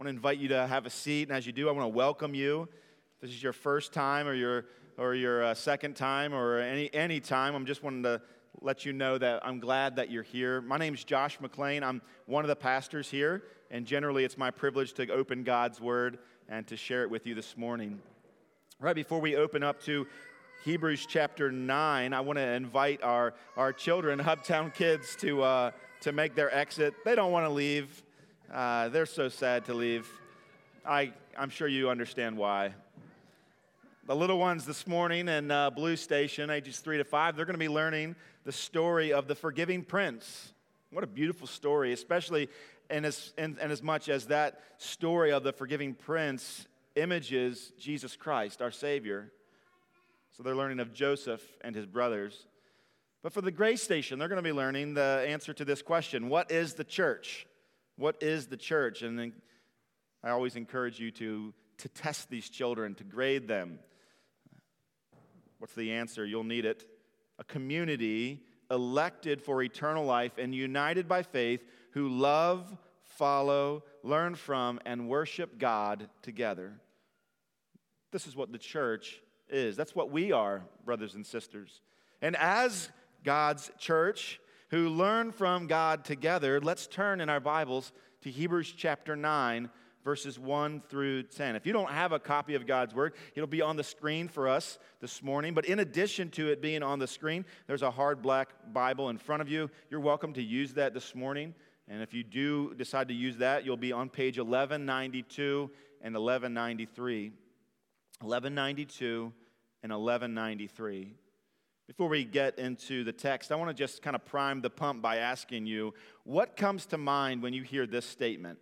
want 0.00 0.06
to 0.06 0.16
invite 0.16 0.38
you 0.38 0.48
to 0.48 0.66
have 0.66 0.86
a 0.86 0.90
seat, 0.90 1.28
and 1.28 1.36
as 1.36 1.46
you 1.46 1.52
do, 1.52 1.68
I 1.68 1.72
want 1.72 1.84
to 1.84 1.94
welcome 1.94 2.34
you. 2.34 2.66
If 3.16 3.20
this 3.20 3.30
is 3.32 3.42
your 3.42 3.52
first 3.52 3.92
time 3.92 4.26
or 4.26 4.32
your, 4.32 4.64
or 4.96 5.14
your 5.14 5.44
uh, 5.44 5.52
second 5.52 5.94
time 5.94 6.32
or 6.32 6.58
any, 6.58 6.88
any 6.94 7.20
time, 7.20 7.54
I'm 7.54 7.66
just 7.66 7.82
wanting 7.82 8.04
to 8.04 8.22
let 8.62 8.86
you 8.86 8.94
know 8.94 9.18
that 9.18 9.44
I'm 9.44 9.60
glad 9.60 9.96
that 9.96 10.10
you're 10.10 10.22
here. 10.22 10.62
My 10.62 10.78
name 10.78 10.94
is 10.94 11.04
Josh 11.04 11.38
McLean. 11.38 11.84
I'm 11.84 12.00
one 12.24 12.44
of 12.44 12.48
the 12.48 12.56
pastors 12.56 13.10
here, 13.10 13.42
and 13.70 13.84
generally 13.84 14.24
it's 14.24 14.38
my 14.38 14.50
privilege 14.50 14.94
to 14.94 15.06
open 15.12 15.44
God's 15.44 15.82
Word 15.82 16.18
and 16.48 16.66
to 16.68 16.78
share 16.78 17.02
it 17.02 17.10
with 17.10 17.26
you 17.26 17.34
this 17.34 17.58
morning. 17.58 18.00
Right 18.78 18.96
before 18.96 19.20
we 19.20 19.36
open 19.36 19.62
up 19.62 19.82
to 19.82 20.06
Hebrews 20.64 21.04
chapter 21.10 21.52
9, 21.52 22.14
I 22.14 22.20
want 22.22 22.38
to 22.38 22.52
invite 22.52 23.02
our, 23.02 23.34
our 23.54 23.74
children, 23.74 24.18
Hubtown 24.22 24.72
kids, 24.72 25.14
to, 25.16 25.42
uh, 25.42 25.70
to 26.00 26.12
make 26.12 26.34
their 26.34 26.54
exit. 26.54 26.94
They 27.04 27.14
don't 27.14 27.32
want 27.32 27.44
to 27.44 27.50
leave, 27.50 28.02
uh, 28.52 28.88
they're 28.88 29.06
so 29.06 29.28
sad 29.28 29.64
to 29.66 29.74
leave. 29.74 30.08
I, 30.84 31.12
I'm 31.38 31.50
sure 31.50 31.68
you 31.68 31.88
understand 31.88 32.36
why. 32.36 32.74
The 34.06 34.16
little 34.16 34.38
ones 34.38 34.66
this 34.66 34.88
morning 34.88 35.28
in 35.28 35.52
uh, 35.52 35.70
Blue 35.70 35.94
Station, 35.94 36.50
ages 36.50 36.78
three 36.80 36.96
to 36.96 37.04
five, 37.04 37.36
they're 37.36 37.44
going 37.44 37.54
to 37.54 37.58
be 37.58 37.68
learning 37.68 38.16
the 38.44 38.50
story 38.50 39.12
of 39.12 39.28
the 39.28 39.36
forgiving 39.36 39.84
prince. 39.84 40.52
What 40.90 41.04
a 41.04 41.06
beautiful 41.06 41.46
story, 41.46 41.92
especially 41.92 42.48
in 42.90 43.04
as, 43.04 43.32
in, 43.38 43.56
in 43.62 43.70
as 43.70 43.84
much 43.84 44.08
as 44.08 44.26
that 44.26 44.60
story 44.78 45.30
of 45.30 45.44
the 45.44 45.52
forgiving 45.52 45.94
prince 45.94 46.66
images 46.96 47.72
Jesus 47.78 48.16
Christ, 48.16 48.60
our 48.60 48.72
Savior. 48.72 49.30
So 50.36 50.42
they're 50.42 50.56
learning 50.56 50.80
of 50.80 50.92
Joseph 50.92 51.42
and 51.60 51.76
his 51.76 51.86
brothers. 51.86 52.46
But 53.22 53.32
for 53.32 53.42
the 53.42 53.52
Gray 53.52 53.76
Station, 53.76 54.18
they're 54.18 54.28
going 54.28 54.42
to 54.42 54.42
be 54.42 54.52
learning 54.52 54.94
the 54.94 55.24
answer 55.28 55.52
to 55.52 55.64
this 55.64 55.82
question 55.82 56.28
What 56.28 56.50
is 56.50 56.74
the 56.74 56.84
church? 56.84 57.46
What 58.00 58.22
is 58.22 58.46
the 58.46 58.56
church? 58.56 59.02
And 59.02 59.30
I 60.24 60.30
always 60.30 60.56
encourage 60.56 60.98
you 60.98 61.10
to, 61.10 61.52
to 61.76 61.88
test 61.90 62.30
these 62.30 62.48
children, 62.48 62.94
to 62.94 63.04
grade 63.04 63.46
them. 63.46 63.78
What's 65.58 65.74
the 65.74 65.92
answer? 65.92 66.24
You'll 66.24 66.42
need 66.42 66.64
it. 66.64 66.86
A 67.38 67.44
community 67.44 68.42
elected 68.70 69.42
for 69.42 69.62
eternal 69.62 70.06
life 70.06 70.38
and 70.38 70.54
united 70.54 71.08
by 71.08 71.22
faith 71.22 71.62
who 71.90 72.08
love, 72.08 72.74
follow, 73.04 73.84
learn 74.02 74.34
from, 74.34 74.80
and 74.86 75.06
worship 75.06 75.58
God 75.58 76.08
together. 76.22 76.72
This 78.12 78.26
is 78.26 78.34
what 78.34 78.50
the 78.50 78.56
church 78.56 79.20
is. 79.50 79.76
That's 79.76 79.94
what 79.94 80.10
we 80.10 80.32
are, 80.32 80.62
brothers 80.86 81.16
and 81.16 81.26
sisters. 81.26 81.82
And 82.22 82.34
as 82.36 82.88
God's 83.24 83.70
church 83.78 84.40
who 84.70 84.88
learn 84.88 85.32
from 85.32 85.66
God 85.66 86.04
together, 86.04 86.60
let's 86.60 86.86
turn 86.86 87.20
in 87.20 87.28
our 87.28 87.40
Bibles 87.40 87.92
to 88.22 88.30
Hebrews 88.30 88.72
chapter 88.76 89.16
9, 89.16 89.68
verses 90.04 90.38
1 90.38 90.82
through 90.88 91.24
10. 91.24 91.56
If 91.56 91.66
you 91.66 91.72
don't 91.72 91.90
have 91.90 92.12
a 92.12 92.20
copy 92.20 92.54
of 92.54 92.68
God's 92.68 92.94
Word, 92.94 93.14
it'll 93.34 93.48
be 93.48 93.62
on 93.62 93.76
the 93.76 93.82
screen 93.82 94.28
for 94.28 94.48
us 94.48 94.78
this 95.00 95.24
morning. 95.24 95.54
But 95.54 95.64
in 95.64 95.80
addition 95.80 96.30
to 96.30 96.48
it 96.48 96.62
being 96.62 96.84
on 96.84 97.00
the 97.00 97.08
screen, 97.08 97.44
there's 97.66 97.82
a 97.82 97.90
hard 97.90 98.22
black 98.22 98.50
Bible 98.72 99.08
in 99.08 99.18
front 99.18 99.42
of 99.42 99.48
you. 99.48 99.68
You're 99.90 99.98
welcome 99.98 100.32
to 100.34 100.42
use 100.42 100.74
that 100.74 100.94
this 100.94 101.16
morning. 101.16 101.52
And 101.88 102.00
if 102.00 102.14
you 102.14 102.22
do 102.22 102.72
decide 102.74 103.08
to 103.08 103.14
use 103.14 103.38
that, 103.38 103.64
you'll 103.64 103.76
be 103.76 103.92
on 103.92 104.08
page 104.08 104.38
1192 104.38 105.68
and 106.00 106.14
1193. 106.14 107.32
1192 108.20 109.32
and 109.82 109.92
1193. 109.92 111.14
Before 111.90 112.06
we 112.06 112.22
get 112.22 112.60
into 112.60 113.02
the 113.02 113.10
text, 113.10 113.50
I 113.50 113.56
want 113.56 113.68
to 113.68 113.74
just 113.74 114.00
kind 114.00 114.14
of 114.14 114.24
prime 114.24 114.60
the 114.60 114.70
pump 114.70 115.02
by 115.02 115.16
asking 115.16 115.66
you 115.66 115.92
what 116.22 116.56
comes 116.56 116.86
to 116.86 116.98
mind 116.98 117.42
when 117.42 117.52
you 117.52 117.64
hear 117.64 117.84
this 117.84 118.06
statement? 118.06 118.60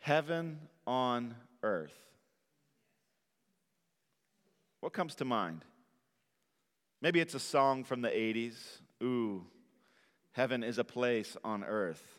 Heaven 0.00 0.58
on 0.86 1.34
earth. 1.62 1.96
What 4.80 4.92
comes 4.92 5.14
to 5.14 5.24
mind? 5.24 5.64
Maybe 7.00 7.20
it's 7.20 7.32
a 7.32 7.40
song 7.40 7.84
from 7.84 8.02
the 8.02 8.10
80s. 8.10 8.56
Ooh, 9.02 9.46
heaven 10.32 10.62
is 10.62 10.76
a 10.76 10.84
place 10.84 11.38
on 11.42 11.64
earth. 11.64 12.18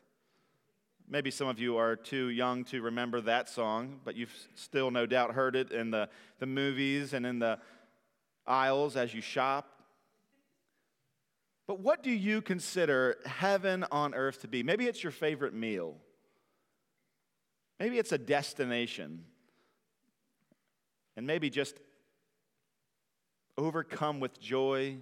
Maybe 1.07 1.29
some 1.29 1.47
of 1.47 1.59
you 1.59 1.77
are 1.77 1.95
too 1.95 2.29
young 2.29 2.63
to 2.65 2.81
remember 2.81 3.21
that 3.21 3.49
song, 3.49 3.99
but 4.03 4.15
you've 4.15 4.33
still 4.55 4.89
no 4.89 5.05
doubt 5.05 5.35
heard 5.35 5.55
it 5.55 5.71
in 5.71 5.91
the, 5.91 6.09
the 6.39 6.47
movies 6.47 7.13
and 7.13 7.23
in 7.23 7.37
the 7.37 7.59
aisles 8.51 8.97
as 8.97 9.13
you 9.13 9.21
shop. 9.21 9.81
But 11.67 11.79
what 11.79 12.03
do 12.03 12.11
you 12.11 12.41
consider 12.41 13.17
heaven 13.25 13.85
on 13.91 14.13
earth 14.13 14.41
to 14.41 14.47
be? 14.47 14.61
Maybe 14.61 14.87
it's 14.87 15.01
your 15.01 15.13
favorite 15.13 15.53
meal. 15.53 15.95
Maybe 17.79 17.97
it's 17.97 18.11
a 18.11 18.17
destination. 18.17 19.23
And 21.15 21.25
maybe 21.25 21.49
just 21.49 21.77
overcome 23.57 24.19
with 24.19 24.39
joy, 24.39 24.97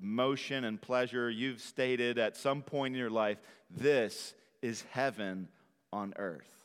emotion, 0.00 0.64
and 0.64 0.80
pleasure. 0.80 1.28
You've 1.28 1.60
stated 1.60 2.18
at 2.18 2.36
some 2.36 2.62
point 2.62 2.94
in 2.94 3.00
your 3.00 3.10
life, 3.10 3.38
this 3.70 4.34
is 4.62 4.84
heaven 4.90 5.48
on 5.92 6.14
earth. 6.16 6.64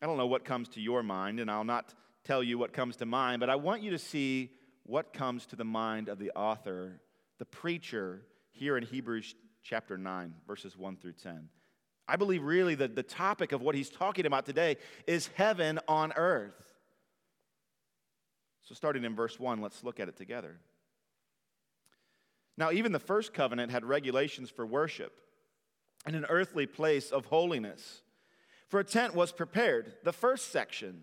I 0.00 0.06
don't 0.06 0.16
know 0.16 0.26
what 0.26 0.44
comes 0.44 0.68
to 0.70 0.80
your 0.80 1.02
mind, 1.02 1.40
and 1.40 1.50
I'll 1.50 1.64
not 1.64 1.94
tell 2.24 2.42
you 2.42 2.58
what 2.58 2.72
comes 2.72 2.96
to 2.96 3.06
mind, 3.06 3.40
but 3.40 3.50
I 3.50 3.56
want 3.56 3.82
you 3.82 3.90
to 3.90 3.98
see 3.98 4.50
what 4.84 5.12
comes 5.12 5.46
to 5.46 5.56
the 5.56 5.64
mind 5.64 6.08
of 6.08 6.18
the 6.18 6.30
author, 6.32 7.00
the 7.38 7.44
preacher, 7.44 8.22
here 8.52 8.76
in 8.76 8.84
Hebrews 8.84 9.34
chapter 9.62 9.96
9, 9.96 10.34
verses 10.46 10.76
1 10.76 10.96
through 10.96 11.14
10. 11.14 11.48
I 12.06 12.16
believe 12.16 12.42
really 12.42 12.74
that 12.76 12.94
the 12.94 13.02
topic 13.02 13.52
of 13.52 13.62
what 13.62 13.74
he's 13.74 13.88
talking 13.88 14.26
about 14.26 14.44
today 14.44 14.76
is 15.06 15.28
heaven 15.34 15.78
on 15.88 16.12
earth. 16.14 16.74
So, 18.64 18.74
starting 18.74 19.04
in 19.04 19.14
verse 19.14 19.40
1, 19.40 19.60
let's 19.60 19.82
look 19.82 19.98
at 19.98 20.08
it 20.08 20.16
together. 20.16 20.58
Now, 22.56 22.70
even 22.70 22.92
the 22.92 22.98
first 22.98 23.32
covenant 23.32 23.72
had 23.72 23.84
regulations 23.84 24.50
for 24.50 24.66
worship 24.66 25.12
in 26.06 26.14
an 26.14 26.26
earthly 26.28 26.66
place 26.66 27.10
of 27.10 27.26
holiness. 27.26 28.02
For 28.68 28.80
a 28.80 28.84
tent 28.84 29.14
was 29.14 29.32
prepared, 29.32 29.94
the 30.04 30.12
first 30.12 30.52
section, 30.52 31.02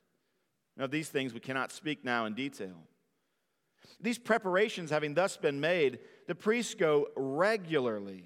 Now, 0.81 0.87
these 0.87 1.09
things 1.09 1.31
we 1.31 1.39
cannot 1.39 1.71
speak 1.71 2.03
now 2.03 2.25
in 2.25 2.33
detail. 2.33 2.73
These 3.99 4.17
preparations 4.17 4.89
having 4.89 5.13
thus 5.13 5.37
been 5.37 5.59
made, 5.59 5.99
the 6.25 6.33
priests 6.33 6.73
go 6.73 7.09
regularly. 7.15 8.23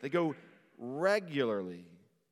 They 0.00 0.08
go 0.08 0.34
regularly 0.78 1.84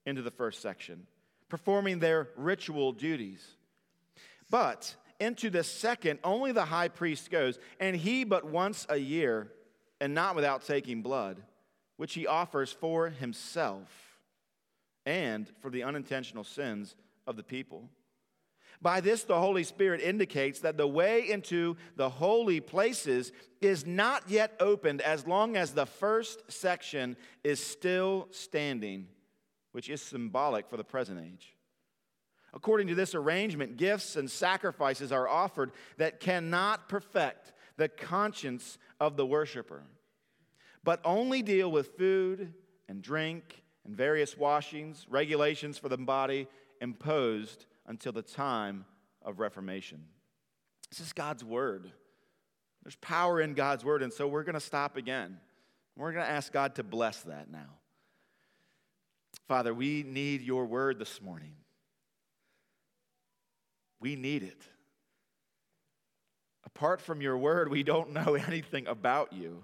into 0.07 0.23
the 0.23 0.31
first 0.31 0.63
section, 0.63 1.07
performing 1.51 1.99
their 1.99 2.31
ritual 2.39 2.93
duties. 2.93 3.47
But 4.49 4.95
into 5.21 5.51
the 5.51 5.63
second, 5.63 6.21
only 6.25 6.53
the 6.53 6.65
high 6.65 6.89
priest 6.89 7.31
goes, 7.31 7.59
and 7.79 7.95
he 7.95 8.25
but 8.25 8.47
once 8.47 8.87
a 8.89 8.97
year, 8.97 9.53
and 10.01 10.15
not 10.15 10.37
without 10.37 10.65
taking 10.65 11.03
blood, 11.03 11.43
which 11.99 12.15
he 12.15 12.27
offers 12.27 12.73
for 12.73 13.11
himself 13.11 13.91
and 15.05 15.47
for 15.61 15.69
the 15.69 15.83
unintentional 15.83 16.45
sins 16.45 16.97
of 17.27 17.37
the 17.37 17.43
people. 17.43 17.91
By 18.85 19.01
this, 19.01 19.25
the 19.25 19.41
Holy 19.41 19.65
Spirit 19.65 20.03
indicates 20.03 20.61
that 20.61 20.77
the 20.77 20.87
way 20.87 21.31
into 21.31 21.79
the 21.97 22.11
holy 22.11 22.61
places 22.61 23.33
is 23.63 23.87
not 23.87 24.29
yet 24.29 24.55
opened 24.61 25.01
as 25.01 25.27
long 25.27 25.57
as 25.57 25.73
the 25.73 25.87
first 25.87 26.43
section 26.53 27.17
is 27.43 27.65
still 27.65 28.29
standing, 28.31 29.09
which 29.73 29.89
is 29.89 30.03
symbolic 30.03 30.69
for 30.69 30.77
the 30.77 30.85
present 30.85 31.19
age. 31.19 31.57
According 32.53 32.89
to 32.89 32.95
this 32.95 33.15
arrangement, 33.15 33.79
gifts 33.79 34.17
and 34.17 34.31
sacrifices 34.31 35.13
are 35.13 35.27
offered 35.27 35.73
that 35.97 36.21
cannot 36.21 36.87
perfect 36.87 37.55
the 37.79 37.89
conscience 37.89 38.77
of 39.01 39.17
the 39.17 39.25
worshiper, 39.25 39.85
but 40.85 41.01
only 41.07 41.41
deal 41.41 41.73
with 41.73 41.97
food 41.97 42.53
and 42.87 43.01
drink 43.01 43.63
and 43.87 43.97
various 43.97 44.37
washings, 44.37 45.07
regulations 45.09 45.79
for 45.79 45.89
the 45.89 45.97
body 45.97 46.49
imposed 46.83 47.65
until 47.87 48.13
the 48.13 48.23
time 48.23 48.85
of 49.23 49.41
Reformation. 49.41 50.05
This 50.91 51.01
is 51.01 51.13
God's 51.13 51.45
word. 51.45 51.91
There's 52.83 52.97
power 52.97 53.41
in 53.41 53.55
God's 53.55 53.85
word, 53.85 54.03
and 54.03 54.13
so 54.13 54.29
we're 54.29 54.45
going 54.45 54.55
to 54.55 54.61
stop 54.61 54.97
again. 54.97 55.39
We're 55.97 56.13
going 56.13 56.25
to 56.25 56.31
ask 56.31 56.53
God 56.53 56.75
to 56.77 56.83
bless 56.83 57.23
that 57.23 57.51
now. 57.51 57.79
Father, 59.49 59.75
we 59.75 60.03
need 60.03 60.43
your 60.43 60.67
word 60.67 60.99
this 60.99 61.21
morning. 61.21 61.53
We 64.01 64.17
need 64.17 64.43
it. 64.43 64.61
Apart 66.67 67.01
from 67.01 67.21
your 67.21 67.39
word, 67.39 67.71
we 67.71 67.83
don't 67.83 68.13
know 68.13 68.35
anything 68.35 68.87
about 68.87 69.33
you. 69.33 69.63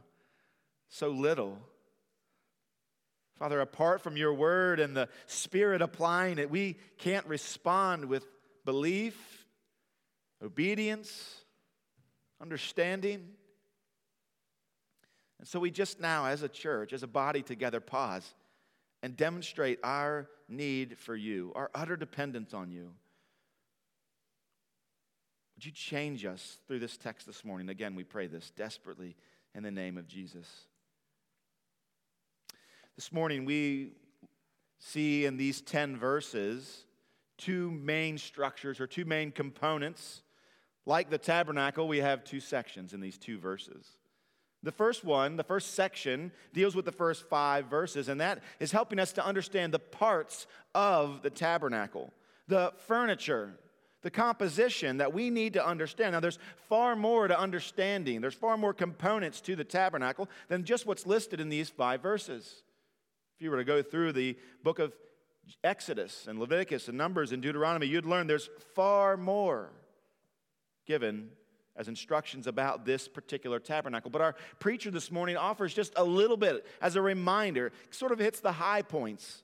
So 0.89 1.11
little. 1.11 1.59
Father, 3.41 3.61
apart 3.61 4.03
from 4.03 4.19
your 4.19 4.35
word 4.35 4.81
and 4.81 4.95
the 4.95 5.09
Spirit 5.25 5.81
applying 5.81 6.39
it, 6.39 6.51
we 6.51 6.77
can't 6.99 7.27
respond 7.27 8.05
with 8.05 8.27
belief, 8.67 9.47
obedience, 10.45 11.37
understanding. 12.39 13.27
And 15.39 15.49
so 15.49 15.59
we 15.59 15.71
just 15.71 16.01
now, 16.01 16.27
as 16.27 16.43
a 16.43 16.51
church, 16.51 16.93
as 16.93 17.03
a 17.03 17.07
body 17.07 17.41
together, 17.41 17.81
pause 17.81 18.35
and 19.03 19.17
demonstrate 19.17 19.79
our 19.83 20.29
need 20.47 20.99
for 20.99 21.17
you, 21.17 21.51
our 21.55 21.71
utter 21.75 21.97
dependence 21.97 22.53
on 22.53 22.71
you. 22.71 22.93
Would 25.57 25.65
you 25.65 25.73
change 25.73 26.27
us 26.27 26.59
through 26.69 26.81
this 26.81 26.99
text 26.99 27.27
this 27.27 27.43
morning? 27.43 27.71
Again, 27.71 27.95
we 27.95 28.05
pray 28.05 28.27
this 28.27 28.51
desperately 28.51 29.17
in 29.55 29.63
the 29.63 29.71
name 29.71 29.97
of 29.97 30.07
Jesus. 30.07 30.47
This 33.01 33.13
morning, 33.13 33.47
we 33.47 33.93
see 34.79 35.25
in 35.25 35.39
these 35.39 35.63
10 35.63 35.97
verses 35.97 36.85
two 37.39 37.71
main 37.71 38.19
structures 38.19 38.79
or 38.79 38.87
two 38.87 39.07
main 39.07 39.33
components. 39.33 40.21
Like 40.85 41.09
the 41.09 41.17
tabernacle, 41.17 41.89
we 41.89 41.97
have 42.01 42.25
two 42.25 42.41
sections 42.41 42.93
in 42.93 43.01
these 43.01 43.17
two 43.17 43.39
verses. 43.39 43.87
The 44.63 44.71
first 44.71 45.03
one, 45.03 45.39
the 45.39 45.45
first 45.45 45.73
section, 45.73 46.31
deals 46.53 46.77
with 46.77 46.85
the 46.85 46.93
first 46.93 47.27
five 47.27 47.69
verses, 47.69 48.11
and 48.11 48.21
that 48.21 48.43
is 48.59 48.71
helping 48.71 48.99
us 48.99 49.15
to 49.15 49.25
understand 49.25 49.73
the 49.73 49.79
parts 49.79 50.47
of 50.75 51.23
the 51.23 51.31
tabernacle, 51.31 52.13
the 52.49 52.75
furniture, 52.87 53.55
the 54.03 54.11
composition 54.11 54.99
that 54.99 55.15
we 55.15 55.31
need 55.31 55.55
to 55.55 55.67
understand. 55.67 56.13
Now, 56.13 56.21
there's 56.21 56.39
far 56.69 56.95
more 56.97 57.29
to 57.29 57.41
understanding, 57.41 58.21
there's 58.21 58.35
far 58.35 58.59
more 58.59 58.75
components 58.75 59.41
to 59.41 59.57
the 59.57 59.65
tabernacle 59.65 60.29
than 60.49 60.65
just 60.65 60.85
what's 60.85 61.07
listed 61.07 61.41
in 61.41 61.49
these 61.49 61.71
five 61.71 62.03
verses. 62.03 62.63
If 63.41 63.45
you 63.45 63.51
were 63.51 63.57
to 63.57 63.65
go 63.65 63.81
through 63.81 64.13
the 64.13 64.37
book 64.63 64.79
of 64.79 64.93
Exodus 65.65 66.27
and 66.29 66.39
Leviticus 66.39 66.89
and 66.89 66.99
Numbers 66.99 67.33
and 67.33 67.41
Deuteronomy, 67.41 67.87
you'd 67.87 68.05
learn 68.05 68.27
there's 68.27 68.51
far 68.75 69.17
more 69.17 69.71
given 70.85 71.31
as 71.75 71.89
instructions 71.89 72.47
about 72.47 72.85
this 72.85 73.09
particular 73.09 73.59
tabernacle. 73.59 74.11
But 74.11 74.21
our 74.21 74.35
preacher 74.59 74.91
this 74.91 75.11
morning 75.11 75.39
offers 75.39 75.73
just 75.73 75.95
a 75.97 76.05
little 76.05 76.37
bit 76.37 76.67
as 76.83 76.97
a 76.97 77.01
reminder, 77.01 77.73
sort 77.89 78.13
of 78.13 78.19
hits 78.19 78.41
the 78.41 78.53
high 78.53 78.83
points 78.83 79.43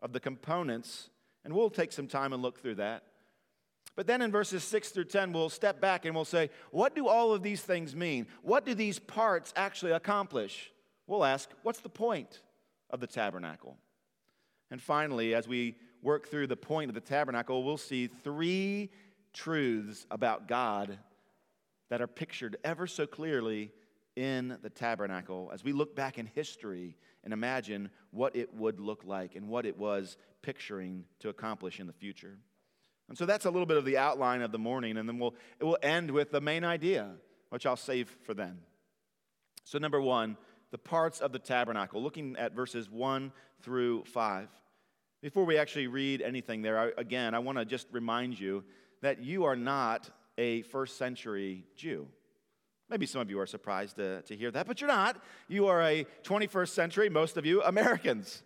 of 0.00 0.14
the 0.14 0.20
components, 0.20 1.10
and 1.44 1.52
we'll 1.52 1.68
take 1.68 1.92
some 1.92 2.06
time 2.06 2.32
and 2.32 2.40
look 2.40 2.58
through 2.58 2.76
that. 2.76 3.02
But 3.96 4.06
then 4.06 4.22
in 4.22 4.30
verses 4.30 4.64
6 4.64 4.88
through 4.88 5.04
10, 5.04 5.34
we'll 5.34 5.50
step 5.50 5.78
back 5.78 6.06
and 6.06 6.14
we'll 6.14 6.24
say, 6.24 6.48
what 6.70 6.94
do 6.94 7.06
all 7.06 7.34
of 7.34 7.42
these 7.42 7.60
things 7.60 7.94
mean? 7.94 8.28
What 8.40 8.64
do 8.64 8.72
these 8.72 8.98
parts 8.98 9.52
actually 9.56 9.92
accomplish? 9.92 10.72
We'll 11.06 11.22
ask, 11.22 11.50
what's 11.62 11.80
the 11.80 11.90
point 11.90 12.40
of 12.90 13.00
the 13.00 13.06
tabernacle? 13.06 13.76
And 14.70 14.80
finally, 14.80 15.34
as 15.34 15.46
we 15.46 15.76
work 16.02 16.28
through 16.28 16.46
the 16.48 16.56
point 16.56 16.90
of 16.90 16.94
the 16.94 17.00
tabernacle, 17.00 17.64
we'll 17.64 17.76
see 17.76 18.06
three 18.06 18.90
truths 19.32 20.06
about 20.10 20.48
God 20.48 20.98
that 21.88 22.00
are 22.00 22.06
pictured 22.06 22.56
ever 22.64 22.86
so 22.86 23.06
clearly 23.06 23.70
in 24.16 24.58
the 24.62 24.70
tabernacle 24.70 25.50
as 25.52 25.62
we 25.62 25.72
look 25.72 25.94
back 25.94 26.18
in 26.18 26.26
history 26.26 26.96
and 27.22 27.32
imagine 27.32 27.90
what 28.10 28.34
it 28.34 28.52
would 28.54 28.80
look 28.80 29.04
like 29.04 29.36
and 29.36 29.48
what 29.48 29.66
it 29.66 29.76
was 29.76 30.16
picturing 30.42 31.04
to 31.20 31.28
accomplish 31.28 31.80
in 31.80 31.86
the 31.86 31.92
future. 31.92 32.38
And 33.08 33.16
so 33.16 33.26
that's 33.26 33.44
a 33.44 33.50
little 33.50 33.66
bit 33.66 33.76
of 33.76 33.84
the 33.84 33.98
outline 33.98 34.42
of 34.42 34.52
the 34.52 34.58
morning, 34.58 34.96
and 34.96 35.08
then 35.08 35.18
we'll, 35.18 35.34
it 35.60 35.64
will 35.64 35.78
end 35.82 36.10
with 36.10 36.30
the 36.30 36.40
main 36.40 36.64
idea, 36.64 37.10
which 37.50 37.66
I'll 37.66 37.76
save 37.76 38.16
for 38.22 38.34
then. 38.34 38.58
So, 39.64 39.78
number 39.78 40.00
one, 40.00 40.36
the 40.70 40.78
parts 40.78 41.20
of 41.20 41.32
the 41.32 41.38
tabernacle, 41.38 42.02
looking 42.02 42.36
at 42.36 42.52
verses 42.52 42.90
1 42.90 43.32
through 43.62 44.04
5. 44.04 44.48
Before 45.22 45.44
we 45.44 45.58
actually 45.58 45.86
read 45.86 46.20
anything 46.22 46.62
there, 46.62 46.78
I, 46.78 46.90
again, 46.98 47.34
I 47.34 47.38
want 47.38 47.58
to 47.58 47.64
just 47.64 47.86
remind 47.92 48.38
you 48.38 48.64
that 49.02 49.22
you 49.22 49.44
are 49.44 49.56
not 49.56 50.10
a 50.38 50.62
first 50.62 50.98
century 50.98 51.64
Jew. 51.76 52.06
Maybe 52.88 53.06
some 53.06 53.20
of 53.20 53.30
you 53.30 53.40
are 53.40 53.46
surprised 53.46 53.96
to, 53.96 54.22
to 54.22 54.36
hear 54.36 54.50
that, 54.52 54.66
but 54.66 54.80
you're 54.80 54.88
not. 54.88 55.20
You 55.48 55.66
are 55.66 55.82
a 55.82 56.06
21st 56.22 56.68
century, 56.68 57.08
most 57.08 57.36
of 57.36 57.44
you, 57.44 57.62
Americans. 57.62 58.42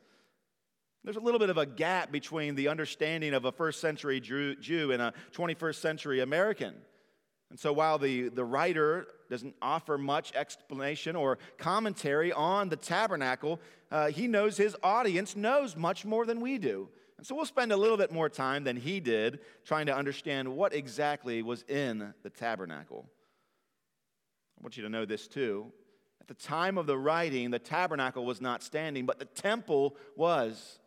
There's 1.05 1.17
a 1.17 1.21
little 1.21 1.41
bit 1.41 1.51
of 1.51 1.59
a 1.59 1.67
gap 1.67 2.13
between 2.13 2.55
the 2.55 2.69
understanding 2.69 3.35
of 3.35 3.45
a 3.45 3.53
first 3.53 3.81
century 3.81 4.21
Jew 4.21 4.93
and 4.93 5.03
a 5.03 5.15
21st 5.33 5.77
century 5.77 6.21
American. 6.21 6.75
And 7.51 7.59
so 7.59 7.73
while 7.73 7.99
the, 7.99 8.29
the 8.29 8.45
writer 8.45 9.09
doesn't 9.29 9.55
offer 9.61 9.99
much 9.99 10.33
explanation 10.35 11.17
or 11.17 11.39
commentary 11.59 12.33
on 12.33 12.69
the 12.69 12.77
tabernacle, 12.77 13.61
uh, 13.91 14.09
he 14.09 14.29
knows 14.29 14.57
his 14.57 14.77
audience 14.83 15.35
knows 15.37 15.77
much 15.77 16.05
more 16.05 16.25
than 16.25 16.41
we 16.41 16.59
do. 16.59 16.89
And 17.19 17.27
so 17.27 17.35
we'll 17.35 17.45
spend 17.45 17.73
a 17.73 17.77
little 17.77 17.97
bit 17.97 18.13
more 18.13 18.29
time 18.29 18.65
than 18.65 18.77
he 18.77 18.99
did 19.01 19.41
trying 19.65 19.87
to 19.87 19.95
understand 19.95 20.49
what 20.49 20.73
exactly 20.73 21.43
was 21.43 21.65
in 21.69 22.15
the 22.23 22.31
tabernacle. 22.31 23.05
I 24.59 24.63
want 24.63 24.77
you 24.77 24.85
to 24.85 24.89
know 24.89 25.05
this 25.05 25.27
too. 25.27 25.73
At 26.21 26.29
the 26.29 26.35
time 26.35 26.79
of 26.79 26.87
the 26.87 26.97
writing, 26.97 27.51
the 27.51 27.59
tabernacle 27.59 28.25
was 28.25 28.41
not 28.41 28.63
standing, 28.63 29.07
but 29.07 29.19
the 29.19 29.25
temple 29.25 29.97
was. 30.17 30.79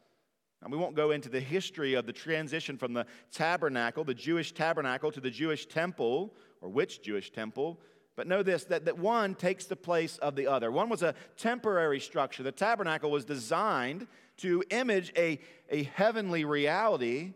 And 0.63 0.71
we 0.71 0.77
won't 0.77 0.95
go 0.95 1.11
into 1.11 1.27
the 1.27 1.41
history 1.41 1.93
of 1.95 2.05
the 2.05 2.13
transition 2.13 2.77
from 2.77 2.93
the 2.93 3.05
tabernacle, 3.31 4.03
the 4.03 4.13
Jewish 4.13 4.53
tabernacle, 4.53 5.11
to 5.11 5.19
the 5.19 5.29
Jewish 5.29 5.65
temple, 5.65 6.33
or 6.63 6.69
which 6.69 7.03
Jewish 7.03 7.31
temple. 7.31 7.79
But 8.15 8.27
know 8.27 8.41
this 8.41 8.63
that, 8.65 8.85
that 8.85 8.97
one 8.97 9.35
takes 9.35 9.65
the 9.65 9.75
place 9.75 10.17
of 10.17 10.35
the 10.35 10.47
other. 10.47 10.71
One 10.71 10.89
was 10.89 11.03
a 11.03 11.13
temporary 11.37 11.99
structure. 11.99 12.41
The 12.41 12.51
tabernacle 12.51 13.11
was 13.11 13.25
designed 13.25 14.07
to 14.37 14.63
image 14.69 15.11
a, 15.17 15.39
a 15.69 15.83
heavenly 15.83 16.45
reality, 16.45 17.33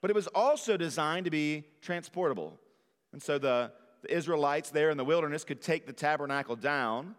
but 0.00 0.10
it 0.10 0.14
was 0.14 0.28
also 0.28 0.76
designed 0.76 1.24
to 1.24 1.30
be 1.30 1.64
transportable. 1.82 2.58
And 3.12 3.22
so 3.22 3.38
the, 3.38 3.72
the 4.02 4.14
Israelites 4.14 4.70
there 4.70 4.90
in 4.90 4.96
the 4.96 5.04
wilderness 5.04 5.44
could 5.44 5.60
take 5.60 5.86
the 5.86 5.92
tabernacle 5.92 6.56
down 6.56 7.14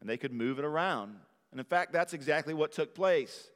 and 0.00 0.08
they 0.08 0.16
could 0.16 0.32
move 0.32 0.58
it 0.58 0.64
around. 0.64 1.16
And 1.50 1.60
in 1.60 1.64
fact, 1.64 1.92
that's 1.92 2.12
exactly 2.12 2.54
what 2.54 2.72
took 2.72 2.94
place. 2.94 3.50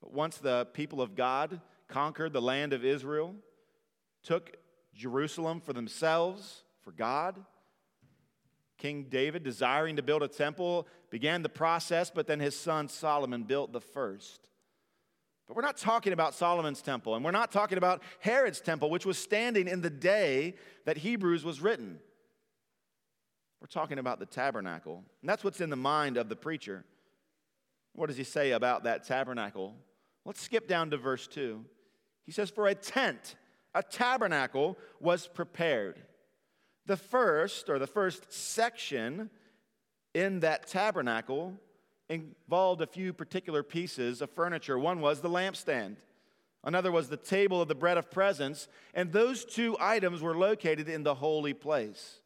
But 0.00 0.12
once 0.12 0.38
the 0.38 0.66
people 0.72 1.02
of 1.02 1.14
God 1.14 1.60
conquered 1.88 2.32
the 2.32 2.42
land 2.42 2.72
of 2.72 2.84
Israel, 2.84 3.34
took 4.22 4.56
Jerusalem 4.94 5.60
for 5.60 5.72
themselves, 5.72 6.64
for 6.88 6.92
God, 6.92 7.36
King 8.78 9.08
David, 9.10 9.42
desiring 9.42 9.96
to 9.96 10.02
build 10.02 10.22
a 10.22 10.28
temple, 10.28 10.88
began 11.10 11.42
the 11.42 11.50
process, 11.50 12.10
but 12.10 12.26
then 12.26 12.40
his 12.40 12.58
son 12.58 12.88
Solomon 12.88 13.42
built 13.42 13.74
the 13.74 13.80
first. 13.82 14.48
But 15.46 15.54
we're 15.54 15.62
not 15.64 15.76
talking 15.76 16.14
about 16.14 16.34
Solomon's 16.34 16.80
temple, 16.80 17.14
and 17.14 17.22
we're 17.22 17.30
not 17.30 17.52
talking 17.52 17.76
about 17.76 18.02
Herod's 18.20 18.62
temple, 18.62 18.88
which 18.88 19.04
was 19.04 19.18
standing 19.18 19.68
in 19.68 19.82
the 19.82 19.90
day 19.90 20.54
that 20.86 20.96
Hebrews 20.96 21.44
was 21.44 21.60
written. 21.60 21.98
We're 23.60 23.66
talking 23.66 23.98
about 23.98 24.18
the 24.18 24.24
tabernacle. 24.24 25.04
And 25.20 25.28
that's 25.28 25.44
what's 25.44 25.60
in 25.60 25.68
the 25.68 25.76
mind 25.76 26.16
of 26.16 26.30
the 26.30 26.36
preacher. 26.36 26.86
What 27.92 28.06
does 28.06 28.16
he 28.16 28.24
say 28.24 28.52
about 28.52 28.84
that 28.84 29.04
tabernacle? 29.04 29.74
Let's 30.24 30.40
skip 30.40 30.66
down 30.66 30.88
to 30.88 30.96
verse 30.96 31.26
2. 31.26 31.62
He 32.24 32.32
says, 32.32 32.48
For 32.48 32.66
a 32.66 32.74
tent, 32.74 33.34
a 33.74 33.82
tabernacle 33.82 34.78
was 35.00 35.28
prepared. 35.28 36.00
The 36.88 36.96
first, 36.96 37.68
or 37.68 37.78
the 37.78 37.86
first 37.86 38.32
section 38.32 39.28
in 40.14 40.40
that 40.40 40.66
tabernacle, 40.66 41.52
involved 42.08 42.80
a 42.80 42.86
few 42.86 43.12
particular 43.12 43.62
pieces 43.62 44.22
of 44.22 44.30
furniture. 44.30 44.78
One 44.78 45.02
was 45.02 45.20
the 45.20 45.28
lampstand, 45.28 45.96
another 46.64 46.90
was 46.90 47.10
the 47.10 47.18
table 47.18 47.60
of 47.60 47.68
the 47.68 47.74
bread 47.74 47.98
of 47.98 48.10
presence, 48.10 48.68
and 48.94 49.12
those 49.12 49.44
two 49.44 49.76
items 49.78 50.22
were 50.22 50.34
located 50.34 50.88
in 50.88 51.02
the 51.02 51.14
holy 51.14 51.52
place. 51.52 52.20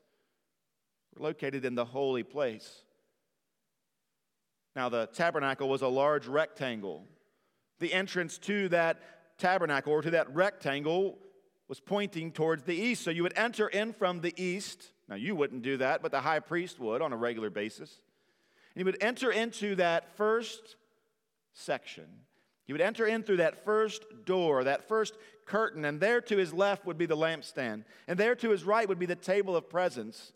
Were 1.16 1.26
located 1.26 1.64
in 1.64 1.74
the 1.74 1.84
holy 1.84 2.22
place. 2.22 2.84
Now, 4.76 4.88
the 4.88 5.08
tabernacle 5.12 5.68
was 5.68 5.82
a 5.82 5.88
large 5.88 6.28
rectangle. 6.28 7.04
The 7.80 7.92
entrance 7.92 8.38
to 8.38 8.68
that 8.68 9.00
tabernacle 9.38 9.92
or 9.92 10.02
to 10.02 10.10
that 10.12 10.32
rectangle 10.32 11.18
was 11.68 11.80
pointing 11.80 12.32
towards 12.32 12.64
the 12.64 12.74
east. 12.74 13.02
So 13.02 13.10
you 13.10 13.22
would 13.22 13.36
enter 13.36 13.68
in 13.68 13.92
from 13.92 14.20
the 14.20 14.34
east. 14.36 14.90
Now, 15.08 15.16
you 15.16 15.34
wouldn't 15.34 15.62
do 15.62 15.76
that, 15.78 16.02
but 16.02 16.10
the 16.10 16.20
high 16.20 16.40
priest 16.40 16.78
would 16.80 17.02
on 17.02 17.12
a 17.12 17.16
regular 17.16 17.50
basis. 17.50 17.98
And 18.74 18.80
he 18.80 18.84
would 18.84 19.02
enter 19.02 19.30
into 19.30 19.74
that 19.76 20.16
first 20.16 20.76
section. 21.52 22.06
He 22.64 22.72
would 22.72 22.80
enter 22.80 23.06
in 23.06 23.22
through 23.22 23.38
that 23.38 23.64
first 23.64 24.04
door, 24.24 24.64
that 24.64 24.88
first 24.88 25.14
curtain, 25.44 25.84
and 25.84 26.00
there 26.00 26.20
to 26.22 26.36
his 26.36 26.54
left 26.54 26.86
would 26.86 26.98
be 26.98 27.06
the 27.06 27.16
lampstand, 27.16 27.84
and 28.06 28.18
there 28.18 28.34
to 28.36 28.50
his 28.50 28.64
right 28.64 28.88
would 28.88 28.98
be 28.98 29.06
the 29.06 29.16
table 29.16 29.56
of 29.56 29.68
presence. 29.68 30.32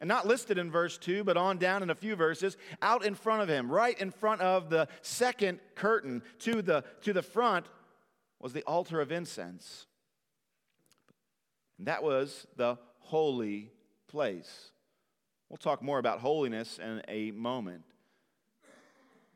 and 0.00 0.08
not 0.08 0.26
listed 0.26 0.58
in 0.58 0.68
verse 0.68 0.98
2, 0.98 1.22
but 1.22 1.36
on 1.36 1.58
down 1.58 1.80
in 1.80 1.88
a 1.88 1.94
few 1.94 2.16
verses, 2.16 2.56
out 2.82 3.04
in 3.04 3.14
front 3.14 3.40
of 3.40 3.48
him, 3.48 3.70
right 3.70 3.96
in 4.00 4.10
front 4.10 4.40
of 4.40 4.68
the 4.68 4.88
second 5.00 5.60
curtain 5.76 6.22
to 6.40 6.60
the, 6.60 6.82
to 7.02 7.12
the 7.12 7.22
front, 7.22 7.66
was 8.40 8.52
the 8.52 8.64
altar 8.64 9.00
of 9.00 9.12
incense. 9.12 9.86
And 11.78 11.86
that 11.86 12.02
was 12.02 12.46
the 12.56 12.78
holy 12.98 13.70
place. 14.08 14.70
We'll 15.48 15.56
talk 15.58 15.82
more 15.82 15.98
about 15.98 16.20
holiness 16.20 16.78
in 16.78 17.02
a 17.08 17.30
moment. 17.32 17.82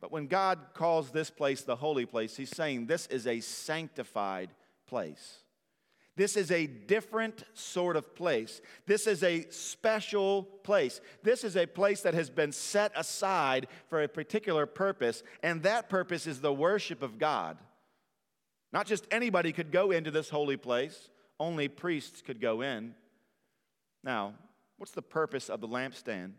But 0.01 0.13
when 0.13 0.27
God 0.27 0.59
calls 0.75 1.11
this 1.11 1.31
place 1.31 1.63
the 1.63 1.77
holy 1.77 2.07
place, 2.07 2.37
He's 2.37 2.55
saying 2.55 2.87
this 2.87 3.07
is 3.07 3.27
a 3.27 3.41
sanctified 3.41 4.51
place. 4.87 5.41
This 6.17 6.37
is 6.39 6.51
a 6.51 6.67
different 6.67 7.45
sort 7.53 7.97
of 7.97 8.15
place. 8.15 8.63
This 8.87 9.07
is 9.07 9.23
a 9.23 9.47
special 9.51 10.45
place. 10.63 11.03
This 11.23 11.45
is 11.45 11.57
a 11.57 11.67
place 11.67 12.01
that 12.03 12.15
has 12.15 12.31
been 12.31 12.53
set 12.53 12.91
aside 12.97 13.67
for 13.89 14.03
a 14.03 14.09
particular 14.09 14.65
purpose, 14.65 15.23
and 15.43 15.63
that 15.65 15.91
purpose 15.91 16.27
is 16.27 16.41
the 16.41 16.55
worship 16.55 17.03
of 17.03 17.19
God. 17.19 17.59
Not 18.73 18.87
just 18.87 19.07
anybody 19.11 19.53
could 19.53 19.71
go 19.71 19.91
into 19.91 20.11
this 20.11 20.31
holy 20.31 20.57
place, 20.57 21.11
only 21.39 21.69
priests 21.69 22.23
could 22.23 22.41
go 22.41 22.63
in. 22.63 22.95
Now, 24.03 24.35
what's 24.79 24.93
the 24.93 25.03
purpose 25.03 25.49
of 25.49 25.61
the 25.61 25.69
lampstand? 25.69 26.33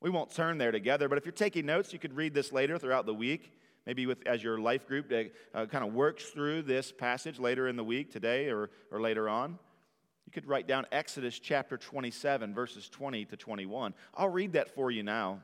We 0.00 0.10
won't 0.10 0.34
turn 0.34 0.58
there 0.58 0.72
together, 0.72 1.08
but 1.08 1.18
if 1.18 1.24
you're 1.24 1.32
taking 1.32 1.66
notes, 1.66 1.92
you 1.92 1.98
could 1.98 2.16
read 2.16 2.34
this 2.34 2.52
later 2.52 2.78
throughout 2.78 3.06
the 3.06 3.14
week 3.14 3.52
maybe 3.86 4.06
with, 4.06 4.26
as 4.26 4.42
your 4.42 4.58
life 4.58 4.86
group 4.86 5.12
uh, 5.54 5.66
kind 5.66 5.84
of 5.84 5.92
works 5.92 6.24
through 6.26 6.62
this 6.62 6.92
passage 6.92 7.38
later 7.38 7.68
in 7.68 7.76
the 7.76 7.84
week, 7.84 8.12
today 8.12 8.48
or, 8.48 8.70
or 8.90 9.00
later 9.00 9.28
on. 9.28 9.58
You 10.26 10.32
could 10.32 10.46
write 10.46 10.68
down 10.68 10.86
Exodus 10.92 11.38
chapter 11.38 11.76
27, 11.76 12.54
verses 12.54 12.88
20 12.88 13.24
to 13.26 13.36
21. 13.36 13.94
I'll 14.14 14.28
read 14.28 14.52
that 14.52 14.72
for 14.74 14.90
you 14.90 15.02
now. 15.02 15.40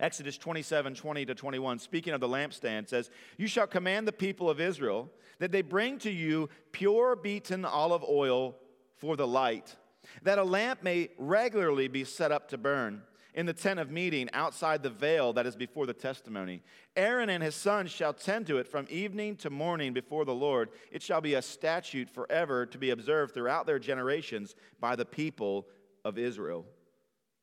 Exodus 0.00 0.38
27, 0.38 0.94
20 0.94 1.26
to 1.26 1.34
21, 1.34 1.78
speaking 1.80 2.14
of 2.14 2.20
the 2.20 2.28
lampstand, 2.28 2.88
says, 2.88 3.10
You 3.36 3.48
shall 3.48 3.66
command 3.66 4.06
the 4.06 4.12
people 4.12 4.48
of 4.48 4.60
Israel 4.60 5.10
that 5.40 5.50
they 5.50 5.62
bring 5.62 5.98
to 5.98 6.10
you 6.10 6.48
pure 6.70 7.16
beaten 7.16 7.64
olive 7.64 8.04
oil 8.08 8.56
for 8.96 9.16
the 9.16 9.26
light, 9.26 9.76
that 10.22 10.38
a 10.38 10.44
lamp 10.44 10.82
may 10.82 11.10
regularly 11.18 11.88
be 11.88 12.04
set 12.04 12.30
up 12.30 12.48
to 12.48 12.58
burn 12.58 13.02
in 13.34 13.46
the 13.46 13.52
tent 13.52 13.78
of 13.78 13.90
meeting 13.90 14.28
outside 14.32 14.82
the 14.82 14.90
veil 14.90 15.32
that 15.32 15.46
is 15.46 15.54
before 15.54 15.86
the 15.86 15.92
testimony. 15.92 16.62
Aaron 16.96 17.28
and 17.30 17.42
his 17.42 17.54
sons 17.54 17.90
shall 17.90 18.12
tend 18.12 18.46
to 18.46 18.58
it 18.58 18.66
from 18.66 18.86
evening 18.90 19.36
to 19.36 19.50
morning 19.50 19.92
before 19.92 20.24
the 20.24 20.34
Lord. 20.34 20.70
It 20.90 21.02
shall 21.02 21.20
be 21.20 21.34
a 21.34 21.42
statute 21.42 22.10
forever 22.10 22.66
to 22.66 22.78
be 22.78 22.90
observed 22.90 23.34
throughout 23.34 23.66
their 23.66 23.78
generations 23.78 24.54
by 24.80 24.96
the 24.96 25.04
people 25.04 25.68
of 26.04 26.18
Israel. 26.18 26.66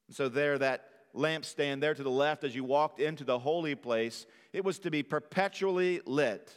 So, 0.10 0.28
there, 0.28 0.58
that 0.58 0.90
lampstand 1.16 1.82
there 1.82 1.94
to 1.94 2.04
the 2.04 2.10
left 2.10 2.44
as 2.44 2.56
you 2.56 2.64
walked 2.64 3.00
into 3.00 3.24
the 3.24 3.40
holy 3.40 3.76
place, 3.76 4.26
it 4.54 4.64
was 4.64 4.80
to 4.80 4.92
be 4.92 5.04
perpetually 5.04 6.02
lit. 6.06 6.52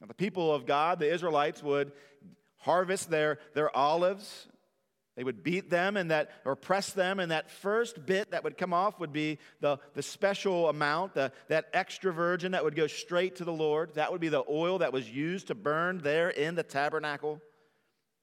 Now, 0.00 0.06
the 0.06 0.14
people 0.14 0.54
of 0.54 0.66
God, 0.66 0.98
the 0.98 1.12
Israelites, 1.12 1.62
would 1.62 1.92
harvest 2.58 3.10
their, 3.10 3.38
their 3.54 3.74
olives 3.74 4.48
they 5.16 5.24
would 5.24 5.42
beat 5.42 5.70
them 5.70 5.96
and 5.96 6.10
that, 6.10 6.30
or 6.44 6.54
press 6.54 6.92
them, 6.92 7.20
and 7.20 7.30
that 7.30 7.50
first 7.50 8.04
bit 8.04 8.32
that 8.32 8.44
would 8.44 8.58
come 8.58 8.74
off 8.74 9.00
would 9.00 9.14
be 9.14 9.38
the, 9.60 9.78
the 9.94 10.02
special 10.02 10.68
amount, 10.68 11.14
the, 11.14 11.32
that 11.48 11.68
extra 11.72 12.12
virgin 12.12 12.52
that 12.52 12.62
would 12.62 12.76
go 12.76 12.86
straight 12.86 13.36
to 13.36 13.44
the 13.44 13.52
Lord. 13.52 13.94
That 13.94 14.12
would 14.12 14.20
be 14.20 14.28
the 14.28 14.44
oil 14.48 14.78
that 14.78 14.92
was 14.92 15.08
used 15.08 15.46
to 15.46 15.54
burn 15.54 15.98
there 15.98 16.28
in 16.28 16.54
the 16.54 16.62
tabernacle. 16.62 17.40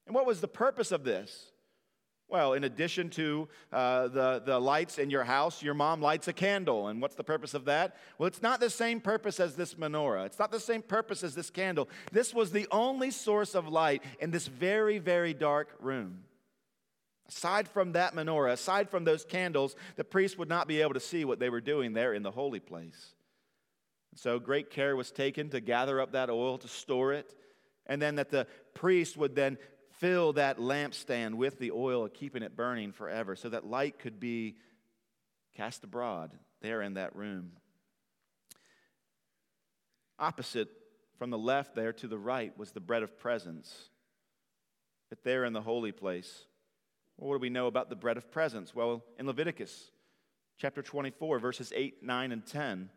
And 0.05 0.13
what 0.13 0.27
was 0.27 0.39
the 0.39 0.47
purpose 0.47 0.91
of 0.91 1.03
this? 1.03 1.51
Well, 2.33 2.53
in 2.53 2.63
addition 2.63 3.11
to 3.11 3.47
uh, 3.71 4.07
the, 4.07 4.41
the 4.43 4.59
lights 4.59 4.97
in 4.97 5.11
your 5.11 5.23
house, 5.23 5.61
your 5.61 5.75
mom 5.75 6.01
lights 6.01 6.27
a 6.27 6.33
candle. 6.33 6.87
And 6.87 6.99
what's 6.99 7.13
the 7.13 7.23
purpose 7.23 7.53
of 7.53 7.65
that? 7.65 7.95
Well, 8.17 8.25
it's 8.25 8.41
not 8.41 8.59
the 8.59 8.71
same 8.71 9.01
purpose 9.01 9.39
as 9.39 9.55
this 9.55 9.75
menorah. 9.75 10.25
It's 10.25 10.39
not 10.39 10.51
the 10.51 10.59
same 10.59 10.81
purpose 10.81 11.23
as 11.23 11.35
this 11.35 11.51
candle. 11.51 11.87
This 12.11 12.33
was 12.33 12.49
the 12.49 12.67
only 12.71 13.11
source 13.11 13.53
of 13.53 13.67
light 13.67 14.01
in 14.19 14.31
this 14.31 14.47
very, 14.47 14.97
very 14.97 15.35
dark 15.35 15.75
room. 15.79 16.23
Aside 17.29 17.67
from 17.67 17.91
that 17.91 18.15
menorah, 18.15 18.53
aside 18.53 18.89
from 18.89 19.03
those 19.03 19.25
candles, 19.25 19.75
the 19.95 20.03
priest 20.03 20.39
would 20.39 20.49
not 20.49 20.67
be 20.67 20.81
able 20.81 20.95
to 20.95 20.99
see 20.99 21.25
what 21.25 21.37
they 21.37 21.51
were 21.51 21.61
doing 21.61 21.93
there 21.93 22.15
in 22.15 22.23
the 22.23 22.31
holy 22.31 22.59
place. 22.59 23.13
So 24.15 24.39
great 24.39 24.71
care 24.71 24.95
was 24.95 25.11
taken 25.11 25.49
to 25.49 25.61
gather 25.61 26.01
up 26.01 26.13
that 26.13 26.31
oil, 26.31 26.57
to 26.57 26.67
store 26.67 27.13
it, 27.13 27.35
and 27.85 28.01
then 28.01 28.15
that 28.15 28.31
the 28.31 28.47
priest 28.73 29.17
would 29.17 29.35
then 29.35 29.59
fill 30.03 30.33
that 30.33 30.57
lampstand 30.57 31.35
with 31.35 31.57
the 31.59 31.71
oil, 31.71 32.09
keeping 32.09 32.43
it 32.43 32.57
burning 32.57 32.91
forever, 32.91 33.37
so 33.37 33.47
that 33.47 33.65
light 33.65 33.97
could 33.99 34.19
be 34.19 34.57
cast 35.55 35.81
abroad 35.85 36.29
there 36.61 36.81
in 36.81 36.95
that 36.95 37.15
room. 37.15 37.53
Opposite 40.19 40.67
from 41.17 41.29
the 41.29 41.37
left 41.37 41.73
there 41.73 41.93
to 41.93 42.07
the 42.09 42.17
right 42.17 42.51
was 42.57 42.73
the 42.73 42.81
bread 42.81 43.01
of 43.01 43.17
presence. 43.17 43.91
But 45.07 45.23
there 45.23 45.45
in 45.45 45.53
the 45.53 45.61
holy 45.61 45.93
place, 45.93 46.47
well, 47.15 47.29
what 47.29 47.35
do 47.35 47.39
we 47.39 47.49
know 47.49 47.67
about 47.67 47.89
the 47.89 47.95
bread 47.95 48.17
of 48.17 48.29
presence? 48.29 48.75
Well, 48.75 49.05
in 49.17 49.25
Leviticus 49.25 49.89
chapter 50.57 50.81
24, 50.81 51.39
verses 51.39 51.71
8, 51.73 52.03
9, 52.03 52.31
and 52.33 52.45
10, 52.45 52.89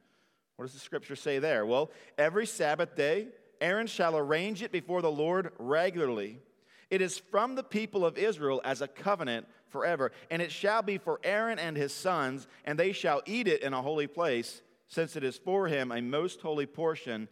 what 0.57 0.65
does 0.65 0.75
the 0.75 0.81
scripture 0.81 1.15
say 1.15 1.39
there? 1.39 1.67
Well, 1.67 1.93
every 2.19 2.47
Sabbath 2.47 2.97
day, 2.97 3.29
Aaron 3.61 3.87
shall 3.87 4.17
arrange 4.17 4.61
it 4.61 4.73
before 4.73 5.03
the 5.03 5.11
Lord 5.11 5.53
regularly. 5.61 6.41
It 6.91 7.03
is 7.03 7.19
from 7.19 7.55
the 7.55 7.65
people 7.65 8.05
of 8.05 8.17
Israel 8.17 8.61
as 8.65 8.81
a 8.81 8.89
covenant 8.89 9.47
forever, 9.69 10.13
and 10.31 10.41
it 10.41 10.53
shall 10.53 10.83
be 10.83 10.99
for 10.99 11.21
Aaron 11.25 11.59
and 11.59 11.77
his 11.77 11.93
sons, 11.93 12.47
and 12.65 12.79
they 12.79 12.93
shall 12.93 13.23
eat 13.27 13.49
it 13.49 13.63
in 13.63 13.73
a 13.73 13.83
holy 13.83 14.07
place, 14.07 14.63
since 14.89 15.17
it 15.17 15.25
is 15.25 15.37
for 15.37 15.67
him 15.67 15.91
a 15.91 16.01
most 16.01 16.41
holy 16.41 16.67
portion 16.67 17.29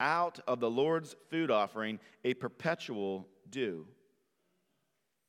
out 0.00 0.40
of 0.48 0.60
the 0.60 0.70
Lord's 0.70 1.14
food 1.30 1.50
offering, 1.50 2.00
a 2.24 2.34
perpetual 2.34 3.28
due. 3.50 3.86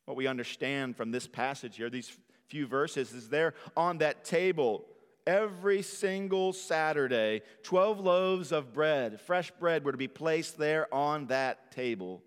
What 0.06 0.18
we 0.18 0.28
understand 0.28 0.96
from 0.96 1.12
this 1.12 1.28
passage 1.28 1.76
here, 1.76 1.90
these 1.90 2.16
few 2.48 2.68
verses, 2.68 3.12
is 3.14 3.30
there 3.30 3.56
on 3.76 3.98
that 3.98 4.24
table 4.24 4.86
every 5.28 5.82
single 5.82 6.54
Saturday, 6.54 7.42
12 7.64 8.00
loaves 8.00 8.52
of 8.52 8.74
bread, 8.74 9.20
fresh 9.20 9.52
bread, 9.60 9.84
were 9.84 9.92
to 9.92 9.98
be 9.98 10.08
placed 10.08 10.58
there 10.58 10.94
on 10.94 11.26
that 11.28 11.72
table 11.72 12.22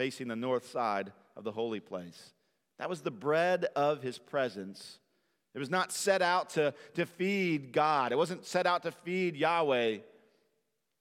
facing 0.00 0.28
the 0.28 0.34
north 0.34 0.70
side 0.70 1.12
of 1.36 1.44
the 1.44 1.52
holy 1.52 1.78
place. 1.78 2.32
That 2.78 2.88
was 2.88 3.02
the 3.02 3.10
bread 3.10 3.66
of 3.76 4.02
his 4.02 4.16
presence. 4.16 4.98
It 5.54 5.58
was 5.58 5.68
not 5.68 5.92
set 5.92 6.22
out 6.22 6.48
to, 6.50 6.72
to 6.94 7.04
feed 7.04 7.74
God, 7.74 8.10
it 8.10 8.16
wasn't 8.16 8.46
set 8.46 8.66
out 8.66 8.84
to 8.84 8.92
feed 8.92 9.36
Yahweh. 9.36 9.98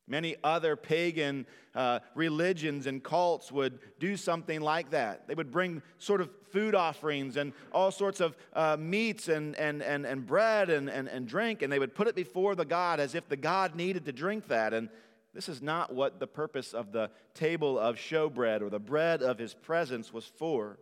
Many 0.06 0.36
other 0.44 0.76
pagan 0.76 1.46
uh, 1.76 2.00
religions 2.14 2.88
and 2.88 3.02
cults 3.02 3.54
would 3.54 3.80
do 4.00 4.18
something 4.18 4.60
like 4.60 4.90
that. 4.90 5.30
They 5.30 5.36
would 5.36 5.52
bring 5.52 5.82
sort 5.98 6.20
of 6.20 6.30
food 6.52 6.76
offerings 6.76 7.38
and 7.38 7.54
all 7.72 7.92
sorts 7.92 8.20
of 8.20 8.36
uh, 8.52 8.76
meats 8.78 9.30
and, 9.30 9.56
and, 9.56 9.82
and, 9.82 10.06
and 10.06 10.26
bread 10.26 10.70
and, 10.70 10.90
and, 10.90 11.08
and 11.08 11.26
drink, 11.26 11.62
and 11.62 11.72
they 11.72 11.80
would 11.80 11.96
put 11.96 12.10
it 12.10 12.16
before 12.16 12.54
the 12.54 12.66
God 12.66 13.00
as 13.00 13.16
if 13.16 13.30
the 13.30 13.38
God 13.38 13.76
needed 13.76 14.04
to 14.06 14.12
drink 14.12 14.50
that. 14.50 14.74
And 14.74 14.90
this 15.34 15.50
is 15.50 15.62
not 15.62 15.94
what 15.94 16.20
the 16.20 16.28
purpose 16.28 16.74
of 16.74 16.92
the 16.92 17.12
table 17.34 17.78
of 17.78 17.98
showbread 17.98 18.62
or 18.62 18.70
the 18.70 18.80
bread 18.80 19.22
of 19.22 19.38
his 19.38 19.54
presence 19.54 20.12
was 20.12 20.26
for. 20.26 20.80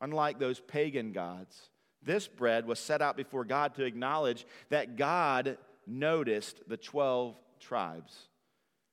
Unlike 0.00 0.38
those 0.38 0.60
pagan 0.60 1.12
gods, 1.12 1.70
this 2.02 2.28
bread 2.28 2.66
was 2.66 2.78
set 2.78 3.00
out 3.00 3.16
before 3.16 3.44
God 3.44 3.74
to 3.76 3.84
acknowledge 3.84 4.46
that 4.68 4.96
God 4.96 5.56
noticed 5.86 6.60
the 6.68 6.76
12 6.76 7.36
tribes 7.60 8.28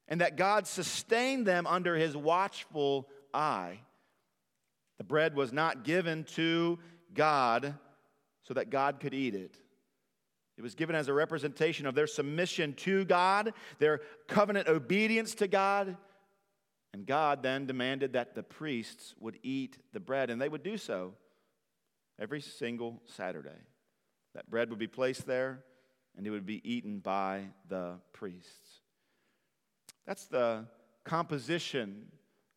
and 0.08 0.22
that 0.22 0.38
God 0.38 0.68
sustained 0.68 1.46
them 1.46 1.68
under 1.68 1.96
his 1.96 2.16
watchful 2.16 3.08
eye. 3.34 3.80
The 4.98 5.04
bread 5.04 5.36
was 5.36 5.52
not 5.52 5.84
given 5.84 6.24
to 6.36 6.80
God 7.14 7.76
so 8.44 8.54
that 8.54 8.70
God 8.70 9.00
could 9.00 9.14
eat 9.14 9.36
it. 9.36 9.56
It 10.60 10.62
was 10.62 10.76
given 10.76 10.94
as 10.94 11.08
a 11.08 11.14
representation 11.14 11.86
of 11.86 11.96
their 11.96 12.06
submission 12.06 12.74
to 12.74 13.06
God, 13.06 13.54
their 13.78 14.02
covenant 14.28 14.68
obedience 14.68 15.34
to 15.36 15.48
God. 15.48 15.96
And 16.92 17.06
God 17.06 17.42
then 17.42 17.66
demanded 17.66 18.12
that 18.12 18.36
the 18.36 18.44
priests 18.44 19.16
would 19.22 19.40
eat 19.42 19.78
the 19.94 20.02
bread, 20.02 20.30
and 20.30 20.42
they 20.42 20.50
would 20.50 20.62
do 20.62 20.76
so 20.76 21.14
every 22.20 22.42
single 22.42 23.02
Saturday. 23.06 23.56
That 24.36 24.50
bread 24.50 24.70
would 24.70 24.80
be 24.80 24.88
placed 24.88 25.26
there, 25.26 25.64
and 26.18 26.28
it 26.28 26.30
would 26.30 26.46
be 26.46 26.62
eaten 26.70 27.00
by 27.00 27.44
the 27.70 27.94
priests. 28.12 28.82
That's 30.06 30.26
the 30.26 30.66
composition 31.06 32.08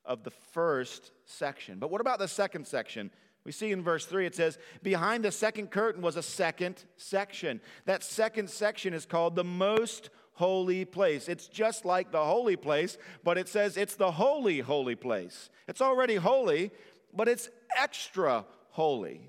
of 0.04 0.25
the 0.25 0.30
first 0.30 1.11
section. 1.25 1.78
But 1.78 1.90
what 1.90 2.00
about 2.00 2.18
the 2.18 2.28
second 2.28 2.66
section? 2.66 3.11
We 3.44 3.52
see 3.52 3.73
in 3.73 3.82
verse 3.82 4.06
3 4.06 4.26
it 4.26 4.35
says, 4.35 4.59
Behind 4.82 5.25
the 5.25 5.32
second 5.32 5.71
curtain 5.71 6.02
was 6.02 6.16
a 6.16 6.23
second 6.23 6.85
section. 6.97 7.61
That 7.87 8.04
second 8.04 8.50
section 8.50 8.94
is 8.94 9.06
called 9.06 9.35
the 9.35 9.44
most 9.44 10.11
holy 10.35 10.85
place. 10.85 11.28
It's 11.28 11.49
just 11.49 11.85
like 11.85 12.12
the 12.12 12.25
holy 12.25 12.56
place, 12.56 12.99
but 13.25 13.38
it 13.38 13.49
says 13.49 13.76
it's 13.76 13.97
the 13.97 14.12
holy, 14.12 14.61
holy 14.61 14.94
place. 14.94 15.50
It's 15.68 15.80
already 15.80 16.16
holy, 16.16 16.71
but 17.12 17.28
it's 17.28 17.50
extra 17.76 18.44
holy. 18.71 19.28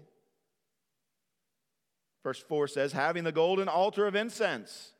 Verse 2.23 2.39
4 2.39 2.67
says, 2.67 2.93
having 2.93 3.23
the 3.23 3.31
golden 3.31 3.67
altar 3.67 4.07
of 4.07 4.15
incense. 4.15 4.91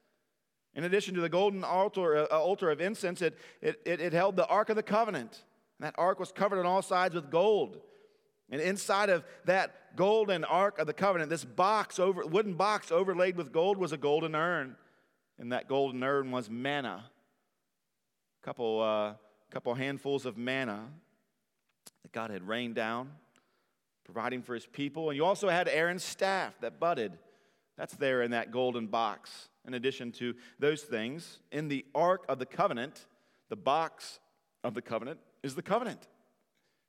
In 0.76 0.84
addition 0.84 1.14
to 1.16 1.22
the 1.22 1.30
golden 1.30 1.64
altar, 1.64 2.18
uh, 2.18 2.26
altar 2.26 2.70
of 2.70 2.82
incense, 2.82 3.22
it, 3.22 3.38
it, 3.62 3.80
it 3.86 4.12
held 4.12 4.36
the 4.36 4.48
Ark 4.48 4.70
of 4.70 4.76
the 4.76 4.84
Covenant. 4.84 5.44
That 5.84 5.96
ark 5.98 6.18
was 6.18 6.32
covered 6.32 6.60
on 6.60 6.66
all 6.66 6.82
sides 6.82 7.14
with 7.14 7.30
gold. 7.30 7.78
And 8.50 8.62
inside 8.62 9.10
of 9.10 9.26
that 9.44 9.98
golden 9.98 10.46
ark 10.46 10.80
of 10.80 10.88
the 10.88 10.94
covenant, 10.94 11.30
this 11.30 11.44
box 11.44 12.00
over 12.00 12.26
wooden 12.26 12.54
box 12.54 12.90
overlaid 12.90 13.36
with 13.36 13.52
gold 13.52 13.78
was 13.78 13.92
a 13.92 13.98
golden 13.98 14.34
urn. 14.34 14.78
And 15.38 15.52
that 15.52 15.68
golden 15.68 16.02
urn 16.02 16.32
was 16.32 16.50
manna. 16.50 17.04
A 18.42 18.46
couple, 18.46 18.80
uh, 18.80 19.16
couple 19.52 19.74
handfuls 19.74 20.26
of 20.26 20.38
manna 20.38 20.86
that 22.04 22.14
God 22.14 22.30
had 22.30 22.48
rained 22.48 22.76
down, 22.76 23.12
providing 24.06 24.42
for 24.42 24.54
his 24.54 24.66
people. 24.66 25.10
And 25.10 25.18
you 25.18 25.26
also 25.26 25.50
had 25.50 25.68
Aaron's 25.68 26.06
staff 26.06 26.54
that 26.62 26.80
budded. 26.80 27.12
That's 27.78 27.96
there 27.96 28.22
in 28.22 28.32
that 28.32 28.52
golden 28.52 28.88
box. 28.88 29.50
In 29.68 29.74
addition 29.74 30.14
to 30.14 30.34
those 30.60 30.82
things, 30.82 31.40
in 31.52 31.68
the 31.68 31.86
Ark 31.94 32.24
of 32.30 32.40
the 32.40 32.46
Covenant, 32.46 33.06
the 33.50 33.58
box 33.58 34.22
of 34.64 34.76
the 34.76 34.82
covenant 34.82 35.20
is 35.44 35.56
the 35.56 35.62
covenant. 35.62 36.08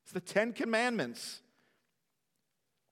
It's 0.04 0.12
the 0.12 0.20
Ten 0.20 0.52
Commandments. 0.52 1.40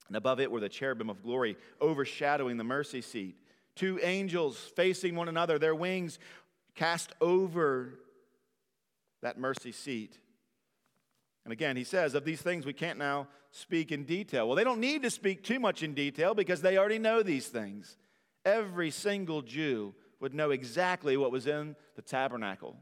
And 0.09 0.17
above 0.17 0.41
it 0.41 0.51
were 0.51 0.61
the 0.61 0.69
cherubim 0.69 1.09
of 1.09 1.23
glory 1.23 1.57
overshadowing 1.81 2.57
the 2.57 2.65
mercy 2.65 3.01
seat. 3.01 3.37
Two 3.77 3.99
angels 4.03 4.59
facing 4.77 5.15
one 5.15 5.29
another, 5.29 5.59
their 5.59 5.75
wings 5.75 6.19
cast 6.75 7.13
over 7.21 7.99
that 9.23 9.39
mercy 9.39 9.73
seat. 9.73 10.19
And 11.45 11.53
again, 11.53 11.77
he 11.77 11.85
says, 11.85 12.15
of 12.15 12.25
these 12.25 12.43
things 12.43 12.67
we 12.67 12.73
can't 12.73 12.99
now 12.99 13.29
speak 13.51 13.93
in 13.93 14.05
detail. 14.05 14.47
Well, 14.47 14.57
they 14.57 14.65
don't 14.65 14.81
need 14.81 15.03
to 15.03 15.11
speak 15.11 15.43
too 15.43 15.61
much 15.61 15.83
in 15.83 15.95
detail 15.95 16.35
because 16.35 16.61
they 16.61 16.79
already 16.79 16.99
know 16.99 17.23
these 17.23 17.47
things. 17.49 17.97
Every 18.45 18.91
single 18.91 19.43
Jew 19.43 19.95
would 20.21 20.35
know 20.35 20.51
exactly 20.51 21.17
what 21.17 21.33
was 21.33 21.47
in 21.47 21.77
the 21.97 22.03
tabernacle, 22.03 22.77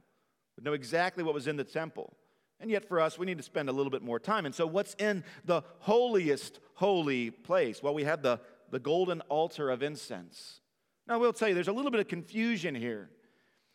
would 0.56 0.64
know 0.64 0.72
exactly 0.72 1.22
what 1.22 1.34
was 1.34 1.46
in 1.46 1.56
the 1.56 1.64
temple. 1.64 2.14
And 2.60 2.70
yet, 2.70 2.86
for 2.86 3.00
us, 3.00 3.18
we 3.18 3.26
need 3.26 3.38
to 3.38 3.42
spend 3.42 3.68
a 3.68 3.72
little 3.72 3.90
bit 3.90 4.02
more 4.02 4.18
time. 4.18 4.44
And 4.44 4.54
so, 4.54 4.66
what's 4.66 4.94
in 4.94 5.24
the 5.44 5.62
holiest 5.78 6.60
holy 6.74 7.30
place? 7.30 7.82
Well, 7.82 7.94
we 7.94 8.04
have 8.04 8.22
the, 8.22 8.40
the 8.70 8.78
golden 8.78 9.22
altar 9.22 9.70
of 9.70 9.82
incense. 9.82 10.60
Now, 11.06 11.18
we'll 11.18 11.32
tell 11.32 11.48
you, 11.48 11.54
there's 11.54 11.68
a 11.68 11.72
little 11.72 11.90
bit 11.90 12.00
of 12.00 12.08
confusion 12.08 12.74
here. 12.74 13.10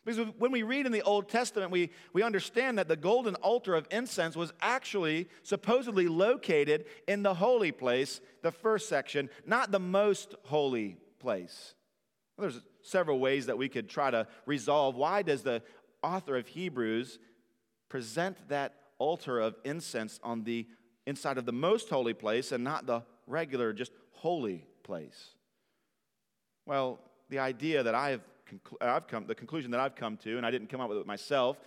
Because 0.06 0.32
when 0.38 0.52
we 0.52 0.62
read 0.62 0.86
in 0.86 0.92
the 0.92 1.02
Old 1.02 1.28
Testament, 1.28 1.72
we, 1.72 1.90
we 2.12 2.22
understand 2.22 2.78
that 2.78 2.86
the 2.86 2.94
golden 2.94 3.34
altar 3.36 3.74
of 3.74 3.88
incense 3.90 4.36
was 4.36 4.52
actually 4.60 5.28
supposedly 5.42 6.06
located 6.06 6.84
in 7.08 7.24
the 7.24 7.34
holy 7.34 7.72
place, 7.72 8.20
the 8.42 8.52
first 8.52 8.88
section, 8.88 9.28
not 9.44 9.72
the 9.72 9.80
most 9.80 10.36
holy 10.44 10.96
place. 11.18 11.74
Well, 12.36 12.48
there's 12.48 12.62
several 12.82 13.18
ways 13.18 13.46
that 13.46 13.58
we 13.58 13.68
could 13.68 13.88
try 13.88 14.12
to 14.12 14.28
resolve 14.46 14.94
why 14.94 15.22
does 15.22 15.42
the 15.42 15.60
author 16.04 16.36
of 16.36 16.46
Hebrews 16.46 17.18
present 17.88 18.36
that 18.48 18.74
altar 18.98 19.40
of 19.40 19.56
incense 19.64 20.20
on 20.22 20.44
the 20.44 20.66
inside 21.06 21.38
of 21.38 21.46
the 21.46 21.52
most 21.52 21.88
holy 21.88 22.14
place 22.14 22.52
and 22.52 22.64
not 22.64 22.86
the 22.86 23.02
regular, 23.26 23.72
just 23.72 23.92
holy 24.12 24.66
place? 24.82 25.34
Well, 26.66 26.98
the 27.28 27.38
idea 27.38 27.82
that 27.82 27.94
I've, 27.94 28.22
conclu- 28.50 28.80
I've 28.80 29.06
come, 29.06 29.26
the 29.26 29.34
conclusion 29.34 29.70
that 29.70 29.80
I've 29.80 29.94
come 29.94 30.16
to, 30.18 30.36
and 30.36 30.44
I 30.44 30.50
didn't 30.50 30.68
come 30.68 30.80
up 30.80 30.88
with 30.88 30.98
it 30.98 31.06
myself, 31.06 31.58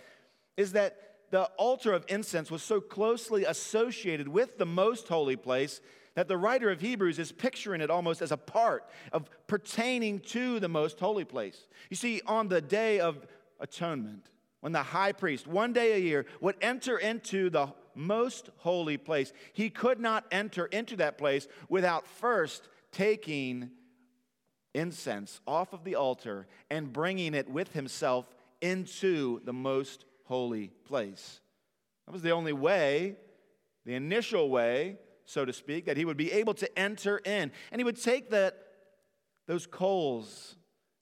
is 0.58 0.74
that 0.74 0.98
the 1.32 1.44
altar 1.58 1.94
of 1.94 2.06
incense 2.10 2.50
was 2.50 2.64
so 2.64 2.82
closely 2.82 3.46
associated 3.46 4.28
with 4.28 4.58
the 4.58 4.66
most 4.66 5.08
holy 5.08 5.36
place 5.36 5.80
that 6.16 6.28
the 6.28 6.38
writer 6.38 6.70
of 6.70 6.82
Hebrews 6.82 7.20
is 7.20 7.32
picturing 7.32 7.82
it 7.82 7.90
almost 7.90 8.22
as 8.22 8.32
a 8.32 8.38
part 8.38 8.90
of 9.14 9.30
pertaining 9.48 10.20
to 10.20 10.60
the 10.60 10.68
most 10.68 11.00
holy 11.00 11.24
place. 11.24 11.68
You 11.90 11.96
see, 11.96 12.22
on 12.26 12.48
the 12.48 12.62
day 12.62 13.00
of 13.00 13.26
atonement, 13.60 14.26
when 14.62 14.74
the 14.74 14.84
high 14.84 15.12
priest, 15.12 15.48
one 15.48 15.74
day 15.74 15.94
a 15.94 15.98
year, 15.98 16.26
would 16.42 16.56
enter 16.62 16.98
into 16.98 17.50
the 17.50 17.74
most 17.96 18.50
holy 18.58 18.98
place, 18.98 19.34
he 19.54 19.70
could 19.70 20.00
not 20.00 20.26
enter 20.32 20.66
into 20.66 20.98
that 20.98 21.18
place 21.18 21.48
without 21.70 22.06
first 22.08 22.68
taking 22.92 23.72
incense 24.74 25.40
off 25.48 25.74
of 25.74 25.84
the 25.84 25.96
altar 25.96 26.48
and 26.70 26.94
bringing 26.94 27.34
it 27.34 27.50
with 27.50 27.74
himself 27.74 28.28
into 28.62 29.42
the 29.46 29.54
most 29.54 30.06
holy 30.26 30.68
place. 30.86 31.40
That 32.06 32.14
was 32.14 32.22
the 32.22 32.32
only 32.32 32.54
way, 32.54 33.16
the 33.86 33.96
initial 33.96 34.50
way, 34.50 34.98
so 35.26 35.46
to 35.46 35.54
speak, 35.54 35.86
that 35.86 35.98
he 35.98 36.06
would 36.06 36.18
be 36.18 36.32
able 36.32 36.54
to 36.56 36.80
enter 36.80 37.20
in. 37.20 37.52
And 37.72 37.80
he 37.80 37.84
would 37.84 38.02
take 38.02 38.32
that, 38.32 38.58
those 39.48 39.66
coals 39.66 40.56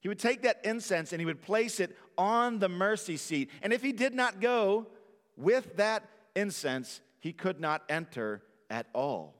he 0.08 0.10
would 0.10 0.20
take 0.20 0.44
that 0.44 0.62
incense 0.64 1.12
and 1.12 1.20
he 1.20 1.26
would 1.26 1.42
place 1.42 1.80
it 1.80 1.98
on 2.18 2.60
the 2.60 2.70
mercy 2.70 3.18
seat. 3.18 3.50
And 3.62 3.72
if 3.72 3.82
he 3.82 3.92
did 3.92 4.14
not 4.14 4.40
go 4.40 4.88
with 5.36 5.78
that 5.78 6.04
incense, 6.36 7.02
he 7.20 7.34
could 7.34 7.60
not 7.60 7.84
enter 7.90 8.44
at 8.70 8.88
all. 8.94 9.36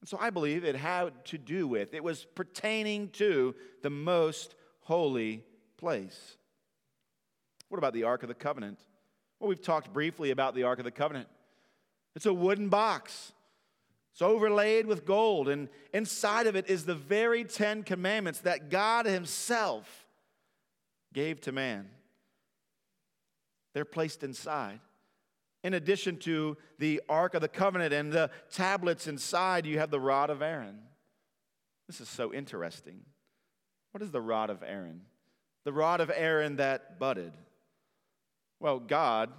And 0.00 0.08
so 0.08 0.18
I 0.20 0.30
believe 0.30 0.64
it 0.64 0.76
had 0.76 1.24
to 1.26 1.38
do 1.38 1.66
with, 1.66 1.94
it 1.94 2.04
was 2.04 2.24
pertaining 2.34 3.08
to 3.10 3.54
the 3.82 3.90
most 3.90 4.54
holy 4.80 5.44
place. 5.76 6.36
What 7.68 7.78
about 7.78 7.92
the 7.92 8.04
Ark 8.04 8.22
of 8.22 8.28
the 8.28 8.34
Covenant? 8.34 8.78
Well, 9.40 9.48
we've 9.48 9.62
talked 9.62 9.92
briefly 9.92 10.30
about 10.30 10.54
the 10.54 10.62
Ark 10.62 10.78
of 10.78 10.84
the 10.84 10.90
Covenant. 10.90 11.28
It's 12.14 12.26
a 12.26 12.32
wooden 12.32 12.68
box. 12.68 13.32
It's 14.12 14.22
overlaid 14.22 14.86
with 14.86 15.04
gold, 15.04 15.48
and 15.48 15.68
inside 15.94 16.48
of 16.48 16.56
it 16.56 16.68
is 16.68 16.84
the 16.84 16.94
very 16.96 17.44
Ten 17.44 17.84
Commandments 17.84 18.40
that 18.40 18.68
God 18.68 19.06
Himself 19.06 20.07
gave 21.18 21.40
to 21.40 21.50
man. 21.50 21.88
They're 23.74 23.84
placed 23.84 24.22
inside. 24.22 24.78
In 25.64 25.74
addition 25.74 26.16
to 26.18 26.56
the 26.78 27.02
Ark 27.08 27.34
of 27.34 27.40
the 27.40 27.48
Covenant 27.48 27.92
and 27.92 28.12
the 28.12 28.30
tablets 28.52 29.08
inside, 29.08 29.66
you 29.66 29.80
have 29.80 29.90
the 29.90 29.98
rod 29.98 30.30
of 30.30 30.42
Aaron. 30.42 30.78
This 31.88 32.00
is 32.00 32.08
so 32.08 32.32
interesting. 32.32 33.00
What 33.90 34.00
is 34.00 34.12
the 34.12 34.20
rod 34.20 34.48
of 34.48 34.62
Aaron? 34.62 35.00
The 35.64 35.72
rod 35.72 36.00
of 36.00 36.12
Aaron 36.14 36.54
that 36.56 37.00
budded. 37.00 37.32
Well, 38.60 38.78
God, 38.78 39.32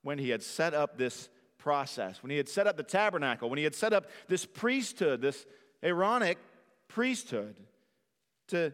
when 0.00 0.16
He 0.16 0.30
had 0.30 0.42
set 0.42 0.72
up 0.72 0.96
this 0.96 1.28
process, 1.58 2.22
when 2.22 2.30
he 2.30 2.38
had 2.38 2.48
set 2.48 2.66
up 2.66 2.78
the 2.78 2.82
tabernacle, 2.82 3.50
when 3.50 3.58
he 3.58 3.64
had 3.64 3.74
set 3.74 3.92
up 3.92 4.06
this 4.26 4.46
priesthood, 4.46 5.20
this 5.20 5.44
Aaronic 5.82 6.38
priesthood, 6.88 7.56
to 8.48 8.72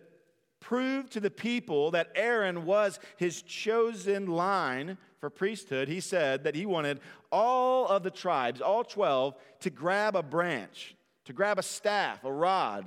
prove 0.60 1.10
to 1.10 1.20
the 1.20 1.30
people 1.30 1.90
that 1.92 2.10
Aaron 2.14 2.64
was 2.64 2.98
his 3.16 3.42
chosen 3.42 4.26
line 4.26 4.98
for 5.20 5.30
priesthood, 5.30 5.88
he 5.88 6.00
said 6.00 6.44
that 6.44 6.54
he 6.54 6.66
wanted 6.66 7.00
all 7.30 7.86
of 7.86 8.02
the 8.02 8.10
tribes, 8.10 8.60
all 8.60 8.84
12, 8.84 9.34
to 9.60 9.70
grab 9.70 10.16
a 10.16 10.22
branch, 10.22 10.94
to 11.24 11.32
grab 11.32 11.58
a 11.58 11.62
staff, 11.62 12.24
a 12.24 12.32
rod, 12.32 12.86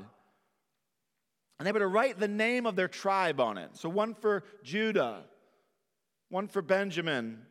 and 1.59 1.67
they 1.67 1.73
were 1.73 1.79
to 1.79 1.87
write 1.87 2.19
the 2.19 2.27
name 2.27 2.65
of 2.65 2.77
their 2.77 2.87
tribe 2.87 3.41
on 3.41 3.57
it. 3.57 3.71
So 3.73 3.89
one 3.89 4.13
for 4.13 4.43
Judah, 4.63 5.23
one 6.29 6.47
for 6.47 6.61
Benjamin, 6.61 7.41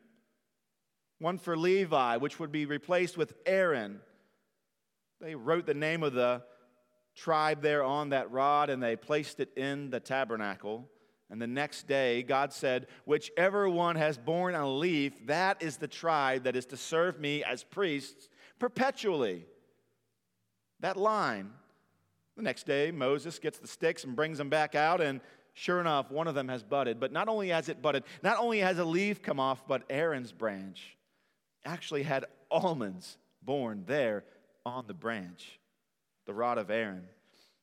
one 1.18 1.38
for 1.38 1.56
Levi, 1.56 2.16
which 2.16 2.40
would 2.40 2.50
be 2.50 2.64
replaced 2.64 3.18
with 3.18 3.34
Aaron. 3.44 4.00
They 5.20 5.34
wrote 5.34 5.66
the 5.66 5.74
name 5.74 6.02
of 6.02 6.14
the 6.14 6.42
tribe 7.18 7.62
there 7.62 7.82
on 7.82 8.10
that 8.10 8.30
rod 8.30 8.70
and 8.70 8.82
they 8.82 8.96
placed 8.96 9.40
it 9.40 9.50
in 9.56 9.90
the 9.90 10.00
tabernacle. 10.00 10.88
And 11.30 11.42
the 11.42 11.46
next 11.46 11.86
day, 11.86 12.22
God 12.22 12.52
said, 12.52 12.86
Whichever 13.04 13.68
one 13.68 13.96
has 13.96 14.16
borne 14.16 14.54
a 14.54 14.70
leaf, 14.70 15.26
that 15.26 15.62
is 15.62 15.76
the 15.76 15.88
tribe 15.88 16.44
that 16.44 16.56
is 16.56 16.64
to 16.66 16.76
serve 16.76 17.20
me 17.20 17.44
as 17.44 17.64
priests 17.64 18.28
perpetually. 18.58 19.44
That 20.80 20.96
line. 20.96 21.50
The 22.36 22.42
next 22.42 22.66
day, 22.66 22.92
Moses 22.92 23.38
gets 23.38 23.58
the 23.58 23.66
sticks 23.66 24.04
and 24.04 24.14
brings 24.14 24.38
them 24.38 24.48
back 24.48 24.76
out, 24.76 25.00
and 25.00 25.20
sure 25.54 25.80
enough, 25.80 26.10
one 26.10 26.28
of 26.28 26.36
them 26.36 26.48
has 26.48 26.62
budded. 26.62 27.00
But 27.00 27.12
not 27.12 27.28
only 27.28 27.48
has 27.48 27.68
it 27.68 27.82
budded, 27.82 28.04
not 28.22 28.38
only 28.38 28.60
has 28.60 28.78
a 28.78 28.84
leaf 28.84 29.22
come 29.22 29.40
off, 29.40 29.66
but 29.66 29.82
Aaron's 29.90 30.30
branch 30.30 30.96
actually 31.64 32.04
had 32.04 32.26
almonds 32.48 33.18
born 33.42 33.82
there 33.86 34.24
on 34.64 34.86
the 34.86 34.94
branch, 34.94 35.58
the 36.28 36.34
rod 36.34 36.58
of 36.58 36.70
Aaron, 36.70 37.02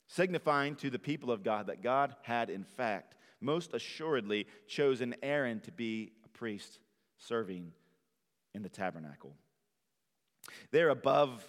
signifying 0.07 0.75
to 0.75 0.89
the 0.89 0.99
people 0.99 1.31
of 1.31 1.41
God 1.41 1.67
that 1.67 1.81
God 1.81 2.13
had, 2.23 2.49
in 2.49 2.65
fact, 2.65 3.15
most 3.39 3.73
assuredly 3.73 4.45
chosen 4.67 5.15
Aaron 5.23 5.61
to 5.61 5.71
be 5.71 6.11
a 6.25 6.29
priest 6.37 6.79
serving 7.17 7.71
in 8.53 8.61
the 8.61 8.69
tabernacle. 8.69 9.33
There 10.71 10.89
above 10.89 11.41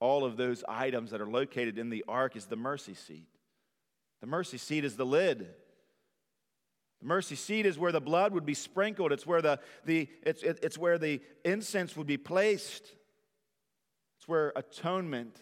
all 0.00 0.24
of 0.24 0.38
those 0.38 0.64
items 0.66 1.10
that 1.10 1.20
are 1.20 1.30
located 1.30 1.78
in 1.78 1.90
the 1.90 2.04
ark 2.08 2.34
is 2.34 2.46
the 2.46 2.56
mercy 2.56 2.94
seat. 2.94 3.28
The 4.22 4.26
mercy 4.26 4.56
seat 4.56 4.86
is 4.86 4.96
the 4.96 5.04
lid 5.04 5.48
the 7.02 7.08
mercy 7.08 7.34
seat 7.34 7.66
is 7.66 7.80
where 7.80 7.90
the 7.90 8.00
blood 8.00 8.32
would 8.32 8.46
be 8.46 8.54
sprinkled. 8.54 9.10
It's 9.10 9.26
where 9.26 9.42
the, 9.42 9.58
the, 9.84 10.08
it's, 10.22 10.44
it, 10.44 10.60
it's 10.62 10.78
where 10.78 10.98
the 10.98 11.20
incense 11.44 11.96
would 11.96 12.06
be 12.06 12.16
placed. 12.16 12.92
It's 14.16 14.28
where 14.28 14.52
atonement, 14.54 15.36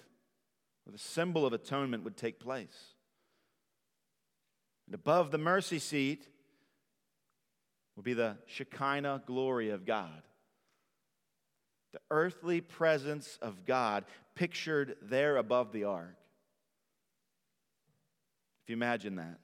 or 0.87 0.93
the 0.93 0.99
symbol 0.99 1.47
of 1.47 1.53
atonement, 1.53 2.05
would 2.05 2.16
take 2.16 2.40
place. 2.40 2.95
And 4.87 4.95
above 4.95 5.31
the 5.31 5.38
mercy 5.38 5.79
seat 5.79 6.27
will 7.95 8.03
be 8.03 8.14
the 8.14 8.38
Shekinah 8.47 9.23
glory 9.27 9.71
of 9.71 9.85
God. 9.85 10.23
The 11.93 12.01
earthly 12.11 12.61
presence 12.61 13.38
of 13.43 13.66
God 13.66 14.05
pictured 14.35 14.97
there 15.03 15.37
above 15.37 15.73
the 15.73 15.85
ark. 15.85 16.16
If 18.64 18.71
you 18.71 18.75
imagine 18.75 19.16
that, 19.16 19.38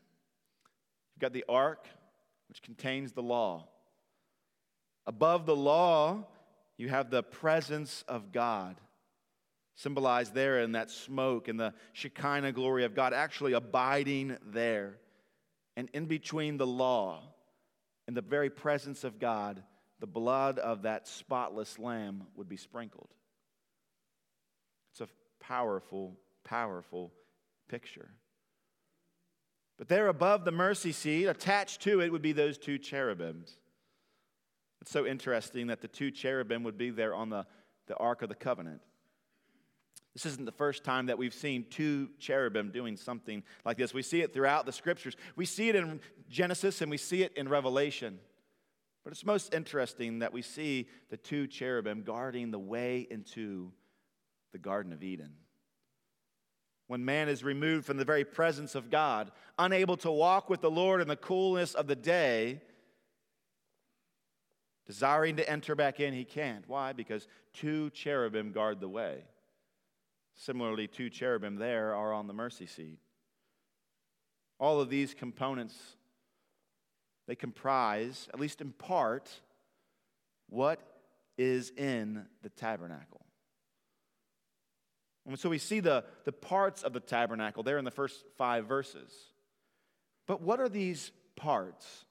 you've 1.15 1.21
got 1.21 1.33
the 1.33 1.45
ark, 1.49 1.87
which 2.49 2.63
contains 2.63 3.13
the 3.13 3.23
law. 3.23 3.69
Above 5.07 5.47
the 5.47 5.57
law, 5.57 6.27
you 6.77 6.89
have 6.89 7.11
the 7.11 7.23
presence 7.23 8.05
of 8.09 8.33
God, 8.33 8.77
symbolized 9.77 10.35
there 10.35 10.61
in 10.61 10.73
that 10.73 10.91
smoke 10.91 11.49
and 11.49 11.61
the 11.61 11.75
Shekinah 11.93 12.53
glory 12.53 12.85
of 12.85 12.95
God 12.95 13.13
actually 13.13 13.53
abiding 13.53 14.37
there. 14.47 14.99
And 15.77 15.89
in 15.93 16.07
between 16.07 16.57
the 16.57 16.67
law 16.67 17.23
and 18.09 18.17
the 18.17 18.23
very 18.23 18.51
presence 18.51 19.05
of 19.05 19.19
God, 19.19 19.63
the 20.01 20.07
blood 20.07 20.59
of 20.59 20.83
that 20.83 21.07
spotless 21.07 21.79
lamb 21.79 22.25
would 22.37 22.49
be 22.49 22.57
sprinkled. 22.57 23.11
It's 24.93 25.03
a 25.03 25.09
powerful, 25.41 26.17
powerful 26.43 27.13
picture. 27.69 28.09
But 29.77 29.89
there 29.89 30.09
above 30.09 30.47
the 30.47 30.53
mercy 30.53 30.93
seat, 30.93 31.27
attached 31.27 31.83
to 31.83 32.01
it, 32.01 32.11
would 32.11 32.23
be 32.23 32.33
those 32.33 32.57
two 32.57 32.79
cherubims. 32.79 33.59
It's 34.81 34.91
so 34.91 35.05
interesting 35.05 35.67
that 35.67 35.83
the 35.83 35.89
two 35.89 36.11
cherubim 36.11 36.63
would 36.63 36.79
be 36.79 36.89
there 36.89 37.15
on 37.15 37.29
the, 37.29 37.45
the 37.89 37.97
Ark 37.97 38.23
of 38.23 38.31
the 38.31 38.35
Covenant. 38.35 38.81
This 40.17 40.25
isn't 40.25 40.47
the 40.47 40.53
first 40.53 40.83
time 40.83 41.05
that 41.07 41.19
we've 41.19 41.35
seen 41.35 41.67
two 41.69 42.09
cherubim 42.19 42.71
doing 42.71 42.97
something 42.97 43.43
like 43.67 43.77
this. 43.77 43.93
We 43.93 44.01
see 44.01 44.23
it 44.23 44.33
throughout 44.33 44.65
the 44.65 44.73
scriptures. 44.73 45.15
We 45.37 45.45
see 45.45 45.69
it 45.69 45.77
in 45.77 46.01
Genesis 46.31 46.81
and 46.81 46.91
we 46.91 46.97
see 46.97 47.23
it 47.23 47.35
in 47.37 47.51
Revelation. 47.51 48.19
But 49.05 49.13
it's 49.13 49.27
most 49.27 49.53
interesting 49.53 50.21
that 50.21 50.33
we 50.33 50.41
see 50.41 50.89
the 51.11 51.19
two 51.19 51.47
cherubim 51.47 52.03
guarding 52.03 52.51
the 52.51 52.59
way 52.59 53.07
into 53.11 53.73
the 54.53 54.59
Garden 54.59 54.95
of 54.95 55.03
Eden. 55.03 55.35
When 56.87 57.05
man 57.05 57.29
is 57.29 57.45
removed 57.45 57.85
from 57.85 57.99
the 57.99 58.05
very 58.07 58.25
presence 58.25 58.75
of 58.75 58.91
God, 58.91 59.31
unable 59.59 59.99
to 59.99 60.11
walk 60.11 60.49
with 60.49 60.63
the 60.63 60.71
Lord 60.71 61.03
in 61.03 61.09
the 61.09 61.17
coolness 61.17 61.75
of 61.75 61.89
the 61.89 61.95
day, 61.95 62.63
desiring 64.87 65.37
to 65.37 65.47
enter 65.47 65.75
back 65.75 66.01
in, 66.01 66.15
he 66.15 66.25
can't. 66.25 66.67
Why? 66.67 66.95
Because 66.95 67.29
two 67.53 67.91
cherubim 67.91 68.53
guard 68.53 68.81
the 68.81 68.89
way. 68.89 69.25
Similarly, 70.37 70.87
two 70.87 71.11
cherubim 71.11 71.57
there 71.57 71.95
are 71.95 72.13
on 72.13 72.27
the 72.27 72.35
mercy 72.35 72.67
seat. 72.67 72.99
All 74.61 74.81
of 74.81 74.91
these 74.91 75.15
components, 75.15 75.75
they 77.27 77.35
comprise, 77.35 78.29
at 78.33 78.39
least 78.39 78.61
in 78.61 78.73
part, 78.73 79.31
what 80.49 80.81
is 81.39 81.71
in 81.77 82.27
the 82.43 82.49
tabernacle. 82.51 83.25
And 85.27 85.39
so 85.39 85.49
we 85.49 85.59
see 85.59 85.81
the, 85.81 86.05
the 86.25 86.33
parts 86.33 86.83
of 86.83 86.93
the 86.93 87.01
tabernacle 87.01 87.63
there 87.63 87.79
in 87.79 87.85
the 87.85 87.91
first 87.91 88.25
five 88.37 88.67
verses. 88.67 89.13
But 90.27 90.41
what 90.41 90.61
are 90.61 90.69
these 90.69 91.11
parts? 91.35 92.05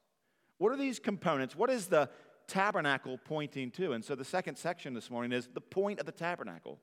What 0.58 0.72
are 0.72 0.76
these 0.76 0.98
components? 0.98 1.56
What 1.56 1.70
is 1.70 1.86
the 1.86 2.10
tabernacle 2.46 3.18
pointing 3.18 3.70
to? 3.72 3.92
And 3.92 4.04
so 4.04 4.14
the 4.14 4.24
second 4.24 4.56
section 4.56 4.94
this 4.94 5.10
morning 5.10 5.32
is 5.32 5.48
the 5.52 5.60
point 5.60 5.98
of 5.98 6.06
the 6.06 6.12
tabernacle. 6.12 6.78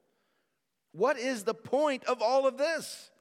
What 0.93 1.17
is 1.17 1.43
the 1.43 1.53
point 1.53 2.05
of 2.05 2.21
all 2.21 2.47
of 2.47 2.57
this? 2.57 3.11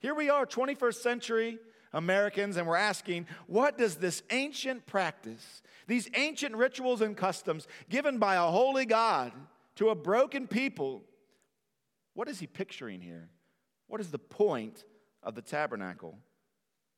Here 0.00 0.14
we 0.14 0.28
are, 0.28 0.46
21st 0.46 0.96
century 0.96 1.58
Americans, 1.92 2.56
and 2.56 2.66
we're 2.66 2.76
asking, 2.76 3.26
what 3.46 3.78
does 3.78 3.96
this 3.96 4.22
ancient 4.30 4.84
practice, 4.84 5.62
these 5.86 6.08
ancient 6.14 6.56
rituals 6.56 7.00
and 7.00 7.16
customs 7.16 7.68
given 7.88 8.18
by 8.18 8.34
a 8.34 8.42
holy 8.42 8.84
God 8.84 9.32
to 9.76 9.90
a 9.90 9.94
broken 9.94 10.48
people, 10.48 11.04
what 12.14 12.28
is 12.28 12.40
he 12.40 12.46
picturing 12.46 13.00
here? 13.00 13.28
What 13.86 14.00
is 14.00 14.10
the 14.10 14.18
point 14.18 14.84
of 15.22 15.34
the 15.34 15.42
tabernacle? 15.42 16.18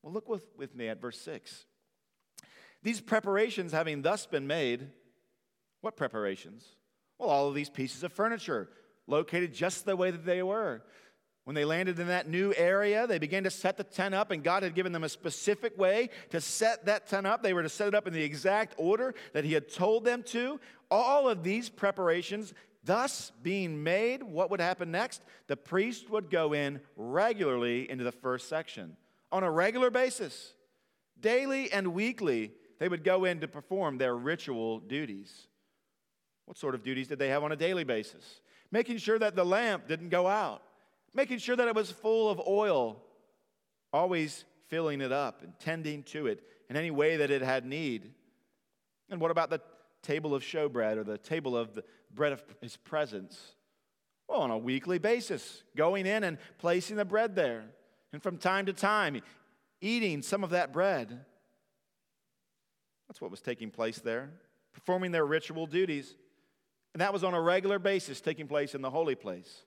Well, 0.03 0.13
look 0.13 0.29
with, 0.29 0.47
with 0.57 0.75
me 0.75 0.89
at 0.89 1.01
verse 1.01 1.21
6. 1.21 1.67
These 2.83 3.01
preparations 3.01 3.73
having 3.73 4.03
thus 4.03 4.27
been 4.27 4.47
made, 4.47 4.89
what 5.81 5.97
preparations? 5.97 6.65
Well, 7.19 7.29
all 7.29 7.49
of 7.49 7.55
these 7.55 7.71
pieces 7.71 8.03
of 8.03 8.13
furniture 8.13 8.69
located 9.07 9.53
just 9.53 9.85
the 9.85 9.97
way 9.97 10.11
that 10.11 10.25
they 10.25 10.43
were. 10.43 10.83
When 11.45 11.55
they 11.55 11.65
landed 11.65 12.01
in 12.01 12.09
that 12.09 12.29
new 12.29 12.53
area, 12.57 13.07
they 13.07 13.21
began 13.21 13.45
to 13.45 13.51
set 13.51 13.77
the 13.77 13.85
tent 13.85 14.17
up, 14.17 14.33
and 14.33 14.43
God 14.43 14.65
had 14.65 14.75
given 14.75 14.91
them 14.91 15.05
a 15.05 15.09
specific 15.09 15.79
way 15.79 16.11
to 16.31 16.41
set 16.41 16.87
that 16.87 17.07
tent 17.07 17.25
up. 17.25 17.41
They 17.41 17.53
were 17.53 17.63
to 17.63 17.69
set 17.69 17.87
it 17.87 17.95
up 17.95 18.09
in 18.09 18.13
the 18.13 18.23
exact 18.23 18.75
order 18.77 19.15
that 19.33 19.45
He 19.45 19.53
had 19.53 19.73
told 19.73 20.05
them 20.05 20.25
to. 20.25 20.59
All 20.91 21.29
of 21.29 21.45
these 21.45 21.69
preparations, 21.69 22.53
thus 22.83 23.31
being 23.45 23.85
made, 23.85 24.25
what 24.25 24.51
would 24.51 24.61
happen 24.61 24.91
next? 24.91 25.23
The 25.47 25.57
priest 25.57 26.11
would 26.11 26.31
go 26.31 26.53
in 26.53 26.81
regularly 26.97 27.89
into 27.89 28.03
the 28.03 28.11
first 28.11 28.49
section 28.49 28.97
on 29.31 29.45
a 29.45 29.51
regular 29.51 29.91
basis. 29.91 30.53
Daily 31.21 31.71
and 31.71 31.95
weekly, 31.95 32.53
they 32.81 32.89
would 32.89 33.05
go 33.05 33.25
in 33.25 33.39
to 33.39 33.47
perform 33.47 33.99
their 33.99 34.17
ritual 34.17 34.81
duties. 34.81 35.47
What 36.47 36.59
sort 36.59 36.75
of 36.75 36.83
duties 36.83 37.07
did 37.07 37.21
they 37.21 37.29
have 37.29 37.45
on 37.45 37.53
a 37.53 37.57
daily 37.57 37.85
basis? 37.85 38.41
Making 38.71 38.99
sure 38.99 39.19
that 39.19 39.37
the 39.37 39.45
lamp 39.45 39.89
didn't 39.89 40.09
go 40.09 40.27
out, 40.27 40.63
making 41.15 41.39
sure 41.39 41.57
that 41.57 41.69
it 41.69 41.75
was 41.75 41.91
full 41.91 42.31
of 42.31 42.41
oil, 42.47 43.03
always 43.93 44.45
filling 44.69 45.01
it 45.01 45.13
up 45.13 45.43
and 45.43 45.53
tending 45.59 46.03
to 46.03 46.27
it 46.27 46.43
in 46.69 46.77
any 46.77 46.91
way 46.91 47.17
that 47.17 47.31
it 47.31 47.43
had 47.43 47.65
need. 47.65 48.13
And 49.09 49.21
what 49.21 49.31
about 49.31 49.51
the 49.51 49.61
table 50.03 50.35
of 50.35 50.43
showbread 50.43 50.97
or 50.97 51.05
the 51.05 51.19
table 51.19 51.57
of 51.57 51.75
the 51.75 51.85
bread 52.15 52.33
of 52.33 52.43
his 52.61 52.77
presence? 52.77 53.55
Well, 54.29 54.41
on 54.41 54.51
a 54.51 54.59
weekly 54.59 54.99
basis, 54.99 55.63
going 55.77 56.07
in 56.07 56.25
and 56.25 56.39
placing 56.59 56.97
the 56.97 57.05
bread 57.05 57.37
there. 57.37 57.65
And 58.13 58.23
from 58.23 58.39
time 58.39 58.67
to 58.67 58.73
time, 58.73 59.21
eating 59.81 60.23
some 60.23 60.43
of 60.43 60.51
that 60.51 60.73
bread. 60.73 61.25
That's 63.09 63.21
what 63.21 63.31
was 63.31 63.41
taking 63.41 63.71
place 63.71 63.99
there, 63.99 64.31
performing 64.73 65.13
their 65.13 65.25
ritual 65.25 65.67
duties. 65.67 66.17
And 66.97 67.03
that 67.03 67.13
was 67.13 67.25
on 67.25 67.35
a 67.35 67.41
regular 67.43 67.79
basis 67.79 68.23
taking 68.23 68.49
place 68.49 68.75
in 68.75 68.81
the 68.81 68.89
holy 68.89 69.17
place. 69.17 69.65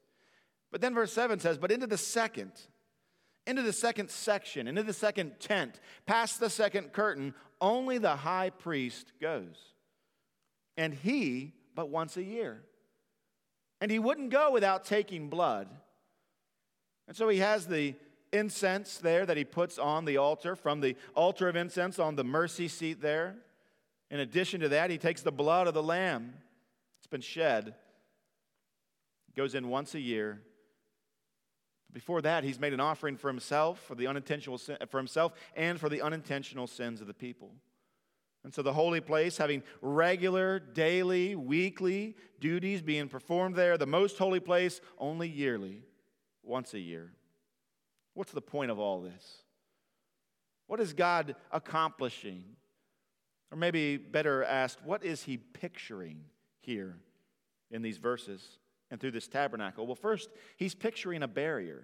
But 0.72 0.82
then 0.82 0.96
verse 0.96 1.14
7 1.14 1.40
says, 1.40 1.60
But 1.60 1.72
into 1.72 1.86
the 1.86 1.96
second, 1.96 2.54
into 3.46 3.62
the 3.62 3.72
second 3.72 4.10
section, 4.10 4.68
into 4.68 4.82
the 4.82 4.94
second 4.94 5.34
tent, 5.40 5.80
past 6.08 6.40
the 6.40 6.50
second 6.50 6.92
curtain, 6.92 7.36
only 7.62 8.00
the 8.00 8.16
high 8.16 8.50
priest 8.50 9.12
goes. 9.22 9.58
And 10.76 10.92
he, 10.92 11.54
but 11.76 11.92
once 11.92 12.18
a 12.18 12.24
year. 12.24 12.64
And 13.80 13.92
he 13.92 14.00
wouldn't 14.00 14.32
go 14.32 14.52
without 14.52 14.84
taking 14.84 15.30
blood. 15.30 15.68
And 17.08 17.16
so 17.16 17.30
he 17.30 17.38
has 17.38 17.68
the 17.68 17.94
incense 18.34 18.98
there 18.98 19.28
that 19.28 19.38
he 19.38 19.44
puts 19.46 19.78
on 19.78 20.06
the 20.06 20.18
altar, 20.18 20.56
from 20.56 20.82
the 20.82 20.96
altar 21.14 21.48
of 21.48 21.56
incense 21.56 22.00
on 22.00 22.16
the 22.16 22.24
mercy 22.24 22.68
seat 22.68 23.04
there. 23.04 23.36
In 24.10 24.20
addition 24.20 24.62
to 24.62 24.70
that, 24.70 24.90
he 24.90 24.98
takes 24.98 25.22
the 25.22 25.32
blood 25.32 25.68
of 25.68 25.76
the 25.76 25.84
lamb 25.84 26.34
been 27.08 27.22
shed. 27.22 27.76
Goes 29.36 29.56
in 29.56 29.70
once 29.70 29.96
a 29.96 30.00
year. 30.00 30.42
Before 31.92 32.22
that, 32.22 32.44
he's 32.44 32.60
made 32.60 32.74
an 32.74 32.80
offering 32.80 33.18
for 33.18 33.30
himself, 33.30 33.80
for 33.80 33.96
the 33.96 34.08
unintentional 34.08 34.58
sin, 34.58 34.78
for 34.90 34.98
himself, 34.98 35.34
and 35.56 35.80
for 35.80 35.90
the 35.90 36.02
unintentional 36.02 36.68
sins 36.68 37.02
of 37.02 37.08
the 37.08 37.14
people. 37.14 37.52
And 38.44 38.54
so 38.54 38.62
the 38.62 38.74
holy 38.74 39.02
place, 39.02 39.38
having 39.38 39.64
regular, 39.82 40.60
daily, 40.60 41.36
weekly 41.36 42.16
duties 42.40 42.82
being 42.82 43.10
performed 43.10 43.56
there, 43.56 43.78
the 43.78 43.86
most 43.86 44.18
holy 44.18 44.40
place 44.40 44.82
only 44.98 45.28
yearly, 45.28 45.84
once 46.44 46.74
a 46.74 46.80
year. 46.80 47.12
What's 48.14 48.32
the 48.32 48.42
point 48.42 48.72
of 48.72 48.80
all 48.80 49.02
this? 49.02 49.44
What 50.68 50.80
is 50.80 50.94
God 50.94 51.36
accomplishing? 51.52 52.44
Or 53.52 53.58
maybe 53.58 53.98
better 53.98 54.44
asked, 54.44 54.84
what 54.86 55.04
is 55.04 55.24
he 55.24 55.38
picturing 55.38 56.22
here 56.62 56.98
in 57.72 57.82
these 57.82 57.98
verses 57.98 58.58
and 58.92 59.00
through 59.00 59.12
this 59.12 59.28
tabernacle? 59.28 59.86
Well, 59.86 59.96
first, 59.96 60.30
he's 60.58 60.76
picturing 60.76 61.24
a 61.24 61.28
barrier. 61.28 61.84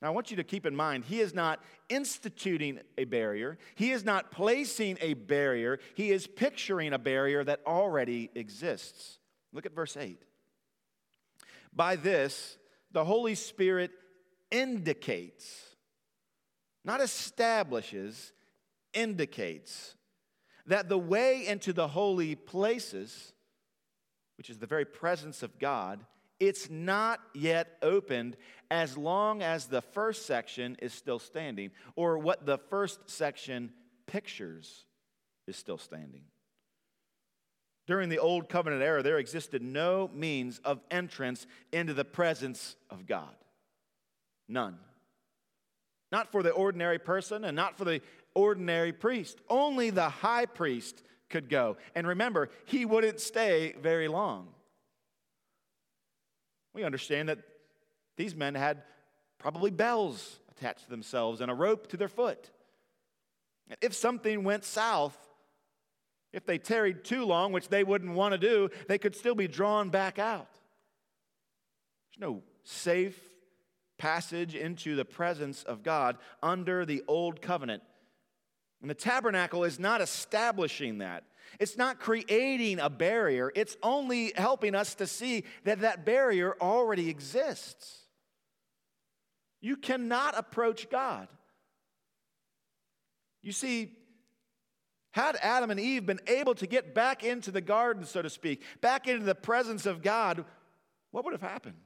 Now, 0.00 0.08
I 0.08 0.10
want 0.10 0.32
you 0.32 0.36
to 0.38 0.44
keep 0.44 0.66
in 0.66 0.74
mind, 0.74 1.04
he 1.04 1.20
is 1.20 1.32
not 1.32 1.62
instituting 1.88 2.80
a 2.98 3.04
barrier. 3.04 3.56
He 3.76 3.92
is 3.92 4.04
not 4.04 4.32
placing 4.32 4.98
a 5.00 5.14
barrier. 5.14 5.78
He 5.94 6.10
is 6.10 6.26
picturing 6.26 6.92
a 6.92 6.98
barrier 6.98 7.44
that 7.44 7.60
already 7.64 8.28
exists. 8.34 9.18
Look 9.52 9.64
at 9.64 9.74
verse 9.74 9.96
8. 9.96 10.20
By 11.72 11.96
this, 11.96 12.58
the 12.90 13.04
Holy 13.04 13.36
Spirit 13.36 13.92
indicates, 14.50 15.76
not 16.84 17.00
establishes, 17.00 18.32
indicates 18.92 19.94
that 20.66 20.88
the 20.88 20.98
way 20.98 21.46
into 21.46 21.72
the 21.72 21.88
holy 21.88 22.34
places 22.34 23.32
which 24.42 24.50
is 24.50 24.58
the 24.58 24.66
very 24.66 24.84
presence 24.84 25.44
of 25.44 25.56
God, 25.60 26.04
It's 26.40 26.68
not 26.68 27.20
yet 27.32 27.78
opened 27.82 28.36
as 28.68 28.96
long 28.96 29.40
as 29.40 29.66
the 29.66 29.80
first 29.80 30.26
section 30.26 30.76
is 30.82 30.92
still 30.92 31.20
standing, 31.20 31.70
or 31.94 32.18
what 32.18 32.44
the 32.44 32.58
first 32.58 33.08
section 33.08 33.70
pictures 34.08 34.86
is 35.46 35.54
still 35.54 35.78
standing. 35.78 36.24
During 37.86 38.08
the 38.08 38.18
Old 38.18 38.48
Covenant 38.48 38.82
era, 38.82 39.04
there 39.04 39.18
existed 39.18 39.62
no 39.62 40.10
means 40.12 40.60
of 40.64 40.80
entrance 40.90 41.46
into 41.72 41.94
the 41.94 42.04
presence 42.04 42.74
of 42.90 43.06
God. 43.06 43.36
None. 44.48 44.78
Not 46.10 46.32
for 46.32 46.42
the 46.42 46.50
ordinary 46.50 46.98
person 46.98 47.44
and 47.44 47.54
not 47.54 47.78
for 47.78 47.84
the 47.84 48.00
ordinary 48.34 48.92
priest. 48.92 49.38
Only 49.48 49.90
the 49.90 50.08
high 50.08 50.46
priest 50.46 51.04
could 51.32 51.48
go. 51.48 51.76
And 51.96 52.06
remember, 52.06 52.50
he 52.66 52.84
wouldn't 52.84 53.18
stay 53.18 53.74
very 53.80 54.06
long. 54.06 54.48
We 56.74 56.84
understand 56.84 57.28
that 57.28 57.38
these 58.16 58.36
men 58.36 58.54
had 58.54 58.82
probably 59.38 59.72
bells 59.72 60.38
attached 60.56 60.84
to 60.84 60.90
themselves 60.90 61.40
and 61.40 61.50
a 61.50 61.54
rope 61.54 61.88
to 61.88 61.96
their 61.96 62.08
foot. 62.08 62.50
If 63.80 63.94
something 63.94 64.44
went 64.44 64.64
south, 64.64 65.16
if 66.32 66.46
they 66.46 66.58
tarried 66.58 67.04
too 67.04 67.24
long, 67.24 67.52
which 67.52 67.68
they 67.68 67.84
wouldn't 67.84 68.14
want 68.14 68.32
to 68.32 68.38
do, 68.38 68.68
they 68.86 68.98
could 68.98 69.16
still 69.16 69.34
be 69.34 69.48
drawn 69.48 69.90
back 69.90 70.18
out. 70.18 70.48
There's 72.10 72.20
no 72.20 72.42
safe 72.64 73.18
passage 73.98 74.54
into 74.54 74.94
the 74.96 75.04
presence 75.04 75.62
of 75.62 75.82
God 75.82 76.18
under 76.42 76.84
the 76.84 77.02
old 77.06 77.40
covenant. 77.40 77.82
And 78.82 78.90
the 78.90 78.94
tabernacle 78.94 79.62
is 79.64 79.78
not 79.78 80.00
establishing 80.00 80.98
that. 80.98 81.24
It's 81.60 81.78
not 81.78 82.00
creating 82.00 82.80
a 82.80 82.90
barrier. 82.90 83.52
It's 83.54 83.76
only 83.82 84.32
helping 84.36 84.74
us 84.74 84.96
to 84.96 85.06
see 85.06 85.44
that 85.64 85.80
that 85.80 86.04
barrier 86.04 86.56
already 86.60 87.08
exists. 87.08 88.00
You 89.60 89.76
cannot 89.76 90.36
approach 90.36 90.90
God. 90.90 91.28
You 93.42 93.52
see, 93.52 93.92
had 95.12 95.36
Adam 95.40 95.70
and 95.70 95.78
Eve 95.78 96.06
been 96.06 96.20
able 96.26 96.54
to 96.56 96.66
get 96.66 96.94
back 96.94 97.22
into 97.22 97.52
the 97.52 97.60
garden, 97.60 98.04
so 98.04 98.22
to 98.22 98.30
speak, 98.30 98.62
back 98.80 99.06
into 99.06 99.24
the 99.24 99.34
presence 99.34 99.86
of 99.86 100.02
God, 100.02 100.44
what 101.12 101.24
would 101.24 101.32
have 101.32 101.42
happened? 101.42 101.76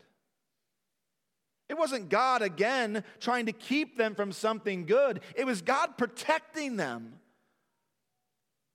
It 1.69 1.77
wasn't 1.77 2.09
God 2.09 2.43
again 2.43 3.03
trying 3.21 3.47
to 3.47 3.53
keep 3.53 3.97
them 3.97 4.15
from 4.15 4.33
something 4.33 4.87
good, 4.87 5.21
it 5.35 5.47
was 5.47 5.63
God 5.63 5.99
protecting 5.99 6.77
them. 6.77 7.21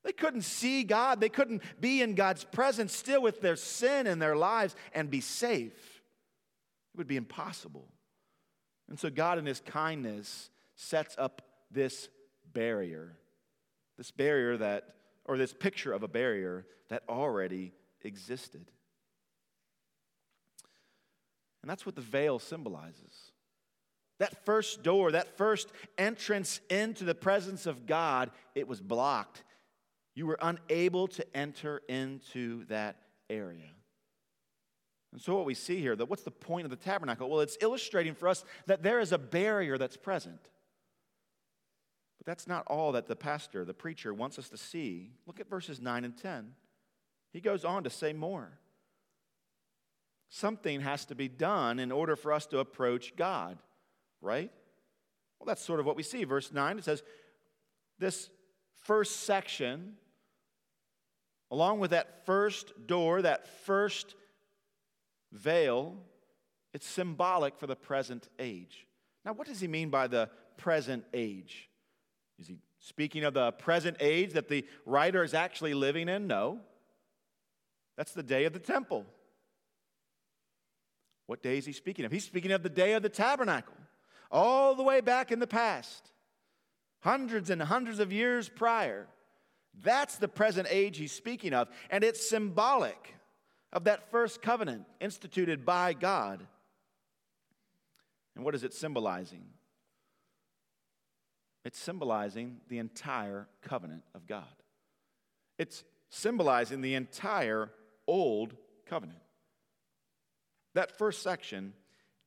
They 0.03 0.13
couldn't 0.13 0.41
see 0.41 0.83
God, 0.83 1.21
they 1.21 1.29
couldn't 1.29 1.61
be 1.79 2.01
in 2.01 2.15
God's 2.15 2.43
presence 2.43 2.95
still 2.95 3.21
with 3.21 3.41
their 3.41 3.55
sin 3.55 4.07
in 4.07 4.17
their 4.17 4.35
lives 4.35 4.75
and 4.93 5.11
be 5.11 5.21
safe. 5.21 6.01
It 6.93 6.97
would 6.97 7.07
be 7.07 7.17
impossible. 7.17 7.87
And 8.89 8.99
so, 8.99 9.09
God, 9.09 9.37
in 9.37 9.45
His 9.45 9.61
kindness, 9.61 10.49
sets 10.75 11.15
up 11.17 11.43
this 11.69 12.09
barrier 12.51 13.15
this 14.01 14.09
barrier 14.09 14.57
that, 14.57 14.95
or 15.25 15.37
this 15.37 15.53
picture 15.53 15.93
of 15.93 16.01
a 16.01 16.07
barrier 16.07 16.65
that 16.89 17.03
already 17.07 17.71
existed. 18.03 18.65
And 21.61 21.69
that's 21.69 21.85
what 21.85 21.95
the 21.95 22.01
veil 22.01 22.39
symbolizes. 22.39 23.31
That 24.19 24.45
first 24.45 24.83
door, 24.83 25.11
that 25.11 25.37
first 25.37 25.71
entrance 25.97 26.59
into 26.69 27.03
the 27.03 27.15
presence 27.15 27.65
of 27.65 27.85
God, 27.85 28.31
it 28.53 28.67
was 28.67 28.79
blocked. 28.79 29.43
You 30.15 30.27
were 30.27 30.37
unable 30.41 31.07
to 31.09 31.37
enter 31.37 31.81
into 31.87 32.65
that 32.65 32.97
area. 33.29 33.69
And 35.11 35.21
so, 35.21 35.35
what 35.35 35.45
we 35.45 35.53
see 35.53 35.79
here, 35.79 35.95
that 35.95 36.05
what's 36.05 36.23
the 36.23 36.31
point 36.31 36.65
of 36.65 36.69
the 36.69 36.77
tabernacle? 36.77 37.29
Well, 37.29 37.41
it's 37.41 37.57
illustrating 37.61 38.13
for 38.13 38.27
us 38.27 38.45
that 38.67 38.83
there 38.83 38.99
is 38.99 39.11
a 39.11 39.17
barrier 39.17 39.77
that's 39.77 39.97
present. 39.97 40.39
But 42.17 42.25
that's 42.27 42.47
not 42.47 42.67
all 42.67 42.91
that 42.91 43.07
the 43.07 43.15
pastor, 43.15 43.65
the 43.65 43.73
preacher, 43.73 44.13
wants 44.13 44.37
us 44.37 44.49
to 44.49 44.57
see. 44.57 45.09
Look 45.25 45.39
at 45.39 45.49
verses 45.49 45.81
9 45.81 46.05
and 46.05 46.15
10. 46.15 46.53
He 47.33 47.41
goes 47.41 47.65
on 47.65 47.83
to 47.83 47.89
say 47.89 48.13
more. 48.13 48.59
Something 50.33 50.79
has 50.79 51.03
to 51.05 51.15
be 51.15 51.27
done 51.27 51.77
in 51.77 51.91
order 51.91 52.15
for 52.15 52.31
us 52.31 52.45
to 52.47 52.59
approach 52.59 53.17
God, 53.17 53.57
right? 54.21 54.49
Well, 55.37 55.45
that's 55.45 55.61
sort 55.61 55.81
of 55.81 55.85
what 55.85 55.97
we 55.97 56.03
see. 56.03 56.23
Verse 56.23 56.53
9, 56.53 56.77
it 56.77 56.85
says, 56.85 57.03
This 57.99 58.29
first 58.83 59.25
section, 59.25 59.95
along 61.51 61.81
with 61.81 61.91
that 61.91 62.25
first 62.25 62.71
door, 62.87 63.21
that 63.21 63.45
first 63.65 64.15
veil, 65.33 65.97
it's 66.73 66.87
symbolic 66.87 67.57
for 67.57 67.67
the 67.67 67.75
present 67.75 68.29
age. 68.39 68.87
Now, 69.25 69.33
what 69.33 69.47
does 69.47 69.59
he 69.59 69.67
mean 69.67 69.89
by 69.89 70.07
the 70.07 70.29
present 70.55 71.03
age? 71.13 71.67
Is 72.39 72.47
he 72.47 72.55
speaking 72.79 73.25
of 73.25 73.33
the 73.33 73.51
present 73.51 73.97
age 73.99 74.31
that 74.31 74.47
the 74.47 74.65
writer 74.85 75.25
is 75.25 75.33
actually 75.33 75.73
living 75.73 76.07
in? 76.07 76.25
No. 76.25 76.61
That's 77.97 78.13
the 78.13 78.23
day 78.23 78.45
of 78.45 78.53
the 78.53 78.59
temple. 78.59 79.05
What 81.27 81.41
day 81.41 81.57
is 81.57 81.65
he 81.65 81.71
speaking 81.71 82.05
of? 82.05 82.11
He's 82.11 82.25
speaking 82.25 82.51
of 82.51 82.63
the 82.63 82.69
day 82.69 82.93
of 82.93 83.03
the 83.03 83.09
tabernacle, 83.09 83.75
all 84.31 84.75
the 84.75 84.83
way 84.83 85.01
back 85.01 85.31
in 85.31 85.39
the 85.39 85.47
past, 85.47 86.11
hundreds 86.99 87.49
and 87.49 87.61
hundreds 87.61 87.99
of 87.99 88.11
years 88.11 88.49
prior. 88.49 89.07
That's 89.83 90.17
the 90.17 90.27
present 90.27 90.67
age 90.69 90.97
he's 90.97 91.13
speaking 91.13 91.53
of, 91.53 91.69
and 91.89 92.03
it's 92.03 92.27
symbolic 92.27 93.15
of 93.71 93.85
that 93.85 94.11
first 94.11 94.41
covenant 94.41 94.85
instituted 94.99 95.65
by 95.65 95.93
God. 95.93 96.45
And 98.35 98.43
what 98.43 98.55
is 98.55 98.63
it 98.63 98.73
symbolizing? 98.73 99.45
It's 101.63 101.79
symbolizing 101.79 102.57
the 102.69 102.79
entire 102.79 103.47
covenant 103.61 104.03
of 104.15 104.25
God. 104.25 104.43
It's 105.57 105.83
symbolizing 106.09 106.81
the 106.81 106.95
entire 106.95 107.69
old 108.07 108.55
covenant. 108.85 109.20
That 110.73 110.97
first 110.97 111.21
section 111.21 111.73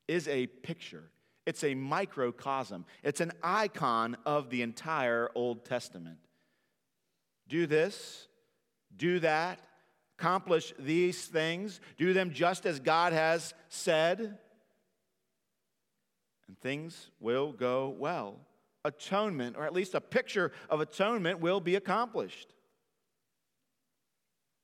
is 0.06 0.28
a 0.28 0.46
picture, 0.46 1.10
it's 1.46 1.64
a 1.64 1.74
microcosm, 1.74 2.84
it's 3.02 3.20
an 3.20 3.32
icon 3.42 4.16
of 4.26 4.50
the 4.50 4.62
entire 4.62 5.30
Old 5.34 5.64
Testament. 5.64 6.18
Do 7.48 7.66
this, 7.66 8.28
do 8.96 9.20
that, 9.20 9.60
accomplish 10.18 10.72
these 10.78 11.26
things, 11.26 11.80
do 11.98 12.12
them 12.12 12.32
just 12.32 12.66
as 12.66 12.80
God 12.80 13.12
has 13.12 13.54
said, 13.68 14.38
and 16.46 16.58
things 16.60 17.10
will 17.20 17.52
go 17.52 17.88
well 17.88 18.40
atonement, 18.84 19.56
or 19.56 19.64
at 19.64 19.72
least 19.72 19.94
a 19.94 20.00
picture 20.00 20.52
of 20.68 20.80
atonement, 20.80 21.40
will 21.40 21.60
be 21.60 21.74
accomplished. 21.74 22.52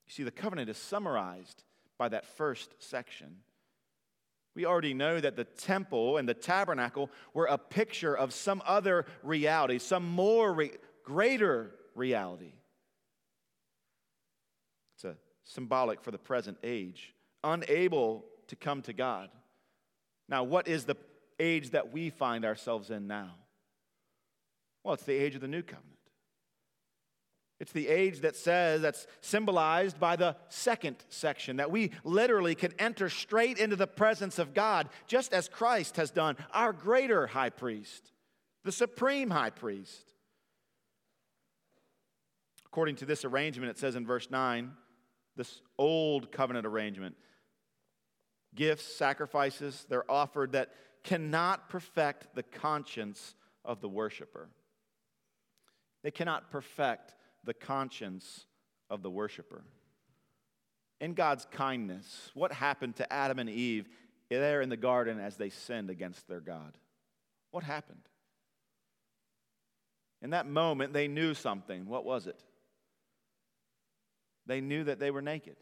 You 0.07 0.13
see, 0.13 0.23
the 0.25 0.31
covenant 0.31 0.69
is 0.69 0.77
summarized 0.77 1.65
by 1.99 2.09
that 2.11 2.27
first 2.27 2.75
section. 2.79 3.37
We 4.55 4.67
already 4.67 4.95
know 4.95 5.21
that 5.21 5.37
the 5.37 5.45
temple 5.45 6.17
and 6.17 6.29
the 6.29 6.35
tabernacle 6.35 7.11
were 7.35 7.47
a 7.47 7.59
picture 7.59 8.17
of 8.17 8.33
some 8.33 8.63
other 8.67 9.07
reality, 9.23 9.79
some 9.79 10.09
more 10.09 10.53
re- 10.53 10.73
greater 11.05 11.71
reality. 11.95 12.53
It's 14.97 15.05
a 15.05 15.17
symbolic 15.45 16.03
for 16.03 16.11
the 16.11 16.19
present 16.19 16.59
age, 16.65 17.15
unable 17.45 18.25
to 18.49 18.57
come 18.57 18.83
to 18.83 18.93
God. 18.93 19.31
Now, 20.29 20.43
what 20.43 20.67
is 20.67 20.85
the 20.85 20.97
age 21.39 21.71
that 21.71 21.93
we 21.93 22.11
find 22.11 22.45
ourselves 22.45 22.91
in 22.91 23.07
now? 23.07 23.35
Well, 24.83 24.95
it's 24.95 25.05
the 25.05 25.15
age 25.15 25.35
of 25.35 25.41
the 25.41 25.49
new 25.49 25.63
covenant. 25.63 26.00
It's 27.61 27.73
the 27.73 27.89
age 27.89 28.21
that 28.21 28.37
says, 28.37 28.81
that's 28.81 29.07
symbolized 29.21 30.01
by 30.01 30.17
the 30.17 30.35
second 30.49 30.97
section, 31.11 31.59
that 31.59 31.71
we 31.71 31.91
literally 32.05 32.55
can 32.55 32.73
enter 32.79 33.11
straight 33.11 33.59
into 33.59 33.77
the 33.77 33.87
presence 33.87 34.39
of 34.39 34.55
God, 34.55 34.89
just 35.07 35.35
as 35.35 35.47
Christ 35.47 35.97
has 35.97 36.11
done, 36.11 36.39
our 36.55 36.73
greater 36.73 37.27
high 37.27 37.51
priest, 37.51 38.13
the 38.65 38.73
supreme 38.73 39.29
high 39.29 39.51
priest. 39.51 40.15
According 42.65 42.97
to 42.97 43.05
this 43.05 43.27
arrangement, 43.27 43.71
it 43.71 43.79
says 43.79 43.95
in 43.95 44.07
verse 44.07 44.31
9, 44.31 44.73
this 45.37 45.61
old 45.77 46.33
covenant 46.33 46.67
arrangement, 46.67 47.15
gifts, 48.55 48.85
sacrifices, 48.97 49.87
they're 49.91 50.11
offered 50.11 50.53
that 50.53 50.71
cannot 51.05 51.69
perfect 51.69 52.35
the 52.35 52.43
conscience 52.43 53.35
of 53.67 53.83
the 53.83 53.89
worshiper. 53.89 54.49
They 56.03 56.11
cannot 56.11 56.51
perfect 56.51 57.15
the 57.45 57.55
conscience 57.55 58.47
of 58.89 59.03
the 59.03 59.11
worshiper. 59.11 59.65
In 61.01 61.15
God's 61.15 61.47
kindness, 61.51 62.31
what 62.35 62.53
happened 62.53 62.97
to 62.97 63.13
Adam 63.13 63.39
and 63.39 63.49
Eve 63.49 63.89
there 64.29 64.61
in 64.61 64.69
the 64.69 64.77
garden 64.77 65.19
as 65.19 65.37
they 65.37 65.51
sinned 65.51 65.91
against 65.91 66.29
their 66.29 66.41
God? 66.41 66.77
What 67.51 67.65
happened? 67.65 68.03
In 70.23 70.31
that 70.31 70.47
moment, 70.47 70.93
they 70.93 71.09
knew 71.09 71.35
something. 71.35 71.87
What 71.87 72.05
was 72.05 72.27
it? 72.27 72.39
They 74.47 74.61
knew 74.61 74.85
that 74.85 74.99
they 74.99 75.11
were 75.11 75.23
naked. 75.23 75.57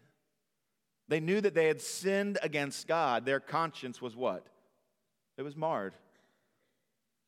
They 1.08 1.20
knew 1.20 1.40
that 1.40 1.54
they 1.54 1.66
had 1.66 1.80
sinned 1.80 2.38
against 2.42 2.86
God. 2.86 3.24
Their 3.24 3.40
conscience 3.40 4.02
was 4.02 4.16
what? 4.16 4.46
It 5.36 5.42
was 5.42 5.56
marred, 5.56 5.94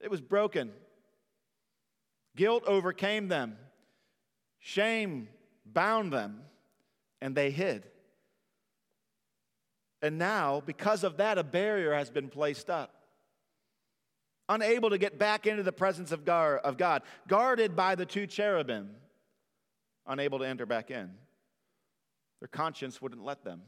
it 0.00 0.10
was 0.10 0.20
broken. 0.20 0.72
Guilt 2.36 2.62
overcame 2.66 3.26
them, 3.28 3.56
shame 4.60 5.28
bound 5.66 6.12
them, 6.12 6.42
and 7.20 7.34
they 7.34 7.50
hid. 7.50 7.86
And 10.02 10.16
now, 10.16 10.62
because 10.64 11.04
of 11.04 11.16
that, 11.18 11.36
a 11.36 11.42
barrier 11.42 11.92
has 11.92 12.08
been 12.10 12.28
placed 12.28 12.70
up. 12.70 12.94
Unable 14.48 14.90
to 14.90 14.98
get 14.98 15.18
back 15.18 15.46
into 15.46 15.62
the 15.62 15.72
presence 15.72 16.12
of 16.12 16.24
God, 16.24 17.02
guarded 17.28 17.76
by 17.76 17.94
the 17.94 18.06
two 18.06 18.26
cherubim, 18.26 18.90
unable 20.06 20.38
to 20.38 20.46
enter 20.46 20.66
back 20.66 20.90
in. 20.90 21.10
Their 22.40 22.48
conscience 22.48 23.02
wouldn't 23.02 23.24
let 23.24 23.44
them. 23.44 23.62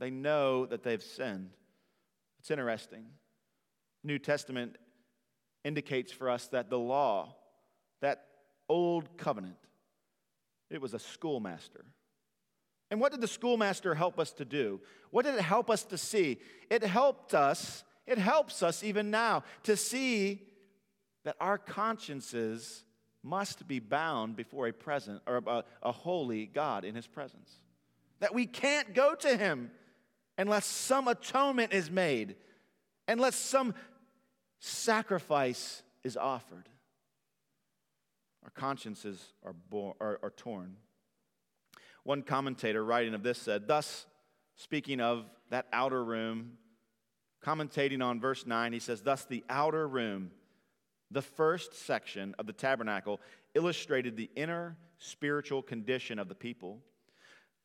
They 0.00 0.10
know 0.10 0.64
that 0.66 0.82
they've 0.82 1.02
sinned. 1.02 1.50
It's 2.40 2.50
interesting. 2.50 3.04
New 4.02 4.18
Testament 4.18 4.76
indicates 5.64 6.10
for 6.10 6.30
us 6.30 6.46
that 6.48 6.70
the 6.70 6.78
law, 6.78 7.36
that 8.00 8.24
old 8.68 9.18
covenant, 9.18 9.56
it 10.70 10.80
was 10.80 10.94
a 10.94 10.98
schoolmaster. 10.98 11.84
And 12.90 13.00
what 13.00 13.12
did 13.12 13.20
the 13.20 13.28
schoolmaster 13.28 13.94
help 13.94 14.18
us 14.18 14.32
to 14.32 14.44
do? 14.44 14.80
What 15.10 15.24
did 15.24 15.34
it 15.34 15.42
help 15.42 15.70
us 15.70 15.84
to 15.84 15.98
see? 15.98 16.38
It 16.70 16.82
helped 16.82 17.34
us, 17.34 17.84
it 18.06 18.18
helps 18.18 18.62
us 18.62 18.82
even 18.82 19.10
now 19.10 19.44
to 19.64 19.76
see 19.76 20.42
that 21.24 21.36
our 21.40 21.58
consciences 21.58 22.84
must 23.22 23.68
be 23.68 23.78
bound 23.78 24.36
before 24.36 24.68
a 24.68 24.72
present 24.72 25.20
or 25.26 25.42
a, 25.46 25.64
a 25.82 25.92
holy 25.92 26.46
God 26.46 26.84
in 26.84 26.94
his 26.94 27.06
presence. 27.06 27.52
That 28.20 28.34
we 28.34 28.46
can't 28.46 28.94
go 28.94 29.14
to 29.16 29.36
him 29.36 29.70
unless 30.38 30.64
some 30.64 31.08
atonement 31.08 31.72
is 31.72 31.90
made, 31.90 32.36
unless 33.06 33.36
some 33.36 33.74
sacrifice 34.60 35.82
is 36.04 36.16
offered. 36.16 36.68
Our 38.48 38.60
consciences 38.60 39.34
are, 39.44 39.52
born, 39.52 39.92
are, 40.00 40.18
are 40.22 40.30
torn. 40.30 40.76
One 42.04 42.22
commentator 42.22 42.82
writing 42.82 43.12
of 43.12 43.22
this 43.22 43.36
said, 43.36 43.68
Thus, 43.68 44.06
speaking 44.56 45.02
of 45.02 45.26
that 45.50 45.66
outer 45.70 46.02
room, 46.02 46.52
commentating 47.44 48.02
on 48.02 48.22
verse 48.22 48.46
9, 48.46 48.72
he 48.72 48.78
says, 48.78 49.02
Thus 49.02 49.26
the 49.26 49.44
outer 49.50 49.86
room, 49.86 50.30
the 51.10 51.20
first 51.20 51.74
section 51.74 52.34
of 52.38 52.46
the 52.46 52.54
tabernacle, 52.54 53.20
illustrated 53.54 54.16
the 54.16 54.30
inner 54.34 54.78
spiritual 54.96 55.60
condition 55.60 56.18
of 56.18 56.30
the 56.30 56.34
people. 56.34 56.78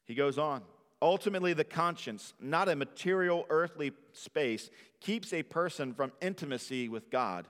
He 0.04 0.16
goes 0.16 0.38
on, 0.38 0.64
Ultimately, 1.02 1.54
the 1.54 1.64
conscience, 1.64 2.34
not 2.42 2.68
a 2.68 2.76
material 2.76 3.46
earthly 3.50 3.94
space, 4.12 4.70
keeps 5.00 5.32
a 5.32 5.44
person 5.44 5.94
from 5.94 6.12
intimacy 6.22 6.90
with 6.90 7.10
God. 7.10 7.48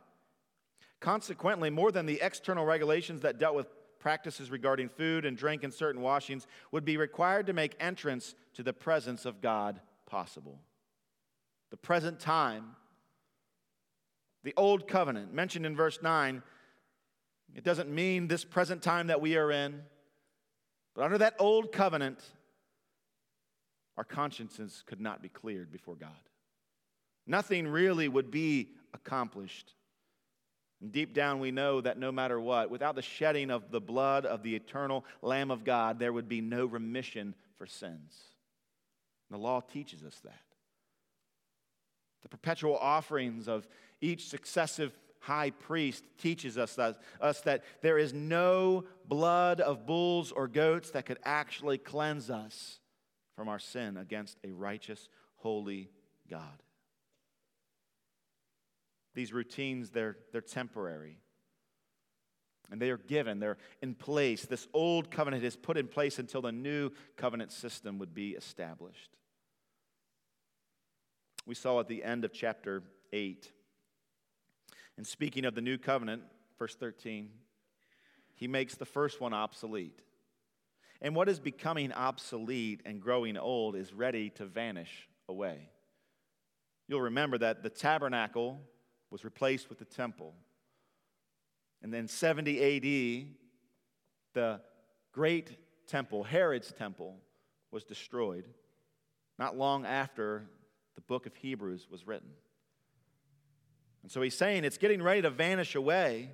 Consequently, 1.04 1.70
more 1.70 1.92
than 1.92 2.06
the 2.06 2.22
external 2.22 2.64
regulations 2.64 3.24
that 3.24 3.38
dealt 3.38 3.56
with 3.56 3.68
practices 4.00 4.50
regarding 4.50 4.88
food 4.88 5.26
and 5.26 5.36
drink 5.36 5.66
and 5.66 5.74
certain 5.74 6.02
washings 6.02 6.48
would 6.72 6.86
be 6.86 6.96
required 6.96 7.46
to 7.46 7.52
make 7.52 7.76
entrance 7.78 8.36
to 8.54 8.64
the 8.64 8.72
presence 8.72 9.26
of 9.26 9.42
God 9.42 9.82
possible. 10.06 10.62
The 11.72 11.78
present 11.78 12.22
time, 12.22 12.78
the 14.46 14.54
old 14.56 14.88
covenant 14.88 15.34
mentioned 15.34 15.66
in 15.66 15.76
verse 15.76 16.00
9, 16.02 16.42
it 17.54 17.66
doesn't 17.66 17.90
mean 17.90 18.30
this 18.30 18.46
present 18.46 18.82
time 18.82 19.08
that 19.08 19.20
we 19.20 19.36
are 19.36 19.52
in, 19.52 19.82
but 20.96 21.04
under 21.04 21.18
that 21.18 21.36
old 21.38 21.74
covenant, 21.74 22.24
our 23.98 24.06
consciences 24.06 24.86
could 24.86 25.02
not 25.02 25.22
be 25.22 25.28
cleared 25.28 25.70
before 25.70 25.96
God. 25.96 26.12
Nothing 27.28 27.68
really 27.68 28.08
would 28.08 28.32
be 28.32 28.70
accomplished 28.94 29.74
deep 30.92 31.14
down, 31.14 31.40
we 31.40 31.52
know 31.52 31.82
that 31.82 31.98
no 31.98 32.12
matter 32.12 32.40
what, 32.40 32.70
without 32.70 32.96
the 32.96 33.02
shedding 33.02 33.50
of 33.50 33.72
the 33.72 33.82
blood 33.82 34.26
of 34.26 34.44
the 34.44 34.56
eternal 34.56 35.06
Lamb 35.22 35.52
of 35.52 35.64
God, 35.64 36.00
there 36.00 36.14
would 36.14 36.28
be 36.28 36.42
no 36.42 36.66
remission 36.66 37.36
for 37.58 37.66
sins. 37.66 38.14
The 39.30 39.38
law 39.38 39.62
teaches 39.62 40.04
us 40.04 40.20
that. 40.24 40.42
The 42.22 42.30
perpetual 42.30 42.78
offerings 42.78 43.48
of 43.48 43.68
each 44.02 44.28
successive 44.28 44.98
high 45.20 45.52
priest 45.52 46.04
teaches 46.18 46.58
us 46.58 46.76
that, 46.76 47.00
us 47.22 47.42
that 47.42 47.64
there 47.82 47.98
is 47.98 48.14
no 48.14 48.84
blood 49.08 49.62
of 49.62 49.86
bulls 49.86 50.32
or 50.32 50.48
goats 50.48 50.92
that 50.92 51.06
could 51.06 51.20
actually 51.24 51.78
cleanse 51.78 52.30
us 52.30 52.80
from 53.36 53.48
our 53.48 53.60
sin 53.60 53.98
against 53.98 54.38
a 54.44 54.52
righteous, 54.52 55.10
holy 55.38 55.90
God. 56.30 56.62
These 59.14 59.34
routines, 59.34 59.90
they're, 59.90 60.18
they're 60.32 60.42
temporary. 60.42 61.20
And 62.72 62.82
they 62.82 62.90
are 62.90 62.98
given, 62.98 63.40
they're 63.40 63.58
in 63.82 63.94
place. 63.94 64.46
This 64.46 64.68
old 64.74 65.12
covenant 65.12 65.44
is 65.44 65.56
put 65.56 65.78
in 65.78 65.88
place 65.88 66.18
until 66.18 66.42
the 66.42 66.52
new 66.52 66.92
covenant 67.18 67.52
system 67.52 68.00
would 68.00 68.14
be 68.14 68.32
established. 68.32 69.12
We 71.46 71.56
saw 71.56 71.80
at 71.80 71.88
the 71.88 72.04
end 72.04 72.26
of 72.26 72.34
chapter 72.34 72.84
8. 73.12 73.52
And 74.98 75.06
speaking 75.06 75.46
of 75.46 75.56
the 75.56 75.62
new 75.62 75.78
covenant, 75.78 76.24
verse 76.58 76.76
13, 76.76 77.30
he 78.36 78.48
makes 78.48 78.76
the 78.76 78.86
first 78.86 79.22
one 79.22 79.34
obsolete. 79.34 80.02
And 81.02 81.16
what 81.16 81.28
is 81.28 81.40
becoming 81.40 81.92
obsolete 81.92 82.82
and 82.86 83.02
growing 83.02 83.38
old 83.38 83.76
is 83.76 83.94
ready 83.94 84.30
to 84.32 84.46
vanish 84.46 85.10
away. 85.28 85.70
You'll 86.88 87.02
remember 87.02 87.38
that 87.38 87.62
the 87.62 87.70
tabernacle 87.70 88.62
was 89.14 89.24
replaced 89.24 89.70
with 89.70 89.78
the 89.78 89.86
temple. 89.86 90.34
And 91.84 91.94
then 91.94 92.08
70 92.08 92.58
AD, 92.60 93.28
the 94.34 94.60
great 95.12 95.56
temple, 95.88 96.24
Herod's 96.24 96.74
temple, 96.74 97.18
was 97.70 97.84
destroyed, 97.84 98.48
not 99.38 99.56
long 99.56 99.86
after 99.86 100.50
the 100.96 101.02
book 101.02 101.28
of 101.28 101.36
Hebrews 101.36 101.88
was 101.92 102.08
written. 102.08 102.30
And 104.02 104.12
so 104.12 104.20
he's 104.20 104.36
saying 104.36 104.64
it's 104.64 104.80
getting 104.80 105.02
ready 105.04 105.22
to 105.22 105.30
vanish 105.30 105.76
away. 105.76 106.32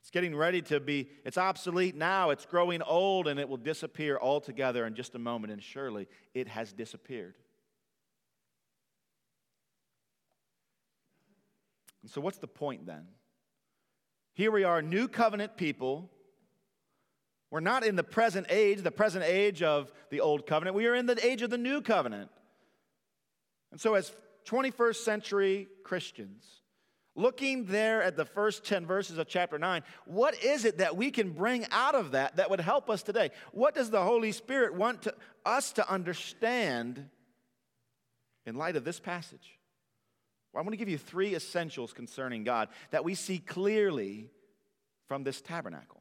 It's 0.00 0.10
getting 0.10 0.34
ready 0.34 0.60
to 0.62 0.80
be, 0.80 1.08
it's 1.24 1.38
obsolete 1.38 1.94
now, 1.94 2.30
it's 2.30 2.46
growing 2.46 2.82
old, 2.82 3.28
and 3.28 3.38
it 3.38 3.48
will 3.48 3.58
disappear 3.58 4.18
altogether 4.20 4.86
in 4.86 4.96
just 4.96 5.14
a 5.14 5.20
moment. 5.20 5.52
And 5.52 5.62
surely 5.62 6.08
it 6.34 6.48
has 6.48 6.72
disappeared. 6.72 7.36
And 12.04 12.10
so, 12.10 12.20
what's 12.20 12.36
the 12.36 12.46
point 12.46 12.84
then? 12.84 13.06
Here 14.34 14.50
we 14.50 14.62
are, 14.62 14.82
new 14.82 15.08
covenant 15.08 15.56
people. 15.56 16.10
We're 17.50 17.60
not 17.60 17.82
in 17.82 17.96
the 17.96 18.04
present 18.04 18.48
age, 18.50 18.82
the 18.82 18.90
present 18.90 19.24
age 19.24 19.62
of 19.62 19.90
the 20.10 20.20
old 20.20 20.46
covenant. 20.46 20.76
We 20.76 20.86
are 20.86 20.94
in 20.94 21.06
the 21.06 21.18
age 21.24 21.40
of 21.40 21.48
the 21.48 21.56
new 21.56 21.80
covenant. 21.80 22.30
And 23.72 23.80
so, 23.80 23.94
as 23.94 24.12
21st 24.44 24.96
century 24.96 25.68
Christians, 25.82 26.44
looking 27.14 27.64
there 27.64 28.02
at 28.02 28.18
the 28.18 28.26
first 28.26 28.66
10 28.66 28.84
verses 28.84 29.16
of 29.16 29.26
chapter 29.26 29.58
9, 29.58 29.82
what 30.04 30.44
is 30.44 30.66
it 30.66 30.76
that 30.78 30.98
we 30.98 31.10
can 31.10 31.30
bring 31.30 31.64
out 31.70 31.94
of 31.94 32.10
that 32.10 32.36
that 32.36 32.50
would 32.50 32.60
help 32.60 32.90
us 32.90 33.02
today? 33.02 33.30
What 33.52 33.74
does 33.74 33.88
the 33.88 34.02
Holy 34.02 34.32
Spirit 34.32 34.74
want 34.74 35.00
to, 35.04 35.14
us 35.46 35.72
to 35.72 35.90
understand 35.90 37.08
in 38.44 38.56
light 38.56 38.76
of 38.76 38.84
this 38.84 39.00
passage? 39.00 39.58
Well, 40.54 40.62
I 40.62 40.64
want 40.64 40.74
to 40.74 40.78
give 40.78 40.88
you 40.88 40.98
three 40.98 41.34
essentials 41.34 41.92
concerning 41.92 42.44
God 42.44 42.68
that 42.90 43.04
we 43.04 43.16
see 43.16 43.40
clearly 43.40 44.30
from 45.08 45.24
this 45.24 45.40
tabernacle. 45.40 46.00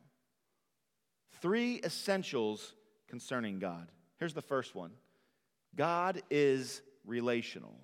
Three 1.42 1.82
essentials 1.84 2.76
concerning 3.08 3.58
God. 3.58 3.92
Here's 4.20 4.36
the 4.36 4.44
first 4.44 4.76
one 4.76 4.92
God 5.76 6.22
is 6.30 6.84
relational. 7.04 7.76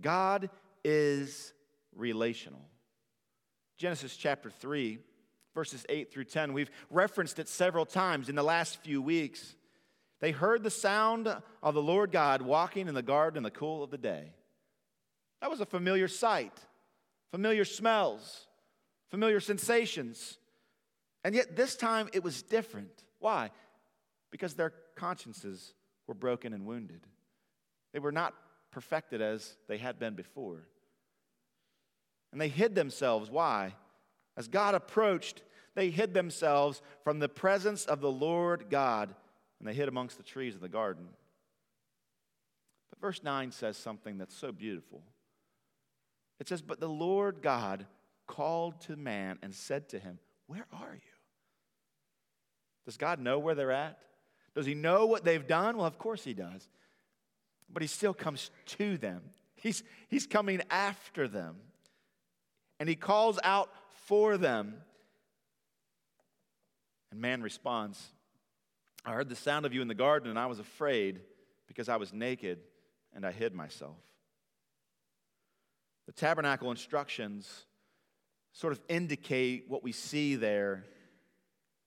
God 0.00 0.48
is 0.82 1.52
relational. 1.94 2.62
Genesis 3.76 4.16
chapter 4.16 4.50
3, 4.50 4.98
verses 5.54 5.84
8 5.90 6.10
through 6.10 6.24
10, 6.24 6.54
we've 6.54 6.70
referenced 6.88 7.38
it 7.38 7.48
several 7.48 7.84
times 7.84 8.30
in 8.30 8.34
the 8.34 8.42
last 8.42 8.78
few 8.78 9.02
weeks. 9.02 9.56
They 10.20 10.30
heard 10.30 10.62
the 10.62 10.70
sound 10.70 11.28
of 11.62 11.74
the 11.74 11.82
Lord 11.82 12.12
God 12.12 12.40
walking 12.40 12.88
in 12.88 12.94
the 12.94 13.02
garden 13.02 13.38
in 13.38 13.42
the 13.42 13.50
cool 13.50 13.82
of 13.82 13.90
the 13.90 13.98
day. 13.98 14.32
That 15.40 15.50
was 15.50 15.60
a 15.60 15.66
familiar 15.66 16.08
sight, 16.08 16.58
familiar 17.30 17.64
smells, 17.64 18.46
familiar 19.08 19.40
sensations. 19.40 20.38
And 21.24 21.34
yet 21.34 21.56
this 21.56 21.76
time 21.76 22.08
it 22.12 22.22
was 22.22 22.42
different. 22.42 23.04
Why? 23.18 23.50
Because 24.30 24.54
their 24.54 24.72
consciences 24.96 25.74
were 26.06 26.14
broken 26.14 26.52
and 26.52 26.66
wounded. 26.66 27.06
They 27.92 27.98
were 27.98 28.12
not 28.12 28.34
perfected 28.70 29.20
as 29.20 29.56
they 29.68 29.78
had 29.78 29.98
been 29.98 30.14
before. 30.14 30.68
And 32.32 32.40
they 32.40 32.48
hid 32.48 32.74
themselves. 32.74 33.30
Why? 33.30 33.74
As 34.36 34.46
God 34.46 34.74
approached, 34.74 35.42
they 35.74 35.90
hid 35.90 36.14
themselves 36.14 36.80
from 37.02 37.18
the 37.18 37.28
presence 37.28 37.84
of 37.84 38.00
the 38.00 38.10
Lord 38.10 38.66
God, 38.70 39.14
and 39.58 39.68
they 39.68 39.74
hid 39.74 39.88
amongst 39.88 40.16
the 40.16 40.22
trees 40.22 40.54
of 40.54 40.60
the 40.60 40.68
garden. 40.68 41.08
But 42.90 43.00
verse 43.00 43.22
9 43.22 43.50
says 43.52 43.76
something 43.76 44.18
that's 44.18 44.36
so 44.36 44.52
beautiful. 44.52 45.02
It 46.40 46.48
says, 46.48 46.62
But 46.62 46.80
the 46.80 46.88
Lord 46.88 47.42
God 47.42 47.86
called 48.26 48.80
to 48.82 48.96
man 48.96 49.38
and 49.42 49.54
said 49.54 49.90
to 49.90 49.98
him, 49.98 50.18
Where 50.46 50.66
are 50.72 50.94
you? 50.94 51.12
Does 52.86 52.96
God 52.96 53.20
know 53.20 53.38
where 53.38 53.54
they're 53.54 53.70
at? 53.70 53.98
Does 54.54 54.66
he 54.66 54.74
know 54.74 55.06
what 55.06 55.24
they've 55.24 55.46
done? 55.46 55.76
Well, 55.76 55.86
of 55.86 55.98
course 55.98 56.24
he 56.24 56.34
does. 56.34 56.68
But 57.72 57.82
he 57.82 57.86
still 57.86 58.14
comes 58.14 58.50
to 58.66 58.96
them, 58.96 59.22
he's, 59.54 59.84
he's 60.08 60.26
coming 60.26 60.62
after 60.70 61.28
them. 61.28 61.56
And 62.80 62.88
he 62.88 62.96
calls 62.96 63.38
out 63.44 63.68
for 64.06 64.38
them. 64.38 64.74
And 67.10 67.20
man 67.20 67.42
responds, 67.42 68.02
I 69.04 69.12
heard 69.12 69.28
the 69.28 69.36
sound 69.36 69.66
of 69.66 69.74
you 69.74 69.82
in 69.82 69.88
the 69.88 69.94
garden, 69.94 70.30
and 70.30 70.38
I 70.38 70.46
was 70.46 70.58
afraid 70.58 71.20
because 71.68 71.90
I 71.90 71.96
was 71.96 72.12
naked 72.12 72.58
and 73.14 73.26
I 73.26 73.32
hid 73.32 73.54
myself. 73.54 73.98
The 76.10 76.16
tabernacle 76.16 76.72
instructions 76.72 77.66
sort 78.50 78.72
of 78.72 78.80
indicate 78.88 79.66
what 79.68 79.84
we 79.84 79.92
see 79.92 80.34
there 80.34 80.84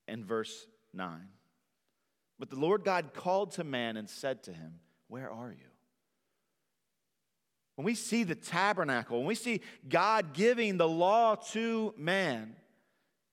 in 0.07 0.23
verse 0.23 0.65
9. 0.93 1.27
But 2.39 2.49
the 2.49 2.55
Lord 2.55 2.85
God 2.85 3.13
called 3.13 3.51
to 3.55 3.65
man 3.65 3.97
and 3.97 4.09
said 4.09 4.41
to 4.43 4.53
him, 4.53 4.75
Where 5.09 5.29
are 5.29 5.51
you? 5.51 5.65
When 7.75 7.83
we 7.83 7.95
see 7.95 8.23
the 8.23 8.33
tabernacle, 8.33 9.17
when 9.17 9.27
we 9.27 9.35
see 9.35 9.59
God 9.89 10.31
giving 10.33 10.77
the 10.77 10.87
law 10.87 11.35
to 11.51 11.93
man, 11.97 12.55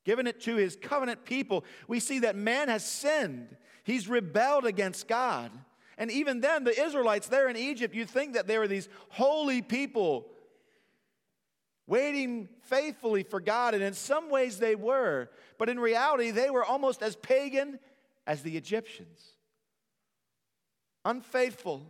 giving 0.04 0.26
it 0.26 0.40
to 0.40 0.56
his 0.56 0.74
covenant 0.74 1.24
people, 1.24 1.64
we 1.86 2.00
see 2.00 2.18
that 2.18 2.34
man 2.34 2.66
has 2.66 2.84
sinned. 2.84 3.56
He's 3.84 4.08
rebelled 4.08 4.66
against 4.66 5.06
God. 5.06 5.52
And 5.96 6.10
even 6.10 6.40
then, 6.40 6.64
the 6.64 6.82
Israelites 6.84 7.28
there 7.28 7.48
in 7.48 7.56
Egypt, 7.56 7.94
you 7.94 8.06
think 8.06 8.34
that 8.34 8.48
they 8.48 8.58
were 8.58 8.66
these 8.66 8.88
holy 9.10 9.62
people 9.62 10.26
waiting 11.86 12.48
faithfully 12.62 13.22
for 13.22 13.40
God. 13.40 13.74
And 13.74 13.82
in 13.82 13.94
some 13.94 14.30
ways 14.30 14.58
they 14.58 14.74
were. 14.74 15.28
But 15.58 15.68
in 15.68 15.78
reality, 15.78 16.30
they 16.30 16.50
were 16.50 16.64
almost 16.64 17.02
as 17.02 17.16
pagan 17.16 17.78
as 18.26 18.42
the 18.42 18.56
Egyptians. 18.56 19.20
Unfaithful. 21.04 21.86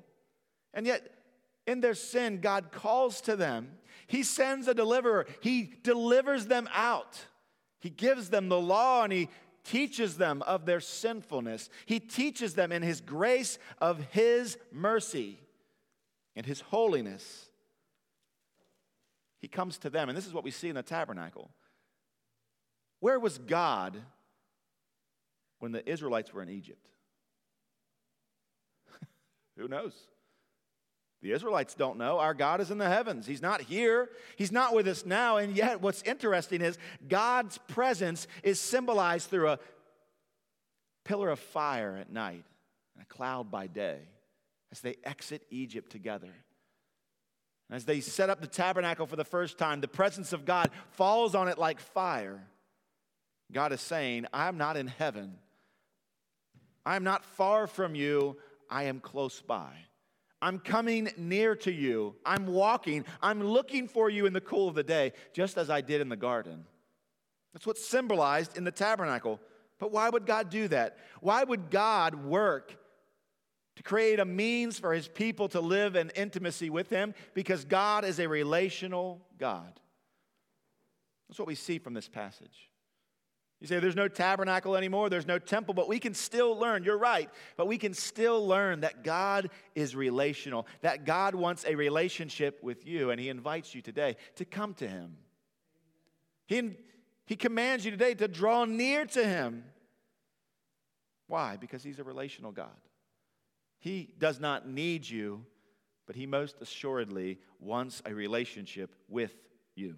And 0.72 0.86
yet, 0.86 1.10
in 1.66 1.80
their 1.80 1.94
sin, 1.94 2.40
God 2.40 2.72
calls 2.72 3.20
to 3.22 3.36
them. 3.36 3.72
He 4.06 4.22
sends 4.22 4.66
a 4.66 4.74
deliverer, 4.74 5.26
He 5.40 5.74
delivers 5.82 6.46
them 6.46 6.68
out. 6.72 7.26
He 7.80 7.90
gives 7.90 8.28
them 8.28 8.48
the 8.48 8.60
law 8.60 9.04
and 9.04 9.12
He 9.12 9.28
teaches 9.64 10.16
them 10.16 10.42
of 10.42 10.66
their 10.66 10.80
sinfulness. 10.80 11.70
He 11.86 12.00
teaches 12.00 12.54
them 12.54 12.72
in 12.72 12.82
His 12.82 13.00
grace 13.00 13.58
of 13.80 14.00
His 14.10 14.58
mercy 14.72 15.38
and 16.34 16.46
His 16.46 16.60
holiness. 16.60 17.49
He 19.40 19.48
comes 19.48 19.78
to 19.78 19.90
them, 19.90 20.08
and 20.08 20.16
this 20.16 20.26
is 20.26 20.34
what 20.34 20.44
we 20.44 20.50
see 20.50 20.68
in 20.68 20.74
the 20.74 20.82
tabernacle. 20.82 21.50
Where 23.00 23.18
was 23.18 23.38
God 23.38 23.96
when 25.58 25.72
the 25.72 25.88
Israelites 25.88 26.32
were 26.32 26.42
in 26.42 26.50
Egypt? 26.50 26.86
Who 29.56 29.66
knows? 29.68 29.94
The 31.22 31.32
Israelites 31.32 31.74
don't 31.74 31.98
know. 31.98 32.18
Our 32.18 32.34
God 32.34 32.60
is 32.60 32.70
in 32.70 32.78
the 32.78 32.88
heavens. 32.88 33.26
He's 33.26 33.42
not 33.42 33.60
here. 33.60 34.08
He's 34.36 34.52
not 34.52 34.74
with 34.74 34.88
us 34.88 35.04
now. 35.04 35.36
And 35.36 35.54
yet, 35.54 35.82
what's 35.82 36.02
interesting 36.02 36.62
is 36.62 36.78
God's 37.08 37.58
presence 37.58 38.26
is 38.42 38.58
symbolized 38.58 39.28
through 39.28 39.48
a 39.48 39.58
pillar 41.04 41.28
of 41.30 41.38
fire 41.38 41.96
at 41.96 42.10
night 42.10 42.44
and 42.94 43.02
a 43.02 43.06
cloud 43.06 43.50
by 43.50 43.66
day 43.66 43.98
as 44.72 44.80
they 44.80 44.96
exit 45.04 45.42
Egypt 45.50 45.90
together. 45.90 46.32
As 47.70 47.84
they 47.84 48.00
set 48.00 48.30
up 48.30 48.40
the 48.40 48.48
tabernacle 48.48 49.06
for 49.06 49.16
the 49.16 49.24
first 49.24 49.56
time, 49.56 49.80
the 49.80 49.88
presence 49.88 50.32
of 50.32 50.44
God 50.44 50.70
falls 50.90 51.34
on 51.34 51.46
it 51.48 51.58
like 51.58 51.78
fire. 51.78 52.42
God 53.52 53.72
is 53.72 53.80
saying, 53.80 54.26
I'm 54.32 54.58
not 54.58 54.76
in 54.76 54.88
heaven. 54.88 55.36
I'm 56.84 57.04
not 57.04 57.24
far 57.24 57.66
from 57.66 57.94
you. 57.94 58.36
I 58.68 58.84
am 58.84 59.00
close 59.00 59.40
by. 59.40 59.70
I'm 60.42 60.58
coming 60.58 61.10
near 61.16 61.54
to 61.56 61.72
you. 61.72 62.16
I'm 62.24 62.46
walking. 62.46 63.04
I'm 63.20 63.42
looking 63.42 63.88
for 63.88 64.08
you 64.08 64.26
in 64.26 64.32
the 64.32 64.40
cool 64.40 64.68
of 64.68 64.74
the 64.74 64.82
day, 64.82 65.12
just 65.32 65.58
as 65.58 65.68
I 65.68 65.80
did 65.80 66.00
in 66.00 66.08
the 66.08 66.16
garden. 66.16 66.64
That's 67.52 67.66
what's 67.66 67.84
symbolized 67.84 68.56
in 68.56 68.64
the 68.64 68.70
tabernacle. 68.70 69.40
But 69.78 69.92
why 69.92 70.08
would 70.08 70.26
God 70.26 70.50
do 70.50 70.68
that? 70.68 70.98
Why 71.20 71.44
would 71.44 71.70
God 71.70 72.24
work 72.24 72.76
to 73.80 73.82
create 73.82 74.20
a 74.20 74.26
means 74.26 74.78
for 74.78 74.92
his 74.92 75.08
people 75.08 75.48
to 75.48 75.60
live 75.60 75.96
in 75.96 76.10
intimacy 76.10 76.68
with 76.68 76.90
him? 76.90 77.14
Because 77.32 77.64
God 77.64 78.04
is 78.04 78.18
a 78.18 78.28
relational 78.28 79.22
God. 79.38 79.80
That's 81.26 81.38
what 81.38 81.48
we 81.48 81.54
see 81.54 81.78
from 81.78 81.94
this 81.94 82.06
passage. 82.06 82.68
You 83.58 83.66
say 83.66 83.78
there's 83.78 83.96
no 83.96 84.08
tabernacle 84.08 84.76
anymore, 84.76 85.08
there's 85.08 85.26
no 85.26 85.38
temple, 85.38 85.72
but 85.72 85.88
we 85.88 85.98
can 85.98 86.12
still 86.12 86.58
learn. 86.58 86.84
You're 86.84 86.98
right, 86.98 87.30
but 87.56 87.68
we 87.68 87.78
can 87.78 87.94
still 87.94 88.46
learn 88.46 88.80
that 88.80 89.02
God 89.02 89.48
is 89.74 89.96
relational, 89.96 90.66
that 90.82 91.06
God 91.06 91.34
wants 91.34 91.64
a 91.66 91.74
relationship 91.74 92.62
with 92.62 92.86
you, 92.86 93.10
and 93.10 93.18
He 93.18 93.30
invites 93.30 93.74
you 93.74 93.80
today 93.80 94.16
to 94.36 94.44
come 94.44 94.74
to 94.74 94.86
Him. 94.88 95.16
He, 96.46 96.76
he 97.24 97.36
commands 97.36 97.86
you 97.86 97.90
today 97.90 98.12
to 98.12 98.28
draw 98.28 98.66
near 98.66 99.06
to 99.06 99.24
Him. 99.24 99.64
Why? 101.28 101.56
Because 101.56 101.82
He's 101.82 101.98
a 101.98 102.04
relational 102.04 102.52
God. 102.52 102.68
He 103.80 104.14
does 104.18 104.38
not 104.38 104.68
need 104.68 105.08
you, 105.08 105.44
but 106.06 106.14
He 106.14 106.26
most 106.26 106.60
assuredly 106.60 107.38
wants 107.58 108.02
a 108.06 108.14
relationship 108.14 108.94
with 109.08 109.34
you. 109.74 109.96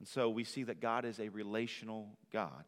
And 0.00 0.08
so 0.08 0.30
we 0.30 0.44
see 0.44 0.64
that 0.64 0.80
God 0.80 1.04
is 1.04 1.20
a 1.20 1.28
relational 1.28 2.08
God. 2.32 2.64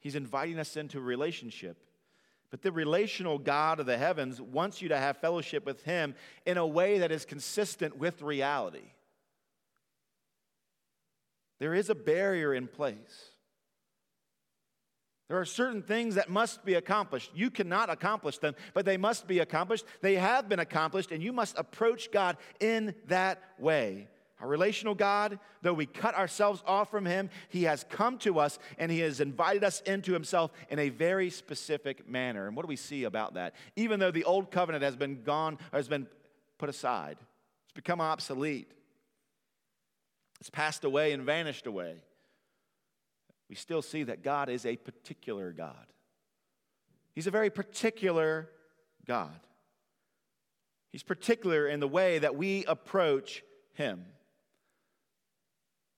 He's 0.00 0.16
inviting 0.16 0.58
us 0.58 0.76
into 0.76 0.98
a 0.98 1.02
relationship. 1.02 1.76
But 2.50 2.62
the 2.62 2.72
relational 2.72 3.38
God 3.38 3.78
of 3.78 3.86
the 3.86 3.98
heavens 3.98 4.40
wants 4.40 4.82
you 4.82 4.88
to 4.88 4.96
have 4.96 5.18
fellowship 5.18 5.64
with 5.64 5.84
Him 5.84 6.14
in 6.44 6.56
a 6.56 6.66
way 6.66 6.98
that 6.98 7.12
is 7.12 7.24
consistent 7.24 7.96
with 7.96 8.22
reality. 8.22 8.92
There 11.60 11.74
is 11.74 11.90
a 11.90 11.94
barrier 11.94 12.54
in 12.54 12.66
place. 12.66 13.30
There 15.30 15.38
are 15.38 15.44
certain 15.44 15.80
things 15.80 16.16
that 16.16 16.28
must 16.28 16.64
be 16.64 16.74
accomplished. 16.74 17.30
You 17.36 17.50
cannot 17.50 17.88
accomplish 17.88 18.38
them, 18.38 18.56
but 18.74 18.84
they 18.84 18.96
must 18.96 19.28
be 19.28 19.38
accomplished. 19.38 19.84
They 20.00 20.16
have 20.16 20.48
been 20.48 20.58
accomplished, 20.58 21.12
and 21.12 21.22
you 21.22 21.32
must 21.32 21.56
approach 21.56 22.10
God 22.10 22.36
in 22.58 22.96
that 23.06 23.40
way. 23.56 24.08
Our 24.40 24.48
relational 24.48 24.96
God, 24.96 25.38
though 25.62 25.72
we 25.72 25.86
cut 25.86 26.16
ourselves 26.16 26.64
off 26.66 26.90
from 26.90 27.06
Him, 27.06 27.30
He 27.48 27.62
has 27.62 27.84
come 27.88 28.18
to 28.18 28.40
us 28.40 28.58
and 28.76 28.90
He 28.90 28.98
has 29.00 29.20
invited 29.20 29.62
us 29.62 29.82
into 29.82 30.12
Himself 30.12 30.50
in 30.68 30.80
a 30.80 30.88
very 30.88 31.30
specific 31.30 32.08
manner. 32.08 32.48
And 32.48 32.56
what 32.56 32.64
do 32.64 32.68
we 32.68 32.74
see 32.74 33.04
about 33.04 33.34
that? 33.34 33.54
Even 33.76 34.00
though 34.00 34.10
the 34.10 34.24
old 34.24 34.50
covenant 34.50 34.82
has 34.82 34.96
been 34.96 35.22
gone, 35.22 35.58
has 35.72 35.86
been 35.86 36.08
put 36.58 36.68
aside, 36.68 37.18
it's 37.66 37.74
become 37.74 38.00
obsolete, 38.00 38.72
it's 40.40 40.50
passed 40.50 40.82
away 40.82 41.12
and 41.12 41.22
vanished 41.22 41.68
away, 41.68 41.98
we 43.50 43.56
still 43.56 43.82
see 43.82 44.04
that 44.04 44.22
God 44.22 44.48
is 44.48 44.64
a 44.64 44.76
particular 44.76 45.52
God. 45.52 45.86
He's 47.14 47.26
a 47.26 47.32
very 47.32 47.50
particular 47.50 48.48
God. 49.04 49.40
He's 50.90 51.02
particular 51.02 51.66
in 51.66 51.80
the 51.80 51.88
way 51.88 52.20
that 52.20 52.36
we 52.36 52.64
approach 52.64 53.42
Him 53.74 54.06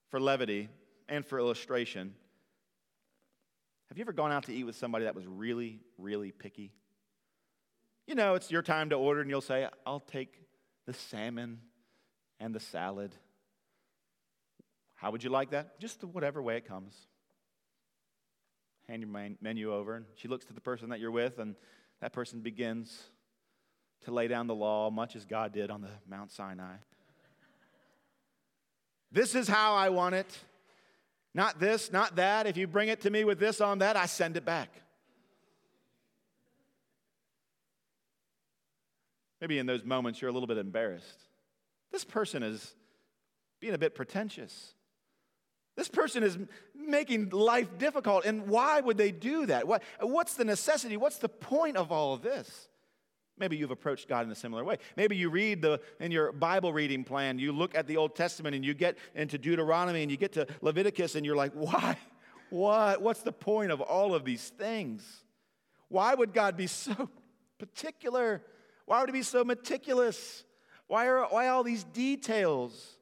for 0.08 0.18
levity 0.18 0.70
and 1.08 1.26
for 1.26 1.38
illustration, 1.38 2.14
have 3.88 3.98
you 3.98 4.02
ever 4.02 4.14
gone 4.14 4.32
out 4.32 4.44
to 4.44 4.54
eat 4.54 4.64
with 4.64 4.76
somebody 4.76 5.04
that 5.04 5.14
was 5.14 5.26
really, 5.26 5.80
really 5.98 6.32
picky? 6.32 6.72
You 8.06 8.14
know, 8.14 8.34
it's 8.34 8.50
your 8.50 8.62
time 8.62 8.88
to 8.88 8.96
order, 8.96 9.20
and 9.20 9.28
you'll 9.28 9.42
say, 9.42 9.68
I'll 9.84 10.00
take 10.00 10.40
the 10.86 10.94
salmon 10.94 11.60
and 12.40 12.54
the 12.54 12.60
salad. 12.60 13.14
How 14.94 15.10
would 15.10 15.22
you 15.22 15.28
like 15.28 15.50
that? 15.50 15.78
Just 15.78 16.02
whatever 16.02 16.40
way 16.40 16.56
it 16.56 16.66
comes. 16.66 16.94
Hand 18.92 19.00
your 19.00 19.30
menu 19.40 19.72
over, 19.72 19.96
and 19.96 20.04
she 20.16 20.28
looks 20.28 20.44
to 20.44 20.52
the 20.52 20.60
person 20.60 20.90
that 20.90 21.00
you're 21.00 21.10
with, 21.10 21.38
and 21.38 21.56
that 22.02 22.12
person 22.12 22.40
begins 22.40 23.04
to 24.04 24.10
lay 24.10 24.28
down 24.28 24.48
the 24.48 24.54
law, 24.54 24.90
much 24.90 25.16
as 25.16 25.24
God 25.24 25.54
did 25.54 25.70
on 25.70 25.80
the 25.80 25.88
Mount 26.06 26.30
Sinai. 26.30 26.74
This 29.10 29.34
is 29.34 29.48
how 29.48 29.72
I 29.72 29.88
want 29.88 30.14
it. 30.14 30.38
Not 31.32 31.58
this, 31.58 31.90
not 31.90 32.16
that. 32.16 32.46
If 32.46 32.58
you 32.58 32.66
bring 32.66 32.90
it 32.90 33.00
to 33.00 33.10
me 33.10 33.24
with 33.24 33.38
this 33.38 33.62
on 33.62 33.78
that, 33.78 33.96
I 33.96 34.04
send 34.04 34.36
it 34.36 34.44
back. 34.44 34.68
Maybe 39.40 39.58
in 39.58 39.64
those 39.64 39.84
moments 39.84 40.20
you're 40.20 40.28
a 40.28 40.34
little 40.34 40.46
bit 40.46 40.58
embarrassed. 40.58 41.22
This 41.92 42.04
person 42.04 42.42
is 42.42 42.74
being 43.58 43.72
a 43.72 43.78
bit 43.78 43.94
pretentious. 43.94 44.74
This 45.76 45.88
person 45.88 46.22
is 46.22 46.38
making 46.74 47.30
life 47.30 47.78
difficult. 47.78 48.24
And 48.24 48.46
why 48.46 48.80
would 48.80 48.98
they 48.98 49.10
do 49.10 49.46
that? 49.46 49.66
What, 49.66 49.82
what's 50.00 50.34
the 50.34 50.44
necessity? 50.44 50.96
What's 50.96 51.18
the 51.18 51.28
point 51.28 51.76
of 51.76 51.90
all 51.90 52.12
of 52.12 52.22
this? 52.22 52.68
Maybe 53.38 53.56
you've 53.56 53.70
approached 53.70 54.08
God 54.08 54.26
in 54.26 54.30
a 54.30 54.34
similar 54.34 54.62
way. 54.62 54.76
Maybe 54.96 55.16
you 55.16 55.30
read 55.30 55.62
the 55.62 55.80
in 55.98 56.12
your 56.12 56.32
Bible 56.32 56.72
reading 56.72 57.02
plan, 57.02 57.38
you 57.38 57.52
look 57.52 57.74
at 57.74 57.86
the 57.86 57.96
Old 57.96 58.14
Testament 58.14 58.54
and 58.54 58.64
you 58.64 58.74
get 58.74 58.98
into 59.14 59.38
Deuteronomy 59.38 60.02
and 60.02 60.10
you 60.10 60.18
get 60.18 60.32
to 60.32 60.46
Leviticus 60.60 61.14
and 61.14 61.24
you're 61.24 61.36
like, 61.36 61.52
why? 61.52 61.96
What? 62.50 63.00
What's 63.00 63.22
the 63.22 63.32
point 63.32 63.72
of 63.72 63.80
all 63.80 64.14
of 64.14 64.26
these 64.26 64.50
things? 64.50 65.02
Why 65.88 66.14
would 66.14 66.34
God 66.34 66.56
be 66.56 66.66
so 66.66 67.08
particular? 67.58 68.42
Why 68.84 69.00
would 69.00 69.08
he 69.08 69.12
be 69.12 69.22
so 69.22 69.42
meticulous? 69.42 70.44
Why, 70.86 71.06
are, 71.06 71.24
why 71.24 71.48
all 71.48 71.64
these 71.64 71.84
details? 71.84 72.98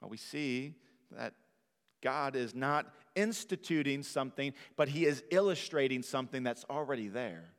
Well, 0.00 0.10
we 0.10 0.18
see 0.18 0.74
that 1.16 1.34
God 2.02 2.36
is 2.36 2.54
not 2.54 2.86
instituting 3.14 4.02
something, 4.02 4.52
but 4.76 4.88
he 4.88 5.04
is 5.04 5.22
illustrating 5.30 6.02
something 6.02 6.42
that's 6.42 6.64
already 6.70 7.08
there. 7.08 7.52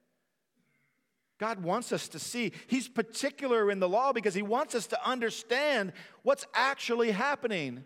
God 1.41 1.64
wants 1.64 1.91
us 1.91 2.08
to 2.10 2.20
see. 2.20 2.52
He's 2.68 2.88
particular 2.88 3.72
in 3.72 3.80
the 3.80 3.89
law 3.89 4.14
because 4.14 4.36
He 4.36 4.43
wants 4.43 4.76
us 4.76 4.86
to 4.88 5.10
understand 5.10 5.91
what's 6.22 6.45
actually 6.54 7.10
happening. 7.10 7.84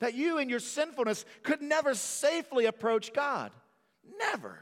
That 0.00 0.14
you 0.14 0.38
in 0.38 0.48
your 0.48 0.58
sinfulness 0.58 1.24
could 1.44 1.62
never 1.62 1.94
safely 1.94 2.66
approach 2.66 3.12
God. 3.12 3.52
Never. 4.18 4.58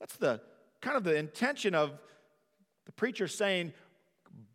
That's 0.00 0.16
the 0.16 0.40
kind 0.80 0.96
of 0.96 1.04
the 1.04 1.14
intention 1.14 1.76
of 1.76 1.92
the 2.86 2.92
preacher 2.92 3.28
saying, 3.28 3.72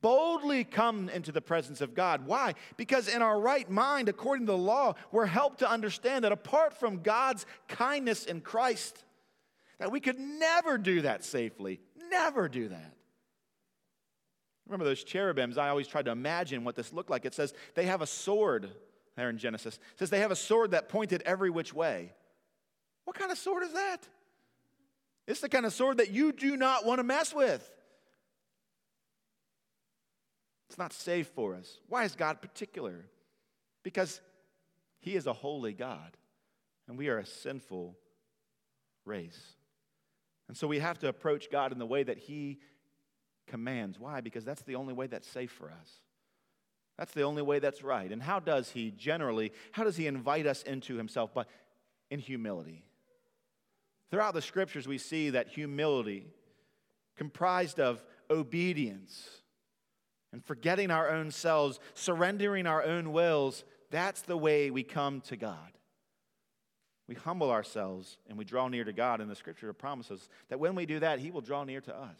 boldly 0.01 0.63
come 0.63 1.09
into 1.09 1.31
the 1.31 1.41
presence 1.41 1.81
of 1.81 1.93
God. 1.93 2.25
Why? 2.25 2.55
Because 2.77 3.07
in 3.07 3.21
our 3.21 3.39
right 3.39 3.69
mind, 3.69 4.09
according 4.09 4.45
to 4.47 4.53
the 4.53 4.57
law, 4.57 4.95
we're 5.11 5.25
helped 5.25 5.59
to 5.59 5.69
understand 5.69 6.23
that 6.23 6.31
apart 6.31 6.79
from 6.79 7.01
God's 7.01 7.45
kindness 7.67 8.25
in 8.25 8.41
Christ, 8.41 9.03
that 9.79 9.91
we 9.91 9.99
could 9.99 10.19
never 10.19 10.77
do 10.77 11.01
that 11.01 11.23
safely. 11.23 11.79
Never 12.09 12.49
do 12.49 12.69
that. 12.69 12.93
Remember 14.67 14.85
those 14.85 15.03
cherubims? 15.03 15.57
I 15.57 15.69
always 15.69 15.87
tried 15.87 16.05
to 16.05 16.11
imagine 16.11 16.63
what 16.63 16.75
this 16.75 16.93
looked 16.93 17.09
like. 17.09 17.25
It 17.25 17.33
says 17.33 17.53
they 17.73 17.85
have 17.85 18.01
a 18.01 18.07
sword 18.07 18.69
there 19.15 19.29
in 19.29 19.37
Genesis. 19.37 19.75
It 19.75 19.99
says 19.99 20.09
they 20.09 20.19
have 20.19 20.31
a 20.31 20.35
sword 20.35 20.71
that 20.71 20.89
pointed 20.89 21.23
every 21.23 21.49
which 21.49 21.73
way. 21.73 22.13
What 23.05 23.17
kind 23.17 23.31
of 23.31 23.37
sword 23.37 23.63
is 23.63 23.73
that? 23.73 23.97
It's 25.25 25.41
the 25.41 25.49
kind 25.49 25.65
of 25.65 25.73
sword 25.73 25.97
that 25.97 26.11
you 26.11 26.31
do 26.31 26.55
not 26.55 26.85
want 26.85 26.99
to 26.99 27.03
mess 27.03 27.33
with. 27.33 27.69
It's 30.69 30.77
not 30.77 30.93
safe 30.93 31.27
for 31.27 31.55
us. 31.55 31.79
Why 31.87 32.03
is 32.03 32.15
God 32.15 32.41
particular? 32.41 33.05
Because 33.83 34.21
He 34.99 35.15
is 35.15 35.25
a 35.25 35.33
holy 35.33 35.73
God, 35.73 36.15
and 36.87 36.97
we 36.97 37.09
are 37.09 37.17
a 37.17 37.25
sinful 37.25 37.97
race. 39.03 39.55
And 40.47 40.55
so 40.55 40.67
we 40.67 40.79
have 40.79 40.99
to 40.99 41.07
approach 41.07 41.49
God 41.49 41.71
in 41.71 41.79
the 41.79 41.85
way 41.85 42.03
that 42.03 42.19
He 42.19 42.59
commands. 43.47 43.99
Why? 43.99 44.21
Because 44.21 44.45
that's 44.45 44.61
the 44.61 44.75
only 44.75 44.93
way 44.93 45.07
that's 45.07 45.27
safe 45.27 45.51
for 45.51 45.71
us. 45.71 45.89
That's 46.97 47.13
the 47.13 47.23
only 47.23 47.41
way 47.41 47.59
that's 47.59 47.81
right. 47.81 48.11
And 48.11 48.21
how 48.21 48.39
does 48.39 48.69
He 48.69 48.91
generally, 48.91 49.51
how 49.71 49.83
does 49.83 49.97
He 49.97 50.05
invite 50.05 50.45
us 50.45 50.61
into 50.61 50.95
Himself? 50.95 51.33
But 51.33 51.47
in 52.11 52.19
humility. 52.19 52.83
Throughout 54.11 54.33
the 54.33 54.41
scriptures, 54.41 54.87
we 54.87 54.97
see 54.97 55.31
that 55.31 55.47
humility, 55.47 56.27
comprised 57.15 57.79
of 57.79 58.03
obedience 58.29 59.38
and 60.31 60.43
forgetting 60.43 60.91
our 60.91 61.09
own 61.09 61.31
selves, 61.31 61.79
surrendering 61.93 62.67
our 62.67 62.83
own 62.83 63.11
wills, 63.11 63.63
that's 63.89 64.21
the 64.21 64.37
way 64.37 64.69
we 64.69 64.83
come 64.83 65.21
to 65.21 65.35
God. 65.35 65.71
We 67.07 67.15
humble 67.15 67.49
ourselves 67.49 68.17
and 68.27 68.37
we 68.37 68.45
draw 68.45 68.67
near 68.67 68.83
to 68.83 68.93
God, 68.93 69.19
and 69.19 69.29
the 69.29 69.35
scripture 69.35 69.73
promises 69.73 70.29
that 70.49 70.59
when 70.59 70.75
we 70.75 70.85
do 70.85 70.99
that, 70.99 71.19
He 71.19 71.31
will 71.31 71.41
draw 71.41 71.63
near 71.63 71.81
to 71.81 71.95
us. 71.95 72.19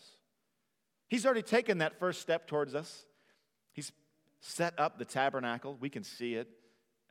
He's 1.08 1.26
already 1.26 1.44
taken 1.44 1.80
that 1.80 2.00
first 2.00 2.22
step 2.22 2.48
towards 2.48 2.74
us. 2.74 3.06
He's 3.74 3.92
set 4.42 4.80
up 4.80 4.98
the 4.98 5.06
tabernacle. 5.06 5.78
We 5.80 5.90
can 5.90 6.04
see 6.04 6.36
it 6.36 6.48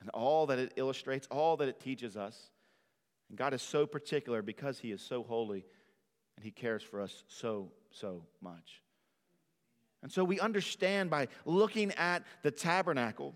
and 0.01 0.11
all 0.11 0.47
that 0.47 0.59
it 0.59 0.73
illustrates, 0.77 1.27
all 1.31 1.57
that 1.59 1.69
it 1.69 1.81
teaches 1.81 2.17
us. 2.17 2.51
And 3.29 3.37
God 3.37 3.55
is 3.55 3.63
so 3.63 3.87
particular 3.87 4.43
because 4.43 4.79
He 4.79 4.93
is 4.93 5.03
so 5.03 5.23
holy 5.23 5.65
and 6.37 6.45
He 6.45 6.51
cares 6.51 6.83
for 6.83 7.01
us 7.01 7.25
so, 7.29 7.73
so 7.91 8.25
much. 8.41 8.83
And 10.03 10.13
so 10.13 10.23
we 10.25 10.39
understand 10.39 11.11
by 11.11 11.29
looking 11.45 11.93
at 11.93 12.23
the 12.43 12.51
tabernacle 12.51 13.35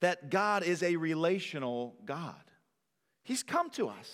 that 0.00 0.30
God 0.30 0.64
is 0.64 0.82
a 0.82 0.96
relational 0.96 1.94
God. 2.04 2.34
He's 3.22 3.42
come 3.42 3.70
to 3.70 3.88
us. 3.88 4.10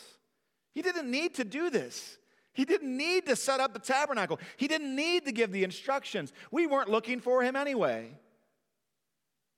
He 0.73 0.83
didn't 0.83 1.11
need 1.11 1.35
to 1.37 1.45
do 1.45 1.71
this. 1.71 2.19
He 2.53 2.65
didn't 2.65 2.97
need 2.97 3.27
to 3.27 3.37
set 3.37 3.61
up 3.61 3.73
the 3.73 3.81
tabernacle. 3.81 4.39
He 4.57 4.69
didn't 4.69 4.95
need 4.95 5.25
to 5.25 5.33
give 5.33 5.51
the 5.51 5.65
instructions. 5.65 6.33
We 6.51 6.67
weren't 6.67 6.89
looking 6.89 7.21
for 7.21 7.43
him 7.43 7.57
anyway. 7.57 8.19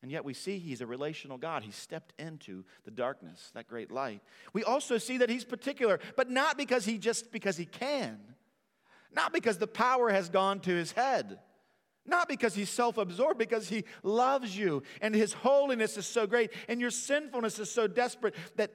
And 0.02 0.10
yet 0.10 0.24
we 0.24 0.34
see 0.34 0.58
he's 0.58 0.80
a 0.80 0.86
relational 0.86 1.38
God. 1.38 1.62
He 1.62 1.70
stepped 1.70 2.12
into 2.18 2.64
the 2.84 2.90
darkness, 2.90 3.50
that 3.54 3.68
great 3.68 3.90
light. 3.90 4.20
We 4.52 4.64
also 4.64 4.98
see 4.98 5.18
that 5.18 5.30
he's 5.30 5.44
particular, 5.44 6.00
but 6.16 6.28
not 6.28 6.56
because 6.56 6.84
he 6.84 6.98
just 6.98 7.30
because 7.30 7.56
he 7.56 7.66
can. 7.66 8.18
Not 9.14 9.32
because 9.32 9.58
the 9.58 9.66
power 9.66 10.10
has 10.10 10.28
gone 10.28 10.60
to 10.60 10.70
his 10.70 10.92
head. 10.92 11.38
Not 12.04 12.28
because 12.28 12.54
he's 12.54 12.70
self 12.70 12.98
absorbed, 12.98 13.38
because 13.38 13.68
he 13.68 13.84
loves 14.02 14.56
you 14.56 14.82
and 15.00 15.14
his 15.14 15.32
holiness 15.32 15.96
is 15.96 16.06
so 16.06 16.26
great 16.26 16.50
and 16.68 16.80
your 16.80 16.90
sinfulness 16.90 17.58
is 17.58 17.70
so 17.70 17.86
desperate 17.86 18.34
that 18.56 18.72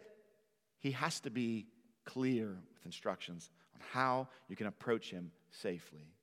he 0.80 0.92
has 0.92 1.20
to 1.22 1.30
be 1.30 1.68
clear 2.06 2.48
with 2.74 2.86
instructions 2.86 3.50
on 3.76 3.82
how 3.92 4.30
you 4.48 4.56
can 4.56 4.68
approach 4.68 5.12
him 5.12 5.32
safely. 5.52 6.14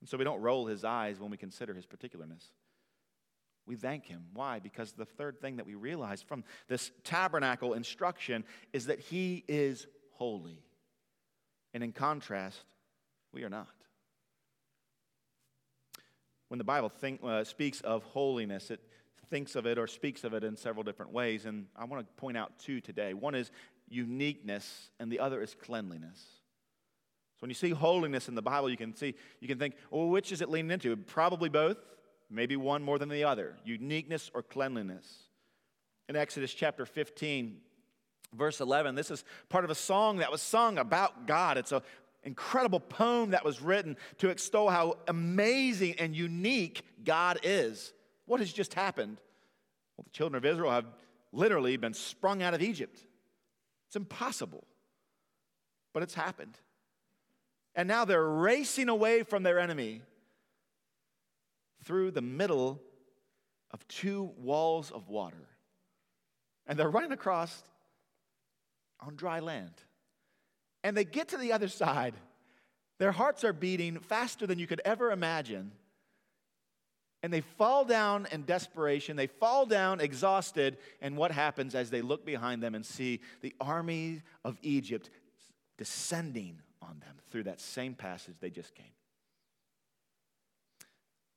And 0.00 0.08
so 0.08 0.18
we 0.18 0.24
don't 0.24 0.42
roll 0.42 0.66
his 0.66 0.84
eyes 0.84 1.18
when 1.18 1.30
we 1.30 1.38
consider 1.38 1.72
his 1.72 1.86
particularness. 1.86 2.50
We 3.66 3.76
thank 3.76 4.04
him. 4.04 4.24
Why? 4.34 4.58
Because 4.58 4.92
the 4.92 5.06
third 5.06 5.40
thing 5.40 5.56
that 5.56 5.66
we 5.66 5.74
realize 5.74 6.20
from 6.20 6.44
this 6.68 6.90
tabernacle 7.02 7.72
instruction 7.72 8.44
is 8.74 8.86
that 8.86 9.00
he 9.00 9.44
is 9.48 9.86
holy. 10.10 10.62
And 11.72 11.82
in 11.82 11.92
contrast, 11.92 12.60
we 13.32 13.42
are 13.44 13.48
not. 13.48 13.68
When 16.54 16.58
the 16.58 16.62
Bible 16.62 16.88
think, 16.88 17.18
uh, 17.24 17.42
speaks 17.42 17.80
of 17.80 18.04
holiness, 18.04 18.70
it 18.70 18.78
thinks 19.28 19.56
of 19.56 19.66
it 19.66 19.76
or 19.76 19.88
speaks 19.88 20.22
of 20.22 20.34
it 20.34 20.44
in 20.44 20.56
several 20.56 20.84
different 20.84 21.10
ways. 21.10 21.46
And 21.46 21.66
I 21.74 21.84
want 21.84 22.06
to 22.06 22.12
point 22.14 22.36
out 22.36 22.60
two 22.60 22.80
today. 22.80 23.12
One 23.12 23.34
is 23.34 23.50
uniqueness, 23.88 24.90
and 25.00 25.10
the 25.10 25.18
other 25.18 25.42
is 25.42 25.56
cleanliness. 25.56 26.16
So 26.16 27.40
when 27.40 27.50
you 27.50 27.56
see 27.56 27.70
holiness 27.70 28.28
in 28.28 28.36
the 28.36 28.40
Bible, 28.40 28.70
you 28.70 28.76
can 28.76 28.94
see, 28.94 29.16
you 29.40 29.48
can 29.48 29.58
think, 29.58 29.74
well, 29.90 30.06
which 30.06 30.30
is 30.30 30.42
it 30.42 30.48
leaning 30.48 30.70
into? 30.70 30.96
Probably 30.96 31.48
both, 31.48 31.78
maybe 32.30 32.54
one 32.54 32.84
more 32.84 33.00
than 33.00 33.08
the 33.08 33.24
other 33.24 33.56
uniqueness 33.64 34.30
or 34.32 34.40
cleanliness. 34.40 35.24
In 36.08 36.14
Exodus 36.14 36.54
chapter 36.54 36.86
15, 36.86 37.56
verse 38.32 38.60
11, 38.60 38.94
this 38.94 39.10
is 39.10 39.24
part 39.48 39.64
of 39.64 39.70
a 39.70 39.74
song 39.74 40.18
that 40.18 40.30
was 40.30 40.40
sung 40.40 40.78
about 40.78 41.26
God. 41.26 41.58
It's 41.58 41.72
an 41.72 41.80
incredible 42.24 42.80
poem 42.80 43.30
that 43.30 43.44
was 43.44 43.60
written 43.60 43.96
to 44.18 44.30
extol 44.30 44.70
how 44.70 44.98
amazing 45.08 45.94
and 45.98 46.16
unique 46.16 46.82
God 47.04 47.38
is. 47.42 47.92
What 48.26 48.40
has 48.40 48.52
just 48.52 48.74
happened? 48.74 49.20
Well, 49.96 50.04
the 50.04 50.10
children 50.10 50.36
of 50.36 50.44
Israel 50.44 50.70
have 50.70 50.86
literally 51.32 51.76
been 51.76 51.94
sprung 51.94 52.42
out 52.42 52.54
of 52.54 52.62
Egypt. 52.62 53.04
It's 53.88 53.96
impossible. 53.96 54.64
But 55.92 56.02
it's 56.02 56.14
happened. 56.14 56.58
And 57.74 57.88
now 57.88 58.04
they're 58.04 58.28
racing 58.28 58.88
away 58.88 59.22
from 59.22 59.42
their 59.42 59.58
enemy 59.58 60.02
through 61.84 62.12
the 62.12 62.22
middle 62.22 62.80
of 63.70 63.86
two 63.88 64.32
walls 64.38 64.90
of 64.90 65.08
water. 65.08 65.48
And 66.66 66.78
they're 66.78 66.90
running 66.90 67.12
across 67.12 67.62
on 69.00 69.16
dry 69.16 69.40
land. 69.40 69.74
And 70.84 70.96
they 70.96 71.04
get 71.04 71.30
to 71.30 71.36
the 71.36 71.52
other 71.52 71.66
side. 71.66 72.14
Their 73.00 73.10
hearts 73.10 73.42
are 73.42 73.52
beating 73.52 73.98
faster 73.98 74.46
than 74.46 74.60
you 74.60 74.68
could 74.68 74.82
ever 74.84 75.10
imagine 75.10 75.72
and 77.24 77.32
they 77.32 77.40
fall 77.40 77.86
down 77.86 78.28
in 78.32 78.42
desperation. 78.42 79.16
They 79.16 79.28
fall 79.28 79.64
down 79.64 79.98
exhausted. 79.98 80.76
And 81.00 81.16
what 81.16 81.32
happens 81.32 81.74
as 81.74 81.88
they 81.88 82.02
look 82.02 82.26
behind 82.26 82.62
them 82.62 82.74
and 82.74 82.84
see 82.84 83.20
the 83.40 83.54
army 83.62 84.20
of 84.44 84.58
Egypt 84.60 85.08
descending 85.78 86.60
on 86.82 87.00
them 87.00 87.16
through 87.30 87.44
that 87.44 87.62
same 87.62 87.94
passage 87.94 88.34
they 88.40 88.50
just 88.50 88.74
came? 88.74 88.84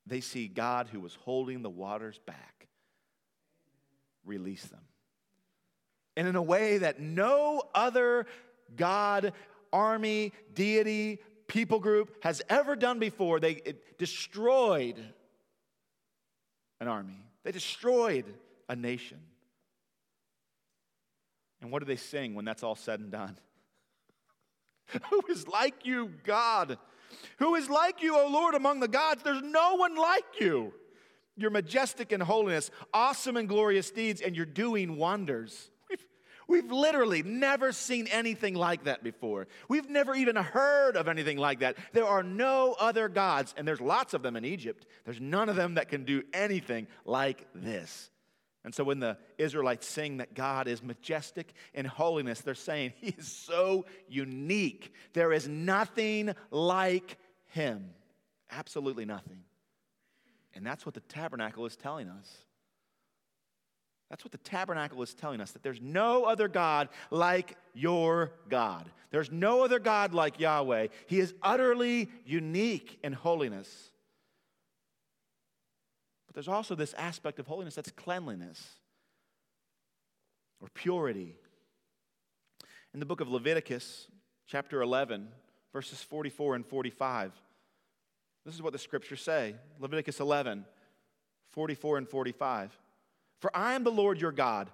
They 0.06 0.20
see 0.20 0.50
God, 0.50 0.90
who 0.92 1.00
was 1.00 1.16
holding 1.16 1.62
the 1.62 1.70
waters 1.70 2.20
back, 2.26 2.68
release 4.26 4.66
them. 4.66 4.84
And 6.18 6.28
in 6.28 6.36
a 6.36 6.44
way 6.44 6.80
that 6.80 7.00
no 7.00 7.64
other 7.74 8.26
God, 8.76 9.34
army, 9.72 10.34
deity, 10.54 11.20
people 11.48 11.80
group 11.80 12.24
has 12.24 12.42
ever 12.50 12.76
done 12.76 13.00
before, 13.00 13.40
they 13.40 13.62
destroyed 13.98 14.98
an 16.80 16.88
army, 16.88 17.24
they 17.44 17.52
destroyed 17.52 18.26
a 18.70 18.76
nation. 18.76 19.20
And 21.62 21.72
what 21.72 21.80
do 21.80 21.86
they 21.86 21.96
sing 21.96 22.36
when 22.36 22.46
that's 22.46 22.64
all 22.64 22.76
said 22.76 23.00
and 23.00 23.12
done? 23.12 23.38
Who 25.10 25.22
is 25.30 25.48
like 25.48 25.86
you, 25.86 26.12
God? 26.24 26.78
Who 27.40 27.56
is 27.56 27.70
like 27.70 28.04
you, 28.04 28.18
O 28.18 28.28
Lord, 28.28 28.54
among 28.54 28.80
the 28.80 28.88
gods? 28.88 29.24
There's 29.24 29.42
no 29.42 29.76
one 29.76 29.96
like 29.96 30.40
you. 30.40 30.74
You're 31.36 31.52
majestic 31.52 32.12
in 32.12 32.22
holiness, 32.22 32.72
awesome 32.94 33.38
in 33.38 33.48
glorious 33.48 33.92
deeds, 33.92 34.22
and 34.22 34.36
you're 34.36 34.46
doing 34.46 34.98
wonders. 34.98 35.70
We've, 36.48 36.72
literally 36.72 37.24
never 37.24 37.72
seen 37.72 38.08
anything 38.08 38.54
like 38.54 38.86
that 38.86 39.04
before. 39.04 39.48
We've 39.68 39.90
never 39.90 40.16
even 40.16 40.36
heard 40.36 40.96
of 40.96 41.08
anything 41.08 41.38
like 41.38 41.60
that. 41.60 41.78
There 41.94 42.06
are 42.06 42.24
no 42.24 42.76
other 42.80 43.10
gods, 43.10 43.54
and 43.58 43.68
there's 43.68 43.82
lots 43.82 44.14
of 44.14 44.22
them 44.22 44.36
in 44.36 44.46
Egypt. 44.46 44.86
There's 45.06 45.20
none 45.20 45.50
of 45.50 45.56
them 45.56 45.76
that 45.76 45.90
can 45.90 46.04
do 46.04 46.24
anything 46.34 46.88
like 47.06 47.48
this. 47.54 48.10
And 48.64 48.76
so 48.76 48.84
when 48.84 49.00
the 49.00 49.18
Israelites 49.38 49.88
sing 49.88 50.18
that 50.18 50.34
God 50.34 50.68
is 50.68 50.84
majestic 50.84 51.54
in 51.74 51.86
holiness, 51.86 52.42
they're 52.42 52.54
saying 52.54 52.94
he 52.98 53.16
is 53.18 53.28
so 53.28 53.86
unique. 54.10 54.94
There 55.14 55.32
is 55.32 55.48
nothing 55.48 56.34
like 56.52 57.18
him. 57.46 57.92
Absolutely 58.52 59.06
nothing. 59.06 59.44
And 60.54 60.66
that's 60.66 60.86
what 60.86 60.96
the 60.96 61.02
tabernacle 61.02 61.66
is 61.66 61.76
telling 61.76 62.10
us. 62.10 62.30
That's 64.10 64.24
what 64.24 64.32
the 64.32 64.38
tabernacle 64.38 65.02
is 65.02 65.14
telling 65.14 65.42
us 65.42 65.52
that 65.52 65.64
there's 65.64 65.82
no 65.82 66.24
other 66.24 66.48
God 66.48 66.90
like 67.12 67.58
your 67.74 68.32
God. 68.48 68.90
There's 69.12 69.32
no 69.32 69.64
other 69.64 69.80
God 69.80 70.14
like 70.14 70.40
Yahweh. 70.40 70.88
He 71.08 71.20
is 71.20 71.34
utterly 71.42 72.10
unique 72.26 73.00
in 73.04 73.14
holiness. 73.14 73.92
But 76.26 76.36
there's 76.36 76.48
also 76.48 76.74
this 76.74 76.94
aspect 76.94 77.40
of 77.40 77.48
holiness 77.48 77.76
that's 77.76 77.92
cleanliness 77.92 78.66
or 80.62 80.70
purity. 80.74 81.36
In 82.94 83.02
the 83.02 83.06
book 83.06 83.20
of 83.20 83.30
Leviticus, 83.30 84.08
chapter 84.48 84.82
11, 84.82 85.28
verses 85.74 86.02
44 86.02 86.56
and 86.56 86.66
45, 86.66 87.34
this 88.46 88.56
is 88.56 88.62
what 88.62 88.72
the 88.72 88.80
scriptures 88.80 89.22
say 89.22 89.56
Leviticus 89.80 90.22
11, 90.22 90.66
44 91.52 91.98
and 91.98 92.08
45. 92.08 92.78
For 93.40 93.56
I 93.56 93.74
am 93.74 93.84
the 93.84 93.92
Lord 93.92 94.20
your 94.20 94.32
God. 94.32 94.70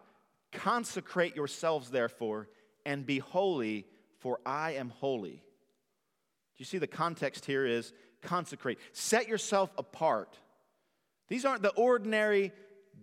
Consecrate 0.52 1.36
yourselves, 1.36 1.90
therefore, 1.90 2.48
and 2.86 3.06
be 3.06 3.20
holy, 3.20 3.86
for 4.20 4.40
I 4.46 4.74
am 4.74 4.90
holy. 4.90 5.32
Do 5.32 6.60
you 6.60 6.66
see 6.66 6.78
the 6.78 6.88
context 6.88 7.46
here 7.46 7.66
is 7.66 7.94
consecrate? 8.22 8.80
Set 8.92 9.28
yourself 9.28 9.72
apart. 9.78 10.38
These 11.28 11.46
aren't 11.46 11.64
the 11.64 11.74
ordinary 11.74 12.52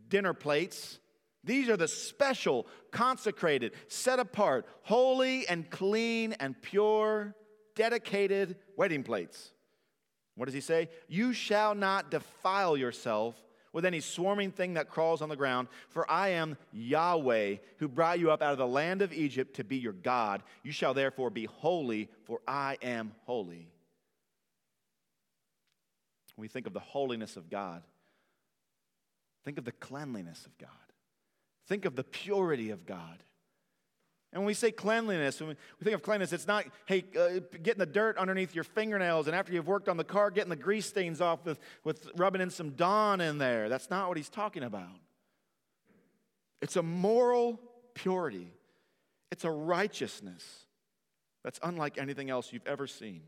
dinner 0.08 0.34
plates. 0.34 1.00
These 1.42 1.68
are 1.68 1.76
the 1.76 1.88
special, 1.88 2.66
consecrated, 2.90 3.72
set 3.88 4.18
apart, 4.18 4.66
holy 4.82 5.48
and 5.48 5.68
clean 5.70 6.34
and 6.34 6.60
pure, 6.60 7.34
dedicated 7.74 8.56
wedding 8.76 9.02
plates. 9.02 9.52
What 10.36 10.44
does 10.46 10.54
he 10.54 10.60
say? 10.60 10.90
You 11.08 11.32
shall 11.32 11.74
not 11.74 12.10
defile 12.10 12.76
yourself 12.76 13.34
with 13.72 13.84
any 13.84 14.00
swarming 14.00 14.50
thing 14.50 14.74
that 14.74 14.88
crawls 14.88 15.22
on 15.22 15.28
the 15.28 15.36
ground, 15.36 15.68
for 15.88 16.10
I 16.10 16.30
am 16.30 16.56
Yahweh, 16.72 17.56
who 17.78 17.88
brought 17.88 18.18
you 18.18 18.30
up 18.30 18.42
out 18.42 18.52
of 18.52 18.58
the 18.58 18.66
land 18.66 19.02
of 19.02 19.12
Egypt 19.12 19.56
to 19.56 19.64
be 19.64 19.76
your 19.76 19.92
God. 19.92 20.42
You 20.62 20.72
shall 20.72 20.94
therefore 20.94 21.30
be 21.30 21.44
holy, 21.44 22.08
for 22.24 22.40
I 22.46 22.78
am 22.82 23.12
holy. 23.26 23.68
When 26.34 26.42
we 26.42 26.48
think 26.48 26.66
of 26.66 26.72
the 26.72 26.80
holiness 26.80 27.36
of 27.36 27.50
God, 27.50 27.82
think 29.44 29.58
of 29.58 29.64
the 29.64 29.72
cleanliness 29.72 30.46
of 30.46 30.58
God, 30.58 30.70
think 31.66 31.84
of 31.84 31.96
the 31.96 32.04
purity 32.04 32.70
of 32.70 32.86
God. 32.86 33.22
And 34.32 34.42
when 34.42 34.46
we 34.46 34.54
say 34.54 34.70
cleanliness, 34.70 35.40
when 35.40 35.48
we 35.50 35.84
think 35.84 35.94
of 35.94 36.02
cleanliness, 36.02 36.32
it's 36.32 36.46
not, 36.46 36.64
hey, 36.86 37.04
uh, 37.18 37.40
getting 37.62 37.80
the 37.80 37.86
dirt 37.86 38.16
underneath 38.16 38.54
your 38.54 38.62
fingernails 38.62 39.26
and 39.26 39.34
after 39.34 39.52
you've 39.52 39.66
worked 39.66 39.88
on 39.88 39.96
the 39.96 40.04
car, 40.04 40.30
getting 40.30 40.50
the 40.50 40.56
grease 40.56 40.86
stains 40.86 41.20
off 41.20 41.44
with, 41.44 41.58
with 41.82 42.08
rubbing 42.16 42.40
in 42.40 42.50
some 42.50 42.70
Dawn 42.70 43.20
in 43.20 43.38
there. 43.38 43.68
That's 43.68 43.90
not 43.90 44.06
what 44.08 44.16
he's 44.16 44.28
talking 44.28 44.62
about. 44.62 45.00
It's 46.62 46.76
a 46.76 46.82
moral 46.82 47.60
purity, 47.94 48.52
it's 49.32 49.44
a 49.44 49.50
righteousness 49.50 50.66
that's 51.42 51.58
unlike 51.62 51.98
anything 51.98 52.30
else 52.30 52.52
you've 52.52 52.66
ever 52.66 52.86
seen. 52.86 53.22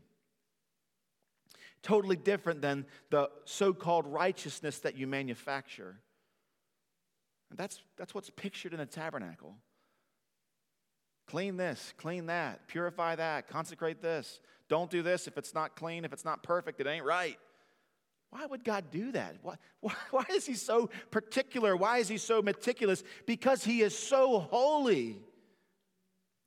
Totally 1.81 2.15
different 2.15 2.61
than 2.61 2.85
the 3.09 3.29
so 3.43 3.73
called 3.73 4.07
righteousness 4.07 4.79
that 4.79 4.95
you 4.95 5.05
manufacture. 5.05 5.99
And 7.49 7.59
that's, 7.59 7.81
that's 7.97 8.15
what's 8.15 8.29
pictured 8.29 8.71
in 8.71 8.79
the 8.79 8.85
tabernacle. 8.85 9.55
Clean 11.27 11.57
this, 11.57 11.93
clean 11.97 12.25
that, 12.27 12.67
purify 12.67 13.15
that, 13.15 13.47
consecrate 13.47 14.01
this. 14.01 14.39
Don't 14.67 14.89
do 14.89 15.01
this 15.01 15.27
if 15.27 15.37
it's 15.37 15.53
not 15.53 15.75
clean, 15.75 16.05
if 16.05 16.13
it's 16.13 16.25
not 16.25 16.43
perfect, 16.43 16.79
it 16.81 16.87
ain't 16.87 17.05
right. 17.05 17.37
Why 18.29 18.45
would 18.45 18.63
God 18.63 18.85
do 18.91 19.11
that? 19.11 19.35
Why, 19.43 19.55
why, 20.09 20.25
is 20.31 20.45
He 20.45 20.55
so 20.55 20.89
particular? 21.11 21.77
Why 21.77 21.99
is 21.99 22.07
He 22.07 22.17
so 22.17 22.41
meticulous? 22.41 23.03
Because 23.27 23.63
He 23.63 23.81
is 23.81 23.97
so 23.97 24.39
holy. 24.39 25.17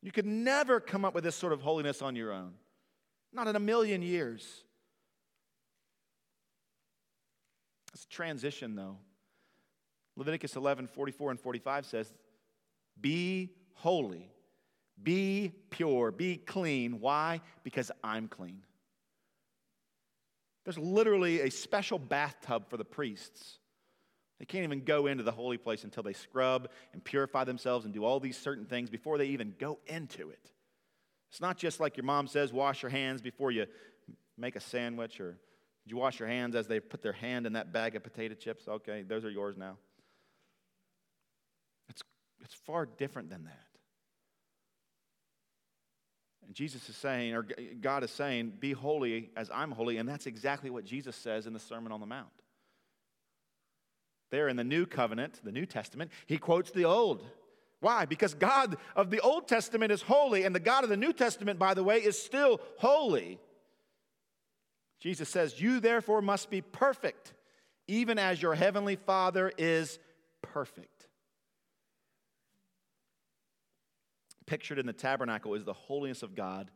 You 0.03 0.11
could 0.11 0.27
never 0.27 0.81
come 0.81 1.05
up 1.05 1.15
with 1.15 1.23
this 1.25 1.37
sort 1.37 1.53
of 1.53 1.61
holiness 1.61 2.03
on 2.03 2.17
your 2.17 2.33
own, 2.33 2.55
not 3.33 3.47
in 3.47 3.57
a 3.57 3.61
million 3.61 4.03
years. 4.03 4.65
It's 7.95 8.05
a 8.05 8.09
transition, 8.09 8.75
though. 8.75 8.99
Leviticus 10.17 10.57
11 10.57 10.89
44 10.89 11.31
and 11.31 11.41
45 11.41 11.87
says, 11.87 12.13
Be 13.01 13.53
holy 13.75 14.31
be 15.03 15.53
pure, 15.71 16.11
be 16.11 16.37
clean. 16.37 17.01
Why? 17.01 17.41
Because 17.63 17.91
I'm 18.03 18.29
clean. 18.29 18.63
There's 20.65 20.79
literally 20.79 21.43
a 21.43 21.51
special 21.51 21.99
bathtub 21.99 22.69
for 22.69 22.77
the 22.77 22.85
priests. 22.85 23.59
They 24.39 24.45
can't 24.45 24.65
even 24.65 24.85
go 24.85 25.07
into 25.07 25.23
the 25.23 25.33
holy 25.33 25.59
place 25.59 25.85
until 25.85 26.03
they 26.03 26.13
scrub 26.13 26.69
and 26.93 27.03
purify 27.03 27.45
themselves 27.45 27.85
and 27.85 27.95
do 27.95 28.05
all 28.05 28.21
these 28.21 28.37
certain 28.37 28.67
things 28.67 28.91
before 28.91 29.17
they 29.17 29.27
even 29.27 29.55
go 29.59 29.79
into 29.87 30.31
it. 30.31 30.51
It's 31.31 31.41
not 31.41 31.57
just 31.57 31.81
like 31.81 31.97
your 31.97 32.05
mom 32.05 32.27
says, 32.27 32.53
wash 32.53 32.83
your 32.83 32.91
hands 32.91 33.23
before 33.23 33.51
you 33.51 33.67
make 34.37 34.57
a 34.57 34.61
sandwich, 34.61 35.21
or 35.21 35.39
did 35.85 35.91
you 35.91 35.97
wash 35.97 36.19
your 36.19 36.29
hands 36.29 36.55
as 36.55 36.67
they 36.67 36.81
put 36.81 37.03
their 37.03 37.13
hand 37.13 37.47
in 37.47 37.55
that 37.55 37.73
bag 37.73 37.97
of 37.97 38.03
potato 38.03 38.35
chips? 38.35 38.69
Okay, 38.69 39.03
those 39.03 39.25
are 39.25 39.31
yours 39.31 39.57
now. 39.57 39.79
It's, 41.89 42.03
it's 42.43 42.55
far 42.55 42.87
different 42.87 43.31
than 43.31 43.45
that. 43.45 43.66
And 46.47 46.55
Jesus 46.55 46.89
is 46.89 46.97
saying, 46.97 47.35
or 47.35 47.47
God 47.81 48.05
is 48.05 48.11
saying, 48.11 48.55
be 48.61 48.73
holy 48.73 49.31
as 49.37 49.51
I'm 49.53 49.71
holy. 49.71 49.99
And 49.99 50.09
that's 50.09 50.27
exactly 50.27 50.71
what 50.71 50.85
Jesus 50.85 51.17
says 51.17 51.47
in 51.47 51.53
the 51.53 51.59
Sermon 51.59 51.93
on 51.93 52.01
the 52.01 52.07
Mount. 52.07 52.29
There 54.31 54.49
in 54.49 54.57
the 54.57 54.65
New 54.65 54.87
Covenant, 54.87 55.41
the 55.45 55.53
New 55.53 55.67
Testament, 55.67 56.11
he 56.27 56.39
quotes 56.39 56.71
the 56.71 56.85
Old. 56.85 57.25
Why? 57.81 58.07
Because 58.07 58.35
God 58.35 58.77
of 58.95 59.11
the 59.11 59.21
Old 59.21 59.47
Testament 59.47 59.93
is 59.93 60.03
holy, 60.03 60.45
and 60.45 60.55
the 60.55 60.61
God 60.61 60.83
of 60.83 60.91
the 60.91 60.97
New 60.97 61.13
Testament, 61.13 61.59
by 61.59 61.75
the 61.75 61.85
way, 61.85 61.99
is 61.99 62.21
still 62.21 62.61
holy. 62.79 63.39
Jesus 64.99 65.29
says, 65.29 65.61
You 65.61 65.79
therefore 65.79 66.23
must 66.23 66.51
be 66.51 66.63
perfect, 66.63 67.35
even 67.87 68.19
as 68.19 68.41
your 68.41 68.55
heavenly 68.55 68.97
Father 68.97 69.53
is 69.59 69.99
perfect. 70.43 70.96
Pictured 74.47 74.79
in 74.79 74.87
the 74.87 74.93
tabernacle 74.93 75.55
is 75.55 75.65
the 75.65 75.73
holiness 75.73 76.23
of 76.23 76.35
God 76.35 76.71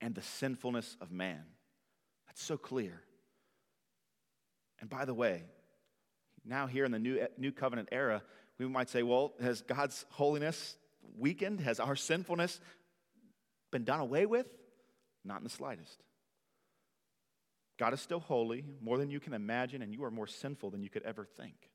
and 0.00 0.14
the 0.14 0.22
sinfulness 0.22 0.96
of 1.00 1.10
man. 1.10 1.42
That's 2.26 2.42
so 2.42 2.56
clear. 2.56 3.02
And 4.80 4.90
by 4.90 5.04
the 5.04 5.14
way, 5.14 5.44
now 6.44 6.66
here 6.66 6.84
in 6.84 6.92
the 6.92 6.98
new, 6.98 7.26
new 7.38 7.52
covenant 7.52 7.88
era, 7.92 8.22
we 8.58 8.66
might 8.66 8.90
say, 8.90 9.02
well, 9.02 9.34
has 9.40 9.62
God's 9.62 10.04
holiness 10.10 10.76
weakened? 11.16 11.60
Has 11.60 11.80
our 11.80 11.96
sinfulness 11.96 12.60
been 13.72 13.84
done 13.84 14.00
away 14.00 14.26
with? 14.26 14.46
Not 15.24 15.38
in 15.38 15.44
the 15.44 15.50
slightest. 15.50 16.02
God 17.78 17.92
is 17.92 18.00
still 18.00 18.20
holy, 18.20 18.64
more 18.80 18.98
than 18.98 19.10
you 19.10 19.18
can 19.18 19.32
imagine, 19.32 19.82
and 19.82 19.92
you 19.92 20.04
are 20.04 20.10
more 20.10 20.26
sinful 20.28 20.70
than 20.70 20.82
you 20.82 20.90
could 20.90 21.02
ever 21.02 21.24
think. 21.24 21.70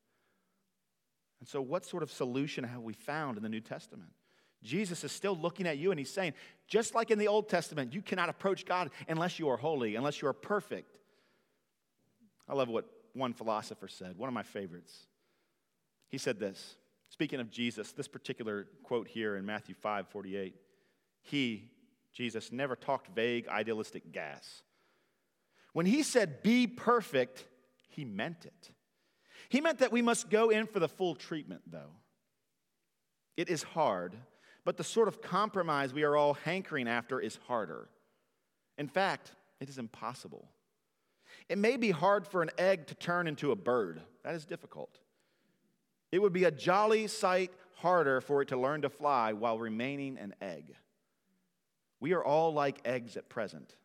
And 1.39 1.49
so, 1.49 1.61
what 1.61 1.85
sort 1.85 2.03
of 2.03 2.11
solution 2.11 2.63
have 2.63 2.81
we 2.81 2.93
found 2.93 3.37
in 3.37 3.43
the 3.43 3.49
New 3.49 3.59
Testament? 3.61 4.11
Jesus 4.63 5.03
is 5.03 5.11
still 5.11 5.37
looking 5.37 5.67
at 5.67 5.77
you 5.77 5.91
and 5.91 5.99
he's 5.99 6.11
saying, 6.11 6.33
just 6.67 6.93
like 6.93 7.11
in 7.11 7.19
the 7.19 7.27
Old 7.27 7.49
Testament, 7.49 7.93
you 7.93 8.01
cannot 8.01 8.29
approach 8.29 8.65
God 8.65 8.91
unless 9.07 9.39
you 9.39 9.49
are 9.49 9.57
holy, 9.57 9.95
unless 9.95 10.21
you 10.21 10.27
are 10.27 10.33
perfect. 10.33 10.97
I 12.47 12.53
love 12.53 12.67
what 12.67 12.85
one 13.13 13.33
philosopher 13.33 13.87
said, 13.87 14.17
one 14.17 14.27
of 14.27 14.33
my 14.33 14.43
favorites. 14.43 15.07
He 16.09 16.17
said 16.17 16.39
this, 16.39 16.75
speaking 17.09 17.39
of 17.39 17.49
Jesus, 17.49 17.91
this 17.91 18.07
particular 18.07 18.67
quote 18.83 19.07
here 19.07 19.35
in 19.35 19.45
Matthew 19.45 19.75
5 19.75 20.07
48. 20.09 20.55
He, 21.21 21.71
Jesus, 22.13 22.51
never 22.51 22.75
talked 22.75 23.13
vague, 23.15 23.47
idealistic 23.47 24.11
gas. 24.11 24.63
When 25.73 25.85
he 25.85 26.03
said, 26.03 26.41
be 26.41 26.65
perfect, 26.65 27.45
he 27.89 28.03
meant 28.05 28.45
it. 28.45 28.71
He 29.49 29.61
meant 29.61 29.79
that 29.79 29.91
we 29.91 30.01
must 30.01 30.29
go 30.29 30.49
in 30.49 30.65
for 30.67 30.79
the 30.79 30.87
full 30.87 31.15
treatment, 31.15 31.61
though. 31.67 31.91
It 33.37 33.49
is 33.49 33.63
hard 33.63 34.15
but 34.65 34.77
the 34.77 34.83
sort 34.83 35.07
of 35.07 35.21
compromise 35.21 35.93
we 35.93 36.03
are 36.03 36.15
all 36.15 36.33
hankering 36.33 36.87
after 36.87 37.19
is 37.19 37.39
harder. 37.47 37.89
In 38.77 38.87
fact, 38.87 39.33
it 39.59 39.69
is 39.69 39.77
impossible. 39.77 40.47
It 41.47 41.57
may 41.57 41.77
be 41.77 41.91
hard 41.91 42.27
for 42.27 42.41
an 42.41 42.51
egg 42.57 42.87
to 42.87 42.95
turn 42.95 43.27
into 43.27 43.51
a 43.51 43.55
bird. 43.55 44.01
That 44.23 44.35
is 44.35 44.45
difficult. 44.45 44.99
It 46.11 46.19
would 46.19 46.33
be 46.33 46.45
a 46.45 46.51
jolly 46.51 47.07
sight 47.07 47.51
harder 47.75 48.21
for 48.21 48.41
it 48.41 48.49
to 48.49 48.57
learn 48.57 48.81
to 48.81 48.89
fly 48.89 49.33
while 49.33 49.57
remaining 49.59 50.17
an 50.17 50.35
egg. 50.41 50.75
We 51.99 52.13
are 52.13 52.23
all 52.23 52.53
like 52.53 52.79
eggs 52.85 53.17
at 53.17 53.29
present. 53.29 53.75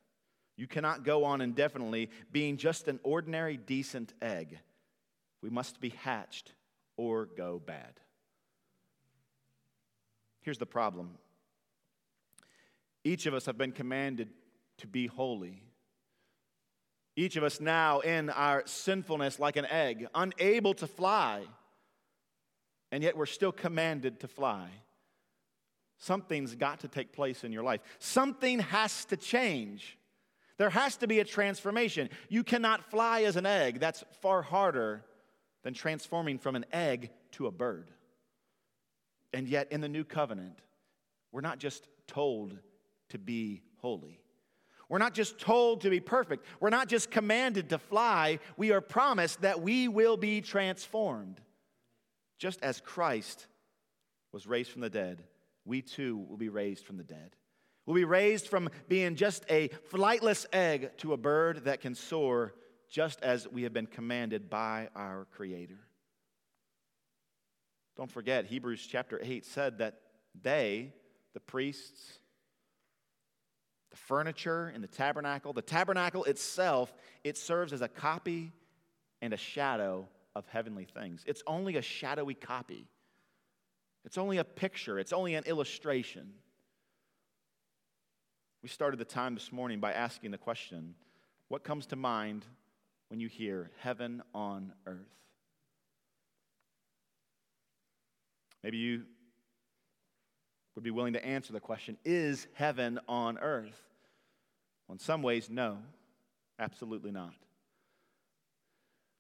You 0.57 0.67
cannot 0.67 1.05
go 1.05 1.25
on 1.25 1.41
indefinitely 1.41 2.11
being 2.31 2.57
just 2.57 2.87
an 2.87 3.01
ordinary, 3.03 3.57
decent 3.57 4.13
egg. 4.23 4.59
We 5.43 5.51
must 5.51 5.81
be 5.81 5.91
hatched 5.91 6.53
or 6.97 7.27
go 7.27 7.61
bad. 7.65 8.01
Here's 10.45 10.59
the 10.59 10.67
problem 10.67 11.19
each 13.03 13.27
of 13.27 13.35
us 13.35 13.47
have 13.47 13.59
been 13.59 13.73
commanded 13.73 14.29
to 14.79 14.87
be 14.87 15.07
holy. 15.07 15.63
Each 17.17 17.37
of 17.37 17.45
us 17.45 17.61
now 17.61 18.01
in 18.01 18.29
our 18.31 18.63
sinfulness, 18.67 19.39
like 19.39 19.57
an 19.57 19.67
egg, 19.67 20.09
unable 20.15 20.75
to 20.75 20.87
fly, 20.87 21.45
and 22.91 23.03
yet 23.03 23.17
we're 23.17 23.27
still 23.27 23.53
commanded 23.53 24.21
to 24.21 24.29
fly. 24.29 24.69
Something's 25.99 26.55
got 26.57 26.81
to 26.81 26.89
take 26.89 27.13
place 27.13 27.45
in 27.45 27.53
your 27.53 27.63
life. 27.63 27.81
Something 27.99 28.59
has 28.59 29.05
to 29.07 29.17
change. 29.17 29.97
There 30.59 30.71
has 30.71 30.97
to 30.99 31.07
be 31.07 31.21
a 31.21 31.25
transformation. 31.25 32.11
You 32.29 32.43
cannot 32.43 32.91
fly 32.91 33.23
as 33.23 33.37
an 33.37 33.47
egg. 33.47 33.81
That's 33.81 34.05
far 34.21 34.43
harder 34.43 35.05
than 35.63 35.73
transforming 35.73 36.39
from 36.39 36.57
an 36.57 36.67
egg 36.73 37.11
to 37.33 37.47
a 37.47 37.53
bird. 37.53 37.91
And 39.35 39.49
yet, 39.49 39.73
in 39.73 39.81
the 39.81 39.89
new 39.89 40.05
covenant, 40.05 40.61
we're 41.33 41.41
not 41.41 41.59
just 41.59 41.89
told 42.07 42.57
to 43.09 43.19
be 43.19 43.63
holy. 43.79 44.21
We're 44.89 44.99
not 44.99 45.13
just 45.13 45.41
told 45.41 45.81
to 45.81 45.91
be 45.91 45.99
perfect. 45.99 46.47
We're 46.61 46.71
not 46.71 46.89
just 46.89 47.11
commanded 47.11 47.71
to 47.71 47.79
fly. 47.79 48.39
We 48.57 48.71
are 48.71 48.81
promised 48.81 49.41
that 49.41 49.61
we 49.61 49.89
will 49.89 50.17
be 50.17 50.41
transformed. 50.41 51.41
Just 52.39 52.63
as 52.63 52.81
Christ 52.81 53.49
was 54.31 54.47
raised 54.47 54.71
from 54.71 54.83
the 54.83 54.91
dead, 54.91 55.25
we 55.65 55.83
too 55.83 56.19
will 56.29 56.37
be 56.37 56.49
raised 56.49 56.85
from 56.85 56.97
the 56.97 57.05
dead. 57.05 57.35
We'll 57.87 57.97
be 57.97 58.05
raised 58.05 58.47
from 58.47 58.71
being 58.89 59.17
just 59.17 59.45
a 59.51 59.69
flightless 59.91 60.47
egg 60.53 60.97
to 60.99 61.13
a 61.13 61.17
bird 61.17 61.65
that 61.65 61.81
can 61.81 61.97
soar, 61.97 62.55
just 62.89 63.21
as 63.23 63.49
we 63.49 63.65
have 63.65 63.73
been 63.73 63.87
commanded 63.87 64.49
by 64.49 64.91
our 64.95 65.27
Creator. 65.33 65.81
Don't 67.97 68.11
forget, 68.11 68.47
Hebrews 68.47 68.87
chapter 68.91 69.21
8 69.23 69.45
said 69.45 69.79
that 69.79 70.01
they, 70.41 70.93
the 71.33 71.41
priests, 71.41 72.19
the 73.91 73.97
furniture 73.97 74.73
in 74.75 74.81
the 74.81 74.89
tabernacle, 74.89 75.53
the 75.53 75.63
tabernacle 75.63 76.25
itself, 76.25 76.93
it 77.23 77.39
serves 77.39 77.73
as 77.73 77.81
a 77.81 77.89
copy 77.89 78.53
and 79.23 79.33
a 79.33 79.37
shadow 79.37 80.09
of 80.35 80.47
heavenly 80.49 80.85
things. 80.85 81.23
It's 81.27 81.43
only 81.47 81.77
a 81.77 81.83
shadowy 81.83 82.35
copy, 82.35 82.89
it's 84.05 84.19
only 84.19 84.39
a 84.39 84.45
picture, 84.45 84.99
it's 84.99 85.13
only 85.13 85.35
an 85.37 85.45
illustration. 85.45 86.33
We 88.63 88.69
started 88.69 88.99
the 88.99 89.05
time 89.05 89.35
this 89.35 89.53
morning 89.53 89.79
by 89.79 89.93
asking 89.93 90.31
the 90.31 90.39
question 90.39 90.95
what 91.49 91.63
comes 91.63 91.87
to 91.87 91.97
mind 91.97 92.45
when 93.09 93.21
you 93.21 93.29
hear 93.29 93.71
heaven 93.79 94.23
on 94.35 94.73
earth? 94.87 95.24
Maybe 98.65 98.79
you 98.79 99.03
would 100.75 100.83
be 100.83 100.91
willing 100.91 101.13
to 101.13 101.25
answer 101.25 101.53
the 101.53 101.61
question 101.61 101.99
Is 102.05 102.49
heaven 102.55 102.99
on 103.07 103.39
earth? 103.39 103.79
Well, 104.89 104.95
in 104.95 104.99
some 104.99 105.23
ways, 105.23 105.51
no, 105.51 105.79
absolutely 106.59 107.13
not. 107.13 107.35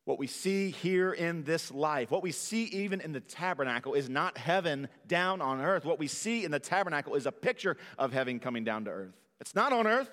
What 0.07 0.19
we 0.19 0.27
see 0.27 0.71
here 0.71 1.13
in 1.13 1.45
this 1.45 1.71
life, 1.71 2.11
what 2.11 2.23
we 2.23 2.33
see 2.33 2.65
even 2.65 3.01
in 3.01 3.13
the 3.13 3.21
tabernacle, 3.21 3.95
is 3.95 4.09
not 4.09 4.37
heaven 4.37 4.89
down 5.07 5.41
on 5.41 5.61
earth. 5.61 5.85
What 5.85 5.99
we 5.99 6.09
see 6.09 6.45
in 6.45 6.51
the 6.51 6.59
tabernacle 6.59 7.15
is 7.15 7.27
a 7.27 7.33
picture 7.33 7.77
of 7.99 8.13
heaven 8.13 8.41
coming 8.41 8.65
down 8.65 8.85
to 8.87 8.91
earth. 8.91 9.15
It's 9.41 9.55
not 9.55 9.73
on 9.73 9.87
earth, 9.87 10.11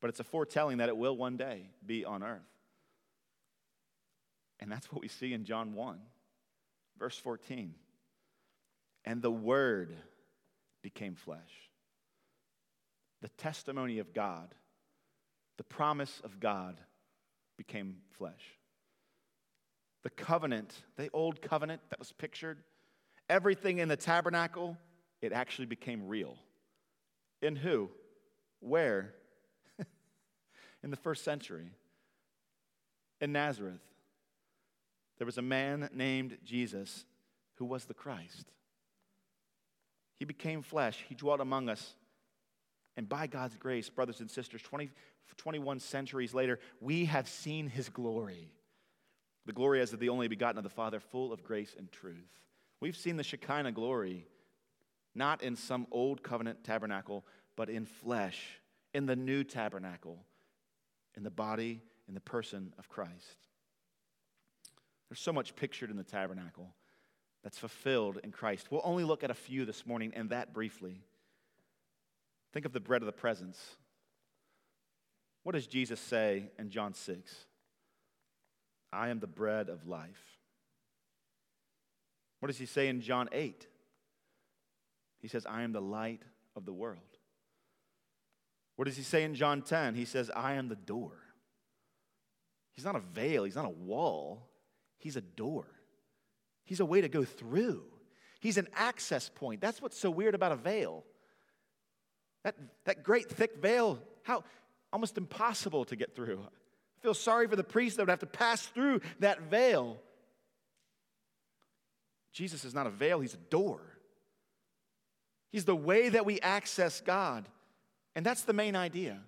but 0.00 0.08
it's 0.08 0.20
a 0.20 0.24
foretelling 0.24 0.78
that 0.78 0.88
it 0.88 0.96
will 0.96 1.16
one 1.16 1.36
day 1.36 1.70
be 1.84 2.04
on 2.04 2.22
earth. 2.22 2.40
And 4.60 4.70
that's 4.70 4.92
what 4.92 5.00
we 5.00 5.08
see 5.08 5.32
in 5.32 5.44
John 5.44 5.74
1, 5.74 5.98
verse 7.02 7.18
14. 7.18 7.74
And 9.04 9.20
the 9.20 9.30
Word 9.30 9.96
became 10.82 11.16
flesh 11.16 11.40
the 13.22 13.28
testimony 13.28 14.00
of 14.00 14.12
God, 14.12 14.52
the 15.56 15.64
promise 15.64 16.20
of 16.24 16.40
God 16.40 16.76
became 17.56 17.98
flesh. 18.18 18.58
The 20.02 20.10
covenant, 20.10 20.74
the 20.96 21.08
old 21.12 21.40
covenant 21.40 21.82
that 21.90 22.00
was 22.00 22.12
pictured, 22.12 22.58
everything 23.30 23.78
in 23.78 23.86
the 23.86 23.96
tabernacle, 23.96 24.76
it 25.20 25.32
actually 25.32 25.66
became 25.66 26.08
real. 26.08 26.36
In 27.40 27.54
who? 27.54 27.90
Where? 28.58 29.14
in 30.82 30.90
the 30.90 30.96
first 30.96 31.22
century. 31.22 31.70
In 33.20 33.30
Nazareth. 33.30 33.91
There 35.22 35.26
was 35.26 35.38
a 35.38 35.42
man 35.42 35.88
named 35.94 36.36
Jesus 36.44 37.04
who 37.54 37.64
was 37.64 37.84
the 37.84 37.94
Christ. 37.94 38.50
He 40.16 40.24
became 40.24 40.62
flesh, 40.62 41.04
he 41.08 41.14
dwelt 41.14 41.38
among 41.38 41.68
us. 41.68 41.94
And 42.96 43.08
by 43.08 43.28
God's 43.28 43.54
grace, 43.54 43.88
brothers 43.88 44.18
and 44.18 44.28
sisters, 44.28 44.62
20, 44.62 44.90
21 45.36 45.78
centuries 45.78 46.34
later, 46.34 46.58
we 46.80 47.04
have 47.04 47.28
seen 47.28 47.68
his 47.68 47.88
glory. 47.88 48.50
The 49.46 49.52
glory 49.52 49.80
as 49.80 49.92
of 49.92 50.00
the 50.00 50.08
only 50.08 50.26
begotten 50.26 50.58
of 50.58 50.64
the 50.64 50.70
Father, 50.70 50.98
full 50.98 51.32
of 51.32 51.44
grace 51.44 51.76
and 51.78 51.92
truth. 51.92 52.40
We've 52.80 52.96
seen 52.96 53.16
the 53.16 53.22
Shekinah 53.22 53.70
glory, 53.70 54.26
not 55.14 55.40
in 55.40 55.54
some 55.54 55.86
old 55.92 56.24
covenant 56.24 56.64
tabernacle, 56.64 57.24
but 57.54 57.70
in 57.70 57.84
flesh, 57.84 58.60
in 58.92 59.06
the 59.06 59.14
new 59.14 59.44
tabernacle, 59.44 60.18
in 61.16 61.22
the 61.22 61.30
body, 61.30 61.80
in 62.08 62.14
the 62.14 62.20
person 62.20 62.74
of 62.76 62.88
Christ. 62.88 63.51
There's 65.12 65.20
so 65.20 65.30
much 65.34 65.54
pictured 65.56 65.90
in 65.90 65.98
the 65.98 66.04
tabernacle 66.04 66.72
that's 67.44 67.58
fulfilled 67.58 68.18
in 68.24 68.30
Christ. 68.30 68.68
We'll 68.70 68.80
only 68.82 69.04
look 69.04 69.22
at 69.22 69.30
a 69.30 69.34
few 69.34 69.66
this 69.66 69.86
morning, 69.86 70.14
and 70.16 70.30
that 70.30 70.54
briefly. 70.54 71.02
Think 72.54 72.64
of 72.64 72.72
the 72.72 72.80
bread 72.80 73.02
of 73.02 73.06
the 73.06 73.12
presence. 73.12 73.60
What 75.42 75.52
does 75.52 75.66
Jesus 75.66 76.00
say 76.00 76.44
in 76.58 76.70
John 76.70 76.94
6? 76.94 77.30
I 78.90 79.10
am 79.10 79.20
the 79.20 79.26
bread 79.26 79.68
of 79.68 79.86
life. 79.86 80.38
What 82.40 82.46
does 82.46 82.56
he 82.56 82.64
say 82.64 82.88
in 82.88 83.02
John 83.02 83.28
8? 83.32 83.66
He 85.20 85.28
says, 85.28 85.44
I 85.44 85.60
am 85.60 85.72
the 85.72 85.82
light 85.82 86.22
of 86.56 86.64
the 86.64 86.72
world. 86.72 87.18
What 88.76 88.86
does 88.86 88.96
he 88.96 89.02
say 89.02 89.24
in 89.24 89.34
John 89.34 89.60
10? 89.60 89.94
He 89.94 90.06
says, 90.06 90.30
I 90.34 90.54
am 90.54 90.70
the 90.70 90.74
door. 90.74 91.12
He's 92.72 92.86
not 92.86 92.96
a 92.96 93.00
veil, 93.00 93.44
he's 93.44 93.56
not 93.56 93.66
a 93.66 93.68
wall, 93.68 94.48
he's 95.02 95.16
a 95.16 95.20
door. 95.20 95.66
He's 96.64 96.80
a 96.80 96.84
way 96.84 97.00
to 97.00 97.08
go 97.08 97.24
through. 97.24 97.82
He's 98.40 98.56
an 98.56 98.68
access 98.74 99.28
point. 99.28 99.60
That's 99.60 99.82
what's 99.82 99.98
so 99.98 100.10
weird 100.10 100.34
about 100.34 100.52
a 100.52 100.56
veil. 100.56 101.04
That, 102.44 102.56
that 102.84 103.02
great 103.02 103.28
thick 103.28 103.56
veil, 103.56 103.98
how 104.22 104.44
almost 104.92 105.18
impossible 105.18 105.84
to 105.86 105.96
get 105.96 106.14
through. 106.14 106.40
I 106.40 107.02
feel 107.02 107.14
sorry 107.14 107.48
for 107.48 107.56
the 107.56 107.64
priest 107.64 107.96
that 107.96 108.02
would 108.02 108.10
have 108.10 108.20
to 108.20 108.26
pass 108.26 108.66
through 108.66 109.00
that 109.20 109.42
veil. 109.42 109.98
Jesus 112.32 112.64
is 112.64 112.74
not 112.74 112.86
a 112.86 112.90
veil, 112.90 113.20
he's 113.20 113.34
a 113.34 113.38
door. 113.50 113.80
He's 115.50 115.64
the 115.64 115.76
way 115.76 116.08
that 116.08 116.24
we 116.24 116.40
access 116.40 117.00
God. 117.00 117.46
And 118.14 118.24
that's 118.24 118.42
the 118.42 118.52
main 118.52 118.74
idea. 118.74 119.20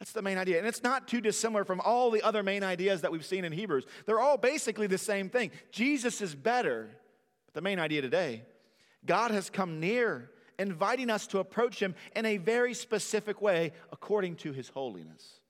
That's 0.00 0.12
the 0.12 0.22
main 0.22 0.38
idea. 0.38 0.58
And 0.58 0.66
it's 0.66 0.82
not 0.82 1.06
too 1.06 1.20
dissimilar 1.20 1.64
from 1.64 1.80
all 1.80 2.10
the 2.10 2.22
other 2.22 2.42
main 2.42 2.64
ideas 2.64 3.02
that 3.02 3.12
we've 3.12 3.24
seen 3.24 3.44
in 3.44 3.52
Hebrews. 3.52 3.84
They're 4.06 4.18
all 4.18 4.38
basically 4.38 4.86
the 4.86 4.98
same 4.98 5.28
thing. 5.28 5.50
Jesus 5.70 6.22
is 6.22 6.34
better. 6.34 6.88
But 7.46 7.54
the 7.54 7.60
main 7.60 7.78
idea 7.78 8.00
today 8.02 8.42
God 9.04 9.30
has 9.30 9.50
come 9.50 9.78
near 9.78 10.30
inviting 10.58 11.10
us 11.10 11.26
to 11.28 11.38
approach 11.38 11.80
Him 11.80 11.94
in 12.16 12.26
a 12.26 12.38
very 12.38 12.74
specific 12.74 13.40
way 13.40 13.72
according 13.92 14.36
to 14.36 14.52
His 14.52 14.70
holiness. 14.70 15.40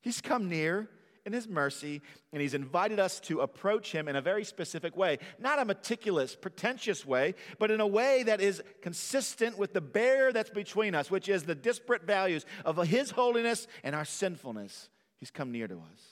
He's 0.00 0.20
come 0.20 0.48
near 0.48 0.88
in 1.26 1.32
His 1.32 1.48
mercy, 1.48 2.00
and 2.32 2.40
He's 2.40 2.54
invited 2.54 2.98
us 2.98 3.20
to 3.20 3.40
approach 3.40 3.92
Him 3.92 4.08
in 4.08 4.16
a 4.16 4.20
very 4.20 4.44
specific 4.44 4.96
way. 4.96 5.18
Not 5.38 5.58
a 5.58 5.64
meticulous, 5.64 6.34
pretentious 6.34 7.04
way, 7.04 7.34
but 7.58 7.70
in 7.70 7.80
a 7.80 7.86
way 7.86 8.22
that 8.24 8.40
is 8.40 8.62
consistent 8.82 9.58
with 9.58 9.72
the 9.72 9.80
barrier 9.80 10.32
that's 10.32 10.50
between 10.50 10.94
us, 10.94 11.10
which 11.10 11.28
is 11.28 11.44
the 11.44 11.54
disparate 11.54 12.04
values 12.04 12.44
of 12.64 12.76
His 12.86 13.10
holiness 13.10 13.66
and 13.82 13.94
our 13.94 14.04
sinfulness. 14.04 14.88
He's 15.18 15.30
come 15.30 15.52
near 15.52 15.68
to 15.68 15.76
us. 15.76 16.02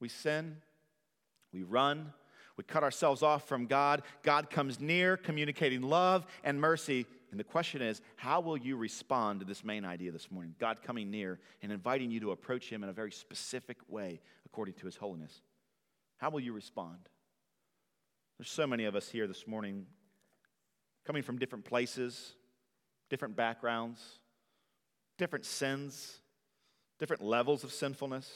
We 0.00 0.08
sin, 0.08 0.56
we 1.52 1.62
run, 1.62 2.12
we 2.56 2.64
cut 2.64 2.82
ourselves 2.82 3.22
off 3.22 3.48
from 3.48 3.66
God. 3.66 4.02
God 4.22 4.50
comes 4.50 4.80
near, 4.80 5.16
communicating 5.16 5.82
love 5.82 6.26
and 6.44 6.60
mercy 6.60 7.06
And 7.32 7.40
the 7.40 7.44
question 7.44 7.80
is, 7.80 8.02
how 8.16 8.40
will 8.40 8.58
you 8.58 8.76
respond 8.76 9.40
to 9.40 9.46
this 9.46 9.64
main 9.64 9.86
idea 9.86 10.12
this 10.12 10.30
morning? 10.30 10.54
God 10.60 10.82
coming 10.82 11.10
near 11.10 11.40
and 11.62 11.72
inviting 11.72 12.10
you 12.10 12.20
to 12.20 12.30
approach 12.30 12.68
Him 12.68 12.84
in 12.84 12.90
a 12.90 12.92
very 12.92 13.10
specific 13.10 13.78
way 13.88 14.20
according 14.44 14.74
to 14.74 14.86
His 14.86 14.96
holiness. 14.96 15.40
How 16.18 16.28
will 16.28 16.40
you 16.40 16.52
respond? 16.52 16.98
There's 18.38 18.50
so 18.50 18.66
many 18.66 18.84
of 18.84 18.94
us 18.94 19.08
here 19.08 19.26
this 19.26 19.46
morning 19.46 19.86
coming 21.06 21.22
from 21.22 21.38
different 21.38 21.64
places, 21.64 22.34
different 23.08 23.34
backgrounds, 23.34 24.00
different 25.16 25.46
sins, 25.46 26.20
different 26.98 27.22
levels 27.22 27.64
of 27.64 27.72
sinfulness, 27.72 28.30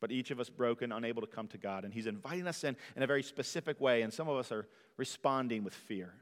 but 0.00 0.12
each 0.12 0.30
of 0.30 0.38
us 0.38 0.48
broken, 0.48 0.92
unable 0.92 1.20
to 1.20 1.26
come 1.26 1.48
to 1.48 1.58
God. 1.58 1.82
And 1.82 1.92
He's 1.92 2.06
inviting 2.06 2.46
us 2.46 2.62
in 2.62 2.76
in 2.94 3.02
a 3.02 3.08
very 3.08 3.24
specific 3.24 3.80
way, 3.80 4.02
and 4.02 4.14
some 4.14 4.28
of 4.28 4.36
us 4.36 4.52
are 4.52 4.68
responding 4.96 5.64
with 5.64 5.74
fear. 5.74 6.14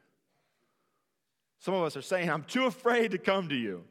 Some 1.59 1.75
of 1.75 1.83
us 1.83 1.97
are 1.97 2.03
saying, 2.03 2.31
I'm 2.31 2.45
too 2.45 2.67
afraid 2.67 3.13
to 3.13 3.19
come 3.19 3.49
to 3.49 3.55
you. 3.55 3.85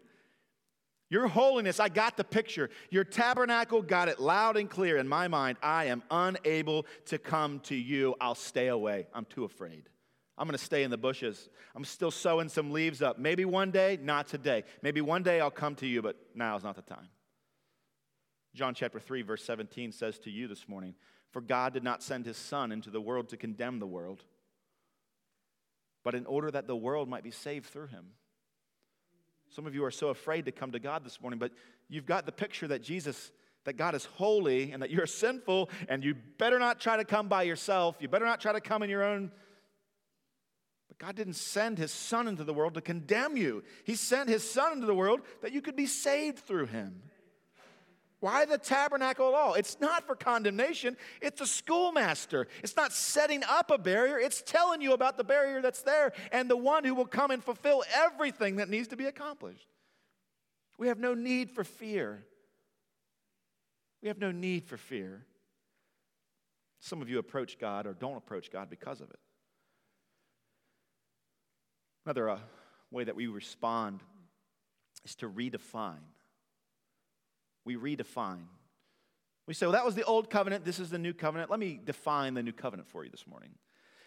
Your 1.09 1.27
holiness, 1.27 1.79
I 1.79 1.89
got 1.89 2.17
the 2.17 2.23
picture. 2.23 2.69
Your 2.89 3.03
tabernacle 3.03 3.81
got 3.81 4.09
it 4.09 4.19
loud 4.19 4.57
and 4.57 4.69
clear 4.69 4.97
in 4.97 5.07
my 5.07 5.27
mind. 5.27 5.57
I 5.61 5.85
am 5.85 6.03
unable 6.09 6.85
to 7.05 7.17
come 7.17 7.59
to 7.61 7.75
you. 7.75 8.15
I'll 8.19 8.35
stay 8.35 8.67
away. 8.67 9.07
I'm 9.13 9.25
too 9.25 9.43
afraid. 9.43 9.89
I'm 10.37 10.47
going 10.47 10.57
to 10.57 10.63
stay 10.63 10.83
in 10.83 10.91
the 10.91 10.97
bushes. 10.97 11.49
I'm 11.75 11.85
still 11.85 12.11
sewing 12.11 12.49
some 12.49 12.71
leaves 12.71 13.01
up. 13.01 13.19
Maybe 13.19 13.45
one 13.45 13.71
day, 13.71 13.97
not 14.01 14.27
today. 14.27 14.63
Maybe 14.81 14.99
one 14.99 15.23
day 15.23 15.39
I'll 15.39 15.51
come 15.51 15.75
to 15.75 15.87
you, 15.87 16.01
but 16.01 16.17
now 16.33 16.57
is 16.57 16.63
not 16.63 16.75
the 16.75 16.81
time. 16.81 17.07
John 18.53 18.73
chapter 18.73 18.99
3, 18.99 19.21
verse 19.21 19.43
17 19.43 19.91
says 19.91 20.17
to 20.19 20.31
you 20.31 20.47
this 20.47 20.67
morning 20.67 20.95
For 21.31 21.41
God 21.41 21.73
did 21.73 21.83
not 21.83 22.01
send 22.01 22.25
his 22.25 22.37
Son 22.37 22.71
into 22.71 22.89
the 22.89 23.01
world 23.01 23.29
to 23.29 23.37
condemn 23.37 23.79
the 23.79 23.87
world 23.87 24.23
but 26.05 26.15
in 26.15 26.25
order 26.27 26.51
that 26.51 26.67
the 26.67 26.75
world 26.75 27.09
might 27.09 27.23
be 27.23 27.31
saved 27.31 27.65
through 27.65 27.87
him. 27.87 28.05
Some 29.49 29.65
of 29.65 29.73
you 29.73 29.83
are 29.83 29.91
so 29.91 30.09
afraid 30.09 30.45
to 30.45 30.51
come 30.51 30.71
to 30.71 30.79
God 30.79 31.03
this 31.03 31.19
morning, 31.19 31.39
but 31.39 31.51
you've 31.89 32.05
got 32.05 32.27
the 32.27 32.31
picture 32.31 32.67
that 32.67 32.83
Jesus, 32.83 33.31
that 33.63 33.73
God 33.73 33.95
is 33.95 34.05
holy 34.05 34.71
and 34.71 34.83
that 34.83 34.91
you're 34.91 35.07
sinful, 35.07 35.71
and 35.89 36.03
you 36.03 36.13
better 36.37 36.59
not 36.59 36.79
try 36.79 36.95
to 36.95 37.03
come 37.03 37.27
by 37.27 37.43
yourself. 37.43 37.95
You 37.99 38.07
better 38.07 38.25
not 38.25 38.39
try 38.39 38.53
to 38.53 38.61
come 38.61 38.83
in 38.83 38.89
your 38.89 39.03
own. 39.03 39.31
But 40.87 40.99
God 40.99 41.15
didn't 41.15 41.33
send 41.33 41.79
his 41.79 41.91
Son 41.91 42.27
into 42.27 42.43
the 42.43 42.53
world 42.53 42.75
to 42.75 42.81
condemn 42.81 43.35
you, 43.35 43.63
He 43.83 43.95
sent 43.95 44.29
his 44.29 44.49
Son 44.49 44.73
into 44.73 44.85
the 44.85 44.95
world 44.95 45.21
that 45.41 45.53
you 45.53 45.61
could 45.61 45.75
be 45.75 45.87
saved 45.87 46.39
through 46.39 46.67
him. 46.67 47.01
Why 48.25 48.45
the 48.45 48.57
tabernacle 48.57 49.27
at 49.27 49.35
all? 49.35 49.53
It's 49.53 49.79
not 49.79 50.07
for 50.07 50.15
condemnation, 50.15 50.97
it's 51.21 51.41
a 51.41 51.45
schoolmaster. 51.45 52.47
It's 52.63 52.75
not 52.75 52.91
setting 52.91 53.43
up 53.47 53.69
a 53.69 53.77
barrier, 53.77 54.17
it's 54.17 54.41
telling 54.41 54.81
you 54.81 54.93
about 54.93 55.15
the 55.17 55.23
barrier 55.23 55.61
that's 55.61 55.83
there 55.83 56.11
and 56.31 56.49
the 56.49 56.57
one 56.57 56.85
who 56.85 56.95
will 56.95 57.05
come 57.05 57.29
and 57.29 57.43
fulfill 57.43 57.83
everything 57.93 58.55
that 58.55 58.67
needs 58.67 58.87
to 58.87 58.95
be 58.95 59.05
accomplished. 59.05 59.67
We 60.79 60.87
have 60.87 60.97
no 60.97 61.13
need 61.13 61.51
for 61.51 61.63
fear. 61.63 62.25
We 64.01 64.07
have 64.07 64.17
no 64.17 64.31
need 64.31 64.65
for 64.65 64.77
fear. 64.77 65.27
Some 66.79 67.03
of 67.03 67.09
you 67.09 67.19
approach 67.19 67.59
God 67.59 67.85
or 67.85 67.93
don't 67.93 68.17
approach 68.17 68.49
God 68.49 68.71
because 68.71 69.01
of 69.01 69.11
it. 69.11 69.19
Another 72.07 72.27
uh, 72.27 72.39
way 72.89 73.03
that 73.03 73.15
we 73.15 73.27
respond 73.27 73.99
is 75.03 75.13
to 75.17 75.29
redefine 75.29 76.01
we 77.65 77.75
redefine. 77.75 78.45
We 79.47 79.53
say, 79.53 79.65
well, 79.65 79.73
that 79.73 79.85
was 79.85 79.95
the 79.95 80.03
old 80.03 80.29
covenant, 80.29 80.65
this 80.65 80.79
is 80.79 80.89
the 80.89 80.97
new 80.97 81.13
covenant. 81.13 81.51
Let 81.51 81.59
me 81.59 81.79
define 81.83 82.33
the 82.33 82.43
new 82.43 82.53
covenant 82.53 82.87
for 82.87 83.03
you 83.03 83.11
this 83.11 83.27
morning. 83.27 83.49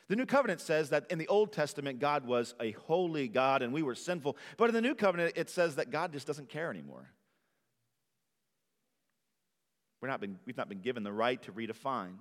The 0.09 0.17
new 0.17 0.27
covenant 0.27 0.61
says 0.61 0.91
that 0.91 1.05
in 1.11 1.19
the 1.19 1.29
Old 1.29 1.53
Testament, 1.53 2.01
God 2.01 2.27
was 2.27 2.55
a 2.61 2.71
holy 2.73 3.29
God 3.29 3.63
and 3.63 3.75
we 3.75 3.83
were 3.83 3.95
sinful. 3.95 4.39
But 4.57 4.71
in 4.71 4.75
the 4.75 4.81
new 4.81 4.95
covenant, 4.95 5.35
it 5.37 5.51
says 5.51 5.77
that 5.77 5.91
God 5.91 6.13
just 6.13 6.27
doesn't 6.27 6.49
care 6.49 6.71
anymore. 6.71 7.11
We're 10.01 10.09
not 10.09 10.21
been, 10.21 10.39
we've 10.47 10.57
not 10.57 10.69
been 10.69 10.81
given 10.81 11.03
the 11.03 11.13
right 11.13 11.41
to 11.43 11.53
redefine. 11.53 12.15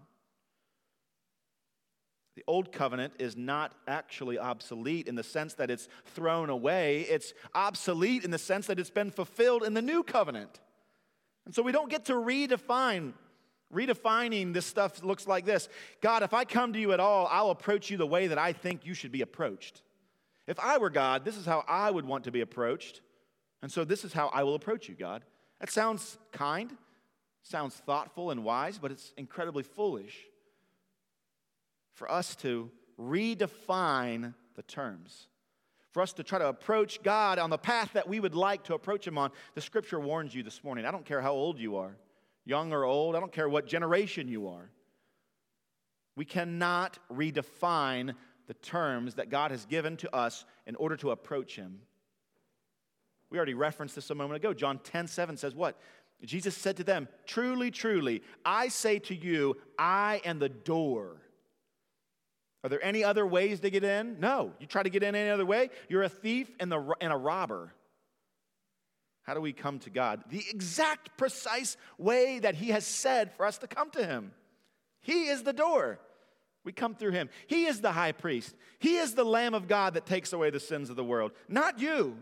The 2.36 2.44
old 2.46 2.72
covenant 2.72 3.14
is 3.20 3.36
not 3.36 3.74
actually 3.88 4.38
obsolete 4.38 5.08
in 5.08 5.16
the 5.16 5.24
sense 5.24 5.54
that 5.56 5.72
it's 5.72 5.88
thrown 6.06 6.50
away. 6.50 7.02
It's 7.02 7.34
obsolete 7.56 8.24
in 8.24 8.32
the 8.32 8.38
sense 8.38 8.68
that 8.68 8.80
it's 8.80 8.92
been 8.92 9.12
fulfilled 9.12 9.64
in 9.64 9.74
the 9.74 9.82
new 9.82 10.04
covenant. 10.04 10.60
And 11.48 11.56
so 11.56 11.64
we 11.64 11.72
don't 11.72 11.90
get 11.90 12.06
to 12.06 12.14
redefine. 12.14 13.14
Redefining 13.74 14.54
this 14.54 14.66
stuff 14.66 15.02
looks 15.02 15.28
like 15.28 15.46
this 15.46 15.70
God, 16.02 16.22
if 16.22 16.34
I 16.34 16.44
come 16.44 16.74
to 16.74 16.80
you 16.80 16.92
at 16.92 17.00
all, 17.00 17.26
I'll 17.32 17.52
approach 17.52 17.90
you 17.90 17.96
the 17.96 18.06
way 18.06 18.28
that 18.28 18.38
I 18.38 18.52
think 18.52 18.86
you 18.86 18.94
should 18.94 19.14
be 19.14 19.22
approached. 19.22 19.82
If 20.46 20.60
I 20.60 20.78
were 20.78 20.90
God, 20.90 21.24
this 21.24 21.38
is 21.38 21.46
how 21.46 21.64
I 21.66 21.90
would 21.90 22.04
want 22.04 22.26
to 22.26 22.32
be 22.32 22.42
approached. 22.42 23.00
And 23.62 23.72
so 23.72 23.86
this 23.86 24.04
is 24.04 24.12
how 24.12 24.28
I 24.28 24.44
will 24.44 24.56
approach 24.56 24.90
you, 24.90 24.96
God. 24.96 25.24
That 25.62 25.72
sounds 25.72 26.18
kind, 26.34 26.76
sounds 27.44 27.76
thoughtful 27.76 28.30
and 28.30 28.44
wise, 28.44 28.78
but 28.78 28.92
it's 28.92 29.14
incredibly 29.16 29.64
foolish 29.64 30.18
for 31.94 32.12
us 32.12 32.36
to 32.38 32.70
redefine 33.00 34.34
the 34.56 34.64
terms 34.64 35.28
for 35.98 36.04
us 36.04 36.14
to 36.14 36.22
try 36.22 36.38
to 36.38 36.48
approach 36.48 37.02
God 37.02 37.40
on 37.40 37.50
the 37.50 37.58
path 37.58 37.94
that 37.94 38.08
we 38.08 38.20
would 38.20 38.36
like 38.36 38.66
to 38.66 38.76
approach 38.76 39.08
Him 39.08 39.18
on, 39.18 39.32
the 39.56 39.62
scripture 39.62 40.00
warns 40.00 40.36
you 40.36 40.44
this 40.44 40.64
morning. 40.64 40.86
I 40.86 40.92
don't 40.92 41.06
care 41.06 41.22
how 41.22 41.34
old 41.34 41.58
you 41.58 41.78
are, 41.78 41.98
young 42.46 42.72
or 42.72 42.86
old, 42.86 43.16
I 43.16 43.20
don't 43.20 43.32
care 43.32 43.50
what 43.50 43.66
generation 43.66 44.28
you 44.28 44.48
are. 44.48 44.70
We 46.16 46.24
cannot 46.24 47.00
redefine 47.12 48.14
the 48.46 48.54
terms 48.54 49.16
that 49.16 49.32
God 49.32 49.50
has 49.50 49.66
given 49.66 49.98
to 49.98 50.16
us 50.16 50.46
in 50.68 50.76
order 50.76 50.98
to 50.98 51.10
approach 51.10 51.56
Him. 51.56 51.80
We 53.32 53.40
already 53.40 53.56
referenced 53.56 53.96
this 53.96 54.12
a 54.12 54.16
moment 54.16 54.38
ago. 54.38 54.54
John 54.54 54.78
10 54.78 55.08
7 55.08 55.36
says, 55.36 55.56
What? 55.56 55.80
Jesus 56.24 56.56
said 56.56 56.78
to 56.78 56.84
them, 56.84 57.08
Truly, 57.26 57.72
truly, 57.72 58.22
I 58.46 58.68
say 58.68 59.00
to 59.00 59.16
you, 59.16 59.58
I 59.80 60.22
am 60.26 60.38
the 60.38 60.50
door. 60.50 61.24
Are 62.68 62.70
there 62.70 62.84
any 62.84 63.02
other 63.02 63.26
ways 63.26 63.62
to 63.62 63.70
get 63.70 63.86
in? 63.86 64.20
No. 64.20 64.52
You 64.60 64.68
try 64.68 64.84
to 64.84 64.90
get 64.90 65.02
in 65.02 65.16
any 65.16 65.30
other 65.30 65.46
way, 65.46 65.70
you're 65.88 66.04
a 66.04 66.10
thief 66.10 66.54
and, 66.60 66.70
the, 66.70 66.96
and 67.00 67.14
a 67.14 67.16
robber. 67.16 67.72
How 69.24 69.34
do 69.34 69.40
we 69.40 69.54
come 69.54 69.80
to 69.80 69.90
God? 69.90 70.22
The 70.30 70.44
exact, 70.50 71.18
precise 71.18 71.78
way 71.98 72.40
that 72.40 72.56
He 72.56 72.72
has 72.72 72.86
said 72.86 73.32
for 73.38 73.46
us 73.46 73.58
to 73.60 73.68
come 73.68 73.90
to 73.92 74.06
Him. 74.06 74.34
He 75.00 75.28
is 75.28 75.44
the 75.44 75.54
door. 75.54 75.98
We 76.66 76.74
come 76.74 76.94
through 76.94 77.12
Him. 77.12 77.30
He 77.48 77.68
is 77.68 77.80
the 77.80 77.94
high 77.94 78.12
priest. 78.12 78.54
He 78.80 78.98
is 78.98 79.14
the 79.14 79.24
Lamb 79.24 79.54
of 79.54 79.70
God 79.70 79.94
that 79.94 80.06
takes 80.06 80.34
away 80.34 80.50
the 80.50 80.60
sins 80.60 80.90
of 80.90 80.98
the 80.98 81.06
world, 81.06 81.32
not 81.48 81.80
you. 81.80 82.18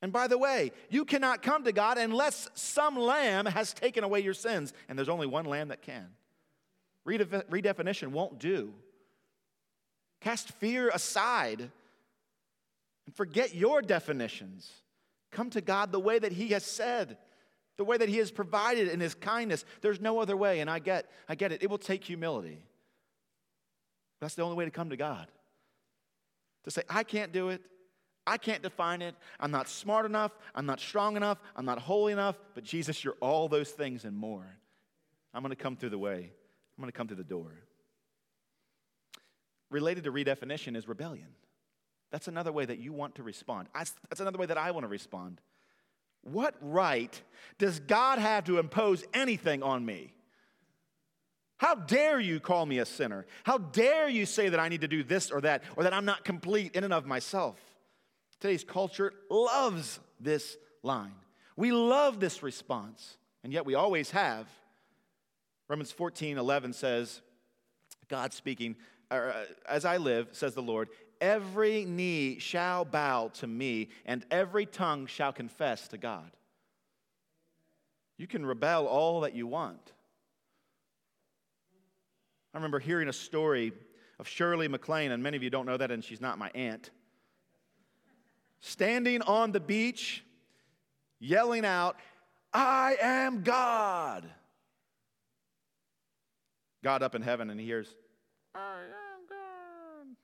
And 0.00 0.12
by 0.12 0.28
the 0.28 0.38
way, 0.38 0.70
you 0.90 1.04
cannot 1.04 1.42
come 1.42 1.64
to 1.64 1.72
God 1.72 1.98
unless 1.98 2.48
some 2.54 2.96
lamb 2.96 3.46
has 3.46 3.74
taken 3.74 4.04
away 4.04 4.20
your 4.20 4.32
sins, 4.32 4.72
and 4.88 4.96
there's 4.96 5.08
only 5.08 5.26
one 5.26 5.44
lamb 5.44 5.68
that 5.68 5.82
can. 5.82 6.06
Redefinition 7.04 8.12
won't 8.12 8.38
do. 8.38 8.74
Cast 10.24 10.52
fear 10.52 10.88
aside 10.88 11.60
and 11.60 13.14
forget 13.14 13.54
your 13.54 13.82
definitions. 13.82 14.72
Come 15.30 15.50
to 15.50 15.60
God 15.60 15.92
the 15.92 16.00
way 16.00 16.18
that 16.18 16.32
He 16.32 16.48
has 16.48 16.64
said, 16.64 17.18
the 17.76 17.84
way 17.84 17.98
that 17.98 18.08
He 18.08 18.16
has 18.16 18.30
provided 18.30 18.88
in 18.88 19.00
His 19.00 19.14
kindness. 19.14 19.66
There's 19.82 20.00
no 20.00 20.20
other 20.20 20.34
way, 20.34 20.60
and 20.60 20.70
I 20.70 20.78
get, 20.78 21.10
I 21.28 21.34
get 21.34 21.52
it. 21.52 21.62
It 21.62 21.68
will 21.68 21.76
take 21.76 22.02
humility. 22.04 22.64
That's 24.22 24.34
the 24.34 24.40
only 24.40 24.56
way 24.56 24.64
to 24.64 24.70
come 24.70 24.88
to 24.88 24.96
God. 24.96 25.26
To 26.62 26.70
say, 26.70 26.84
I 26.88 27.02
can't 27.02 27.30
do 27.30 27.50
it. 27.50 27.60
I 28.26 28.38
can't 28.38 28.62
define 28.62 29.02
it. 29.02 29.14
I'm 29.38 29.50
not 29.50 29.68
smart 29.68 30.06
enough. 30.06 30.32
I'm 30.54 30.64
not 30.64 30.80
strong 30.80 31.18
enough. 31.18 31.36
I'm 31.54 31.66
not 31.66 31.80
holy 31.80 32.14
enough. 32.14 32.38
But 32.54 32.64
Jesus, 32.64 33.04
you're 33.04 33.18
all 33.20 33.46
those 33.46 33.72
things 33.72 34.06
and 34.06 34.16
more. 34.16 34.46
I'm 35.34 35.42
going 35.42 35.50
to 35.50 35.62
come 35.62 35.76
through 35.76 35.90
the 35.90 35.98
way. 35.98 36.32
I'm 36.78 36.80
going 36.80 36.90
to 36.90 36.96
come 36.96 37.08
through 37.08 37.18
the 37.18 37.24
door 37.24 37.52
related 39.70 40.04
to 40.04 40.12
redefinition 40.12 40.76
is 40.76 40.88
rebellion. 40.88 41.28
That's 42.10 42.28
another 42.28 42.52
way 42.52 42.64
that 42.64 42.78
you 42.78 42.92
want 42.92 43.16
to 43.16 43.22
respond. 43.22 43.68
That's 43.74 44.20
another 44.20 44.38
way 44.38 44.46
that 44.46 44.58
I 44.58 44.70
want 44.70 44.84
to 44.84 44.88
respond. 44.88 45.40
What 46.22 46.54
right 46.60 47.20
does 47.58 47.80
God 47.80 48.18
have 48.18 48.44
to 48.44 48.58
impose 48.58 49.04
anything 49.12 49.62
on 49.62 49.84
me? 49.84 50.14
How 51.56 51.74
dare 51.74 52.20
you 52.20 52.40
call 52.40 52.66
me 52.66 52.78
a 52.78 52.86
sinner? 52.86 53.26
How 53.44 53.58
dare 53.58 54.08
you 54.08 54.26
say 54.26 54.48
that 54.48 54.60
I 54.60 54.68
need 54.68 54.80
to 54.80 54.88
do 54.88 55.02
this 55.02 55.30
or 55.30 55.40
that, 55.42 55.62
or 55.76 55.84
that 55.84 55.92
I'm 55.92 56.04
not 56.04 56.24
complete 56.24 56.74
in 56.74 56.84
and 56.84 56.92
of 56.92 57.06
myself? 57.06 57.56
Today's 58.40 58.64
culture 58.64 59.12
loves 59.30 60.00
this 60.20 60.56
line. 60.82 61.14
We 61.56 61.72
love 61.72 62.20
this 62.20 62.42
response, 62.42 63.16
and 63.42 63.52
yet 63.52 63.64
we 63.64 63.74
always 63.74 64.10
have. 64.10 64.46
Romans 65.68 65.92
14 65.92 66.36
11 66.36 66.72
says, 66.72 67.22
God 68.08 68.32
speaking, 68.32 68.76
or, 69.14 69.30
uh, 69.30 69.44
as 69.68 69.84
I 69.84 69.96
live, 69.96 70.28
says 70.32 70.54
the 70.54 70.62
Lord, 70.62 70.88
every 71.20 71.84
knee 71.84 72.38
shall 72.38 72.84
bow 72.84 73.28
to 73.34 73.46
me, 73.46 73.88
and 74.04 74.24
every 74.30 74.66
tongue 74.66 75.06
shall 75.06 75.32
confess 75.32 75.88
to 75.88 75.98
God. 75.98 76.30
You 78.16 78.26
can 78.26 78.44
rebel 78.44 78.86
all 78.86 79.22
that 79.22 79.34
you 79.34 79.46
want. 79.46 79.92
I 82.52 82.58
remember 82.58 82.78
hearing 82.78 83.08
a 83.08 83.12
story 83.12 83.72
of 84.18 84.28
Shirley 84.28 84.68
MacLaine, 84.68 85.10
and 85.10 85.22
many 85.22 85.36
of 85.36 85.42
you 85.42 85.50
don't 85.50 85.66
know 85.66 85.76
that, 85.76 85.90
and 85.90 86.04
she's 86.04 86.20
not 86.20 86.38
my 86.38 86.50
aunt. 86.54 86.90
standing 88.60 89.20
on 89.22 89.52
the 89.52 89.60
beach, 89.60 90.24
yelling 91.20 91.64
out, 91.66 91.96
I 92.52 92.96
am 93.00 93.42
God. 93.42 94.24
God 96.82 97.02
up 97.02 97.14
in 97.14 97.22
heaven 97.22 97.50
and 97.50 97.58
he 97.58 97.66
hears, 97.66 97.94
I 98.54 98.58
am 98.58 99.26
God. 99.28 100.16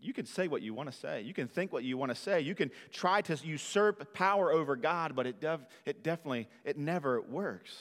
You 0.00 0.12
can 0.12 0.24
say 0.24 0.48
what 0.48 0.62
you 0.62 0.72
want 0.72 0.90
to 0.90 0.96
say. 0.96 1.22
You 1.22 1.34
can 1.34 1.46
think 1.46 1.72
what 1.72 1.84
you 1.84 1.98
want 1.98 2.10
to 2.10 2.16
say. 2.16 2.40
You 2.40 2.54
can 2.54 2.70
try 2.90 3.20
to 3.22 3.36
usurp 3.44 4.14
power 4.14 4.50
over 4.50 4.76
God, 4.76 5.14
but 5.14 5.26
it, 5.26 5.40
def- 5.40 5.66
it 5.84 6.02
definitely, 6.02 6.48
it 6.64 6.78
never 6.78 7.20
works. 7.20 7.76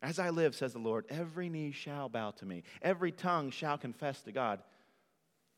As 0.00 0.18
I 0.18 0.30
live, 0.30 0.54
says 0.54 0.72
the 0.72 0.78
Lord, 0.78 1.04
every 1.08 1.48
knee 1.48 1.72
shall 1.72 2.08
bow 2.08 2.32
to 2.32 2.46
me, 2.46 2.62
every 2.80 3.12
tongue 3.12 3.50
shall 3.50 3.78
confess 3.78 4.22
to 4.22 4.32
God. 4.32 4.60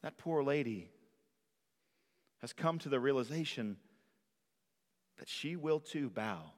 That 0.03 0.19
poor 0.19 0.43
lady 0.43 0.91
has 2.41 2.53
come 2.53 2.79
to 2.81 2.91
the 2.91 3.01
realization 3.01 3.79
that 5.19 5.29
she 5.29 5.57
will 5.57 5.81
too 5.81 6.11
bow. 6.11 6.53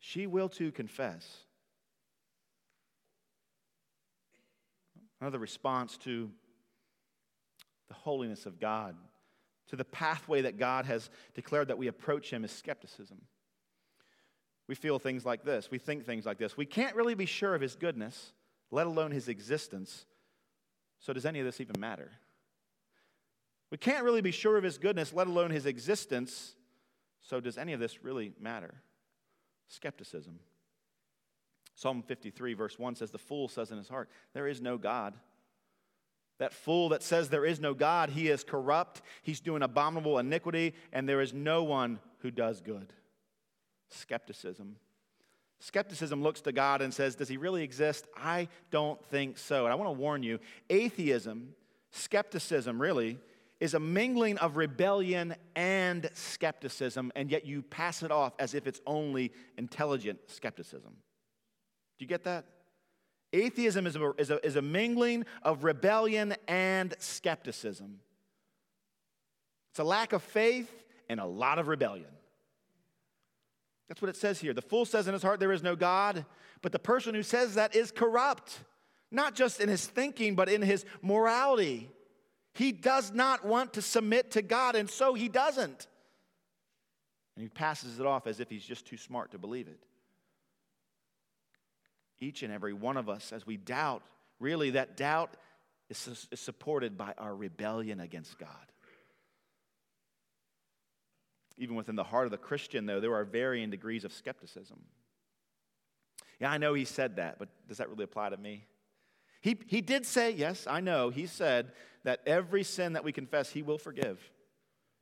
She 0.00 0.26
will 0.26 0.48
too 0.48 0.72
confess. 0.72 1.24
Another 5.20 5.38
response 5.38 5.96
to 5.98 6.30
the 7.88 7.94
holiness 7.94 8.46
of 8.46 8.60
God, 8.60 8.96
to 9.68 9.76
the 9.76 9.84
pathway 9.84 10.42
that 10.42 10.58
God 10.58 10.86
has 10.86 11.10
declared 11.34 11.68
that 11.68 11.78
we 11.78 11.88
approach 11.88 12.30
Him, 12.30 12.44
is 12.44 12.50
skepticism 12.50 13.20
we 14.70 14.76
feel 14.76 15.00
things 15.00 15.26
like 15.26 15.42
this. 15.42 15.68
We 15.68 15.78
think 15.78 16.06
things 16.06 16.24
like 16.24 16.38
this. 16.38 16.56
We 16.56 16.64
can't 16.64 16.94
really 16.94 17.16
be 17.16 17.26
sure 17.26 17.56
of 17.56 17.60
his 17.60 17.74
goodness, 17.74 18.32
let 18.70 18.86
alone 18.86 19.10
his 19.10 19.26
existence. 19.26 20.06
So, 21.00 21.12
does 21.12 21.26
any 21.26 21.40
of 21.40 21.44
this 21.44 21.60
even 21.60 21.80
matter? 21.80 22.12
We 23.72 23.78
can't 23.78 24.04
really 24.04 24.20
be 24.20 24.30
sure 24.30 24.56
of 24.56 24.62
his 24.62 24.78
goodness, 24.78 25.12
let 25.12 25.26
alone 25.26 25.50
his 25.50 25.66
existence. 25.66 26.54
So, 27.20 27.40
does 27.40 27.58
any 27.58 27.72
of 27.72 27.80
this 27.80 28.04
really 28.04 28.32
matter? 28.40 28.74
Skepticism. 29.66 30.38
Psalm 31.80 32.02
53, 32.02 32.52
verse 32.52 32.78
1 32.78 32.94
says, 32.94 33.10
The 33.10 33.16
fool 33.16 33.48
says 33.48 33.70
in 33.70 33.78
his 33.78 33.88
heart, 33.88 34.10
There 34.34 34.46
is 34.46 34.60
no 34.60 34.76
God. 34.76 35.14
That 36.38 36.52
fool 36.52 36.90
that 36.90 37.02
says 37.02 37.30
there 37.30 37.46
is 37.46 37.58
no 37.58 37.72
God, 37.72 38.10
he 38.10 38.28
is 38.28 38.44
corrupt, 38.44 39.00
he's 39.22 39.40
doing 39.40 39.62
abominable 39.62 40.18
iniquity, 40.18 40.74
and 40.92 41.08
there 41.08 41.22
is 41.22 41.32
no 41.32 41.62
one 41.62 41.98
who 42.18 42.30
does 42.30 42.60
good 42.60 42.92
skepticism. 43.88 44.76
Skepticism 45.58 46.22
looks 46.22 46.42
to 46.42 46.52
God 46.52 46.82
and 46.82 46.92
says, 46.92 47.14
Does 47.14 47.28
he 47.28 47.38
really 47.38 47.62
exist? 47.62 48.06
I 48.14 48.48
don't 48.70 49.02
think 49.06 49.38
so. 49.38 49.64
And 49.64 49.72
I 49.72 49.74
want 49.74 49.88
to 49.88 49.98
warn 49.98 50.22
you 50.22 50.38
atheism, 50.68 51.54
skepticism 51.92 52.80
really, 52.80 53.18
is 53.58 53.72
a 53.72 53.80
mingling 53.80 54.36
of 54.36 54.58
rebellion 54.58 55.34
and 55.56 56.10
skepticism, 56.12 57.10
and 57.16 57.30
yet 57.30 57.46
you 57.46 57.62
pass 57.62 58.02
it 58.02 58.10
off 58.10 58.34
as 58.38 58.54
if 58.54 58.66
it's 58.66 58.82
only 58.86 59.32
intelligent 59.56 60.18
skepticism. 60.26 60.92
Do 62.00 62.04
you 62.04 62.08
get 62.08 62.24
that? 62.24 62.46
Atheism 63.34 63.86
is 63.86 63.94
a, 63.94 64.12
is 64.16 64.30
a, 64.30 64.44
is 64.44 64.56
a 64.56 64.62
mingling 64.62 65.26
of 65.42 65.64
rebellion 65.64 66.34
and 66.48 66.94
skepticism. 66.98 68.00
It's 69.70 69.80
a 69.80 69.84
lack 69.84 70.14
of 70.14 70.22
faith 70.22 70.70
and 71.10 71.20
a 71.20 71.26
lot 71.26 71.58
of 71.58 71.68
rebellion. 71.68 72.08
That's 73.86 74.00
what 74.00 74.08
it 74.08 74.16
says 74.16 74.40
here. 74.40 74.54
The 74.54 74.62
fool 74.62 74.86
says 74.86 75.08
in 75.08 75.12
his 75.12 75.22
heart, 75.22 75.40
There 75.40 75.52
is 75.52 75.62
no 75.62 75.76
God. 75.76 76.24
But 76.62 76.72
the 76.72 76.78
person 76.78 77.14
who 77.14 77.22
says 77.22 77.56
that 77.56 77.76
is 77.76 77.92
corrupt, 77.92 78.60
not 79.10 79.34
just 79.34 79.60
in 79.60 79.68
his 79.68 79.86
thinking, 79.86 80.34
but 80.34 80.48
in 80.48 80.62
his 80.62 80.86
morality. 81.02 81.90
He 82.54 82.72
does 82.72 83.12
not 83.12 83.44
want 83.44 83.74
to 83.74 83.82
submit 83.82 84.30
to 84.30 84.42
God, 84.42 84.74
and 84.74 84.88
so 84.88 85.12
he 85.12 85.28
doesn't. 85.28 85.86
And 87.36 87.42
he 87.42 87.50
passes 87.50 88.00
it 88.00 88.06
off 88.06 88.26
as 88.26 88.40
if 88.40 88.48
he's 88.48 88.64
just 88.64 88.86
too 88.86 88.96
smart 88.96 89.32
to 89.32 89.38
believe 89.38 89.68
it. 89.68 89.84
Each 92.20 92.42
and 92.42 92.52
every 92.52 92.72
one 92.72 92.96
of 92.96 93.08
us, 93.08 93.32
as 93.32 93.46
we 93.46 93.56
doubt, 93.56 94.02
really, 94.38 94.70
that 94.70 94.96
doubt 94.96 95.36
is, 95.88 96.26
is 96.30 96.40
supported 96.40 96.96
by 96.98 97.14
our 97.18 97.34
rebellion 97.34 98.00
against 98.00 98.38
God. 98.38 98.48
Even 101.56 101.76
within 101.76 101.96
the 101.96 102.04
heart 102.04 102.26
of 102.26 102.30
the 102.30 102.38
Christian, 102.38 102.86
though, 102.86 103.00
there 103.00 103.14
are 103.14 103.24
varying 103.24 103.70
degrees 103.70 104.04
of 104.04 104.12
skepticism. 104.12 104.80
Yeah, 106.38 106.50
I 106.50 106.58
know 106.58 106.74
he 106.74 106.84
said 106.86 107.16
that, 107.16 107.38
but 107.38 107.48
does 107.68 107.78
that 107.78 107.90
really 107.90 108.04
apply 108.04 108.30
to 108.30 108.36
me? 108.36 108.64
He, 109.42 109.58
he 109.66 109.80
did 109.80 110.06
say, 110.06 110.30
yes, 110.30 110.66
I 110.68 110.80
know, 110.80 111.10
he 111.10 111.26
said 111.26 111.72
that 112.04 112.20
every 112.26 112.62
sin 112.62 112.94
that 112.94 113.04
we 113.04 113.12
confess, 113.12 113.50
he 113.50 113.62
will 113.62 113.78
forgive. 113.78 114.30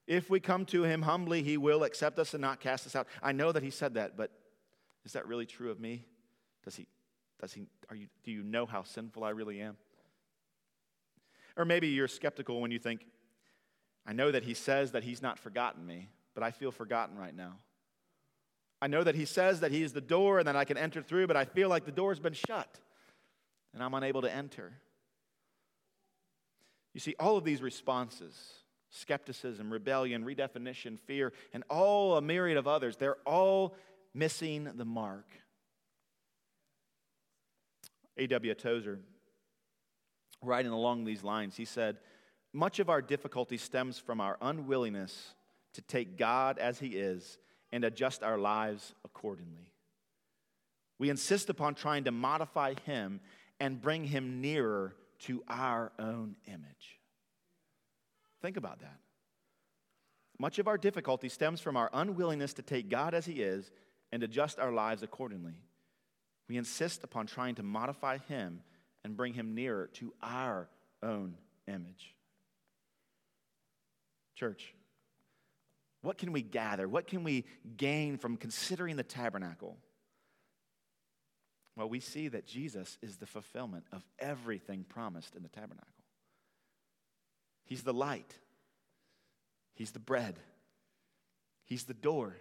If 0.07 0.31
we 0.31 0.41
come 0.41 0.65
to 0.67 0.85
him 0.85 1.03
humbly, 1.03 1.43
he 1.43 1.57
will 1.57 1.85
accept 1.85 2.19
us 2.19 2.35
and 2.35 2.41
not 2.41 2.61
cast 2.61 2.87
us 2.87 2.97
out. 2.97 3.07
I 3.23 3.33
know 3.33 3.53
that 3.53 3.63
he 3.63 3.71
said 3.71 3.95
that, 3.95 4.17
but 4.17 4.31
is 5.05 5.13
that 5.13 5.29
really 5.29 5.47
true 5.47 5.71
of 5.71 5.79
me? 5.79 6.05
Does 6.65 6.77
he, 6.77 6.87
does 7.41 7.53
he, 7.53 7.67
are 7.91 7.97
you, 7.97 8.07
do 8.25 8.31
you 8.31 8.43
know 8.43 8.67
how 8.67 8.83
sinful 8.83 9.25
I 9.25 9.31
really 9.31 9.61
am? 9.61 9.77
Or 11.57 11.65
maybe 11.65 11.89
you're 11.89 12.09
skeptical 12.09 12.61
when 12.61 12.71
you 12.71 12.79
think, 12.79 13.05
I 14.07 14.13
know 14.13 14.31
that 14.31 14.45
he 14.45 14.55
says 14.55 14.93
that 14.93 15.05
he's 15.05 15.23
not 15.23 15.39
forgotten 15.39 15.85
me 15.87 16.09
but 16.39 16.47
I 16.47 16.53
feel 16.53 16.71
forgotten 16.71 17.19
right 17.19 17.35
now. 17.35 17.55
I 18.81 18.87
know 18.87 19.03
that 19.03 19.17
he 19.17 19.25
says 19.25 19.59
that 19.59 19.73
he 19.73 19.83
is 19.83 19.93
the 19.93 20.01
door 20.01 20.39
and 20.39 20.47
that 20.47 20.55
I 20.55 20.65
can 20.65 20.79
enter 20.79 21.03
through, 21.03 21.27
but 21.27 21.37
I 21.37 21.45
feel 21.45 21.69
like 21.69 21.85
the 21.85 21.91
door's 21.91 22.21
been 22.21 22.33
shut 22.33 22.79
and 23.75 23.83
I'm 23.83 23.93
unable 23.93 24.23
to 24.23 24.33
enter. 24.33 24.75
You 26.95 27.01
see, 27.01 27.17
all 27.19 27.37
of 27.37 27.43
these 27.43 27.61
responses 27.61 28.37
skepticism, 28.91 29.73
rebellion, 29.73 30.25
redefinition, 30.25 30.97
fear, 31.01 31.33
and 31.53 31.65
all 31.69 32.17
a 32.17 32.23
myriad 32.23 32.57
of 32.57 32.69
others 32.69 32.97
they're 32.97 33.19
all 33.27 33.75
missing 34.15 34.71
the 34.77 34.85
mark. 34.85 35.27
A.W. 38.19 38.55
Tozer, 38.55 38.99
writing 40.43 40.73
along 40.73 41.05
these 41.05 41.23
lines, 41.25 41.57
he 41.57 41.65
said, 41.65 41.99
Much 42.53 42.79
of 42.79 42.91
our 42.91 43.03
difficulty 43.03 43.57
stems 43.57 43.99
from 43.99 44.21
our 44.21 44.37
unwillingness 44.41 45.35
to 45.75 45.83
take 45.83 46.17
God 46.17 46.59
as 46.59 46.79
He 46.79 46.89
is 46.89 47.39
and 47.71 47.85
adjust 47.85 48.23
our 48.23 48.39
lives 48.39 48.95
accordingly. 49.05 49.73
We 50.99 51.11
insist 51.11 51.49
upon 51.51 51.75
trying 51.75 52.05
to 52.05 52.11
modify 52.11 52.75
Him 52.85 53.21
and 53.61 53.81
bring 53.81 54.05
Him 54.05 54.41
nearer 54.41 54.97
to 55.21 55.43
our 55.49 55.93
own 55.99 56.37
image. 56.47 56.99
Think 58.43 58.57
about 58.57 58.81
that. 58.81 58.99
Much 60.39 60.59
of 60.59 60.69
our 60.69 60.79
difficulty 60.79 61.29
stems 61.29 61.61
from 61.61 61.77
our 61.77 61.91
unwillingness 61.93 62.55
to 62.55 62.63
take 62.63 62.89
God 62.89 63.15
as 63.15 63.27
He 63.27 63.43
is 63.43 63.71
and 64.13 64.23
adjust 64.23 64.59
our 64.59 64.73
lives 64.73 65.03
accordingly. 65.03 65.55
We 66.49 66.57
insist 66.57 67.05
upon 67.05 67.27
trying 67.27 67.57
to 67.57 67.63
modify 67.63 68.19
Him 68.19 68.63
and 69.05 69.17
bring 69.17 69.35
Him 69.35 69.55
nearer 69.55 69.89
to 69.95 70.15
our 70.23 70.69
own 71.03 71.37
image. 71.67 72.15
Church, 74.35 74.75
what 76.01 76.17
can 76.17 76.33
we 76.33 76.43
gather? 76.43 76.89
What 76.89 77.07
can 77.07 77.25
we 77.25 77.45
gain 77.77 78.19
from 78.19 78.37
considering 78.37 78.97
the 78.97 79.03
tabernacle? 79.03 79.77
Well, 81.77 81.89
we 81.89 82.01
see 82.01 82.29
that 82.29 82.47
Jesus 82.47 82.99
is 83.03 83.17
the 83.17 83.27
fulfillment 83.27 83.85
of 83.93 84.05
everything 84.19 84.85
promised 84.89 85.37
in 85.37 85.43
the 85.43 85.49
tabernacle. 85.49 85.87
He's 87.65 87.83
the 87.83 87.93
light, 87.93 88.35
He's 89.75 89.91
the 89.93 89.99
bread, 89.99 90.39
He's 91.65 91.85
the 91.85 91.95
door, 91.95 92.37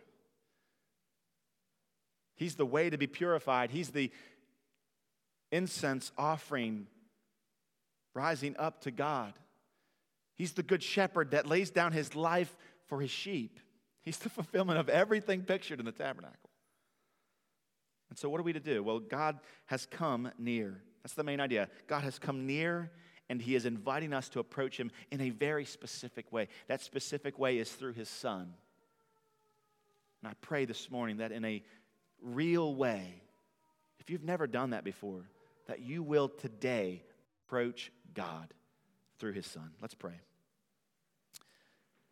He's 2.37 2.55
the 2.55 2.65
way 2.65 2.89
to 2.89 2.97
be 2.97 3.07
purified, 3.07 3.71
He's 3.71 3.89
the 3.89 4.11
incense 5.51 6.11
offering 6.17 6.87
rising 8.13 8.55
up 8.57 8.81
to 8.81 8.91
God. 8.91 9.33
He's 10.35 10.53
the 10.53 10.63
good 10.63 10.83
shepherd 10.83 11.31
that 11.31 11.47
lays 11.47 11.69
down 11.69 11.91
his 11.91 12.15
life 12.15 12.55
for 12.87 12.99
his 12.99 13.11
sheep. 13.11 13.59
He's 14.01 14.17
the 14.17 14.29
fulfillment 14.37 14.79
of 14.79 14.89
everything 14.89 15.43
pictured 15.43 15.79
in 15.79 15.85
the 15.85 15.91
tabernacle. 15.91 16.49
And 18.09 18.17
so, 18.17 18.29
what 18.29 18.39
are 18.39 18.43
we 18.43 18.53
to 18.53 18.59
do? 18.59 18.83
Well, 18.83 18.99
God 18.99 19.39
has 19.65 19.85
come 19.85 20.31
near. 20.37 20.81
That's 21.03 21.13
the 21.13 21.23
main 21.23 21.39
idea. 21.39 21.69
God 21.87 22.03
has 22.03 22.17
come 22.17 22.45
near, 22.45 22.91
and 23.29 23.41
He 23.41 23.55
is 23.55 23.65
inviting 23.65 24.13
us 24.13 24.29
to 24.29 24.39
approach 24.39 24.77
Him 24.77 24.91
in 25.11 25.21
a 25.21 25.29
very 25.29 25.65
specific 25.65 26.31
way. 26.31 26.47
That 26.67 26.81
specific 26.81 27.37
way 27.37 27.57
is 27.57 27.71
through 27.71 27.93
His 27.93 28.09
Son. 28.09 28.53
And 30.21 30.31
I 30.31 30.33
pray 30.41 30.65
this 30.65 30.89
morning 30.89 31.17
that 31.17 31.31
in 31.31 31.43
a 31.45 31.63
real 32.21 32.75
way, 32.75 33.21
if 33.99 34.09
you've 34.09 34.23
never 34.23 34.47
done 34.47 34.71
that 34.71 34.83
before, 34.83 35.29
that 35.67 35.81
you 35.81 36.01
will 36.01 36.29
today 36.29 37.03
approach 37.45 37.91
God 38.13 38.53
through 39.19 39.33
His 39.33 39.45
Son. 39.45 39.71
Let's 39.81 39.95
pray. 39.95 40.19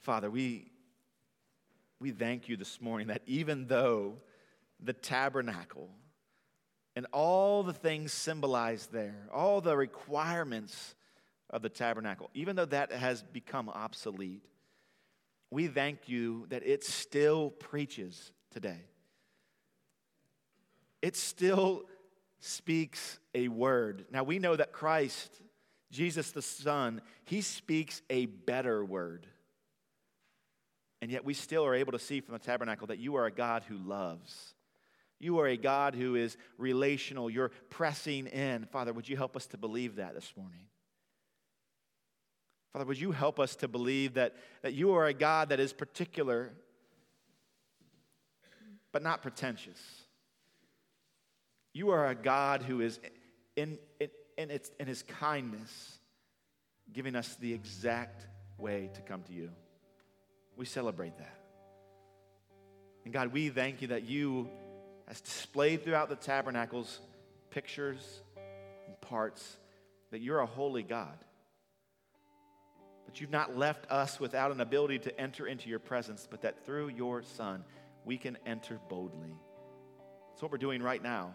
Father, 0.02 0.30
we, 0.30 0.72
we 2.00 2.12
thank 2.12 2.48
you 2.48 2.58
this 2.58 2.80
morning 2.80 3.08
that 3.08 3.22
even 3.26 3.68
though 3.68 4.16
the 4.80 4.94
tabernacle 4.94 5.90
and 6.96 7.08
all 7.12 7.64
the 7.64 7.74
things 7.74 8.14
symbolized 8.14 8.92
there, 8.92 9.28
all 9.34 9.62
the 9.62 9.76
requirements 9.76 10.96
of 11.50 11.62
the 11.62 11.70
tabernacle, 11.70 12.30
even 12.34 12.56
though 12.56 12.66
that 12.66 12.92
has 12.92 13.24
become 13.24 13.70
obsolete, 13.70 14.44
we 15.52 15.68
thank 15.68 16.08
you 16.08 16.46
that 16.50 16.66
it 16.66 16.84
still 16.84 17.50
preaches 17.50 18.32
today. 18.52 18.82
It 21.06 21.16
still 21.16 21.84
speaks 22.40 23.20
a 23.36 23.48
word. 23.48 24.06
Now 24.10 24.24
we 24.24 24.40
know 24.40 24.56
that 24.56 24.72
Christ, 24.72 25.30
Jesus 25.92 26.32
the 26.32 26.42
Son, 26.42 27.00
he 27.26 27.42
speaks 27.42 28.02
a 28.10 28.26
better 28.26 28.84
word. 28.84 29.28
And 31.04 31.12
yet 31.12 31.24
we 31.24 31.36
still 31.36 31.64
are 31.64 31.76
able 31.76 31.92
to 31.92 32.00
see 32.00 32.22
from 32.22 32.34
the 32.34 32.40
tabernacle 32.40 32.88
that 32.88 32.98
you 32.98 33.18
are 33.18 33.28
a 33.28 33.32
God 33.32 33.62
who 33.68 33.78
loves. 33.78 34.56
You 35.20 35.38
are 35.42 35.46
a 35.46 35.58
God 35.58 35.94
who 35.94 36.16
is 36.16 36.38
relational. 36.58 37.30
You're 37.30 37.52
pressing 37.70 38.26
in. 38.26 38.66
Father, 38.66 38.92
would 38.92 39.08
you 39.08 39.16
help 39.16 39.36
us 39.36 39.46
to 39.50 39.60
believe 39.60 39.98
that 39.98 40.16
this 40.16 40.34
morning? 40.36 40.66
Father, 42.74 42.86
would 42.86 43.00
you 43.00 43.12
help 43.12 43.40
us 43.40 43.56
to 43.58 43.68
believe 43.68 44.16
that, 44.16 44.34
that 44.64 44.74
you 44.74 44.94
are 44.94 45.06
a 45.06 45.14
God 45.14 45.50
that 45.50 45.60
is 45.60 45.72
particular, 45.72 46.52
but 48.92 49.04
not 49.04 49.22
pretentious? 49.22 49.78
You 51.76 51.90
are 51.90 52.08
a 52.08 52.16
God 52.16 52.62
who 52.62 52.80
is, 52.80 53.02
in, 53.58 53.78
in, 54.00 54.10
in, 54.38 54.50
its, 54.50 54.72
in 54.80 54.88
his 54.88 55.04
kindness, 55.04 56.00
giving 56.94 57.18
us 57.18 57.36
the 57.42 57.54
exact 57.54 58.26
way 58.58 58.90
to 58.94 59.02
come 59.02 59.24
to 59.24 59.34
you. 59.34 59.50
We 60.56 60.64
celebrate 60.64 61.18
that. 61.18 61.38
And 63.04 63.14
God, 63.14 63.34
we 63.34 63.50
thank 63.50 63.82
you 63.82 63.90
that 63.90 64.06
you, 64.06 64.50
as 65.10 65.20
displayed 65.20 65.84
throughout 65.84 66.08
the 66.08 66.16
tabernacles, 66.16 67.02
pictures 67.50 68.22
and 68.88 69.02
parts, 69.02 69.58
that 70.12 70.22
you're 70.22 70.40
a 70.40 70.46
holy 70.46 70.82
God. 70.82 71.18
But 73.06 73.20
you've 73.20 73.32
not 73.32 73.58
left 73.58 73.92
us 73.92 74.18
without 74.18 74.54
an 74.54 74.62
ability 74.62 75.00
to 75.00 75.20
enter 75.20 75.46
into 75.46 75.68
your 75.68 75.80
presence, 75.80 76.26
but 76.32 76.44
that 76.44 76.66
through 76.66 76.88
your 76.88 77.22
Son, 77.22 77.66
we 78.06 78.18
can 78.18 78.38
enter 78.46 78.80
boldly. 78.88 79.36
That's 80.30 80.42
what 80.42 80.54
we're 80.54 80.58
doing 80.58 80.82
right 80.82 81.04
now. 81.04 81.34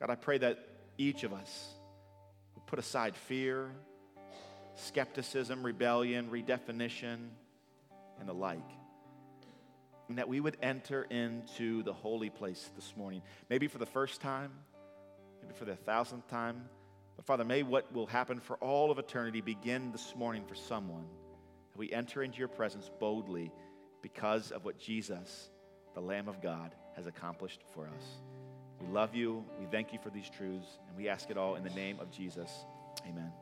God, 0.00 0.08
I 0.08 0.14
pray 0.14 0.38
that 0.38 0.58
each 0.96 1.24
of 1.24 1.32
us 1.34 1.74
would 2.54 2.66
put 2.66 2.78
aside 2.78 3.14
fear, 3.14 3.70
skepticism, 4.74 5.62
rebellion, 5.62 6.30
redefinition 6.30 7.28
and 8.18 8.28
the 8.28 8.32
like. 8.32 8.58
And 10.08 10.18
that 10.18 10.28
we 10.28 10.40
would 10.40 10.56
enter 10.62 11.02
into 11.04 11.82
the 11.82 11.92
holy 11.92 12.30
place 12.30 12.70
this 12.74 12.94
morning, 12.96 13.22
maybe 13.48 13.68
for 13.68 13.78
the 13.78 13.86
first 13.86 14.20
time, 14.20 14.50
maybe 15.42 15.54
for 15.54 15.66
the 15.66 15.76
thousandth 15.76 16.26
time. 16.28 16.64
But 17.16 17.26
Father, 17.26 17.44
may 17.44 17.62
what 17.62 17.92
will 17.92 18.06
happen 18.06 18.40
for 18.40 18.56
all 18.56 18.90
of 18.90 18.98
eternity 18.98 19.42
begin 19.42 19.92
this 19.92 20.14
morning 20.16 20.44
for 20.46 20.54
someone. 20.54 21.04
That 21.72 21.78
we 21.78 21.92
enter 21.92 22.22
into 22.22 22.38
your 22.38 22.48
presence 22.48 22.90
boldly 22.98 23.52
because 24.02 24.50
of 24.50 24.64
what 24.64 24.78
Jesus, 24.78 25.50
the 25.94 26.00
Lamb 26.00 26.26
of 26.26 26.40
God, 26.40 26.74
has 26.96 27.06
accomplished 27.06 27.60
for 27.74 27.86
us. 27.86 28.04
We 28.80 28.92
love 28.92 29.14
you. 29.14 29.44
We 29.58 29.66
thank 29.66 29.92
you 29.92 29.98
for 30.02 30.10
these 30.10 30.28
truths. 30.30 30.78
And 30.88 30.96
we 30.96 31.08
ask 31.08 31.30
it 31.30 31.36
all 31.36 31.56
in 31.56 31.64
the 31.64 31.70
name 31.70 32.00
of 32.00 32.10
Jesus. 32.10 32.64
Amen. 33.08 33.32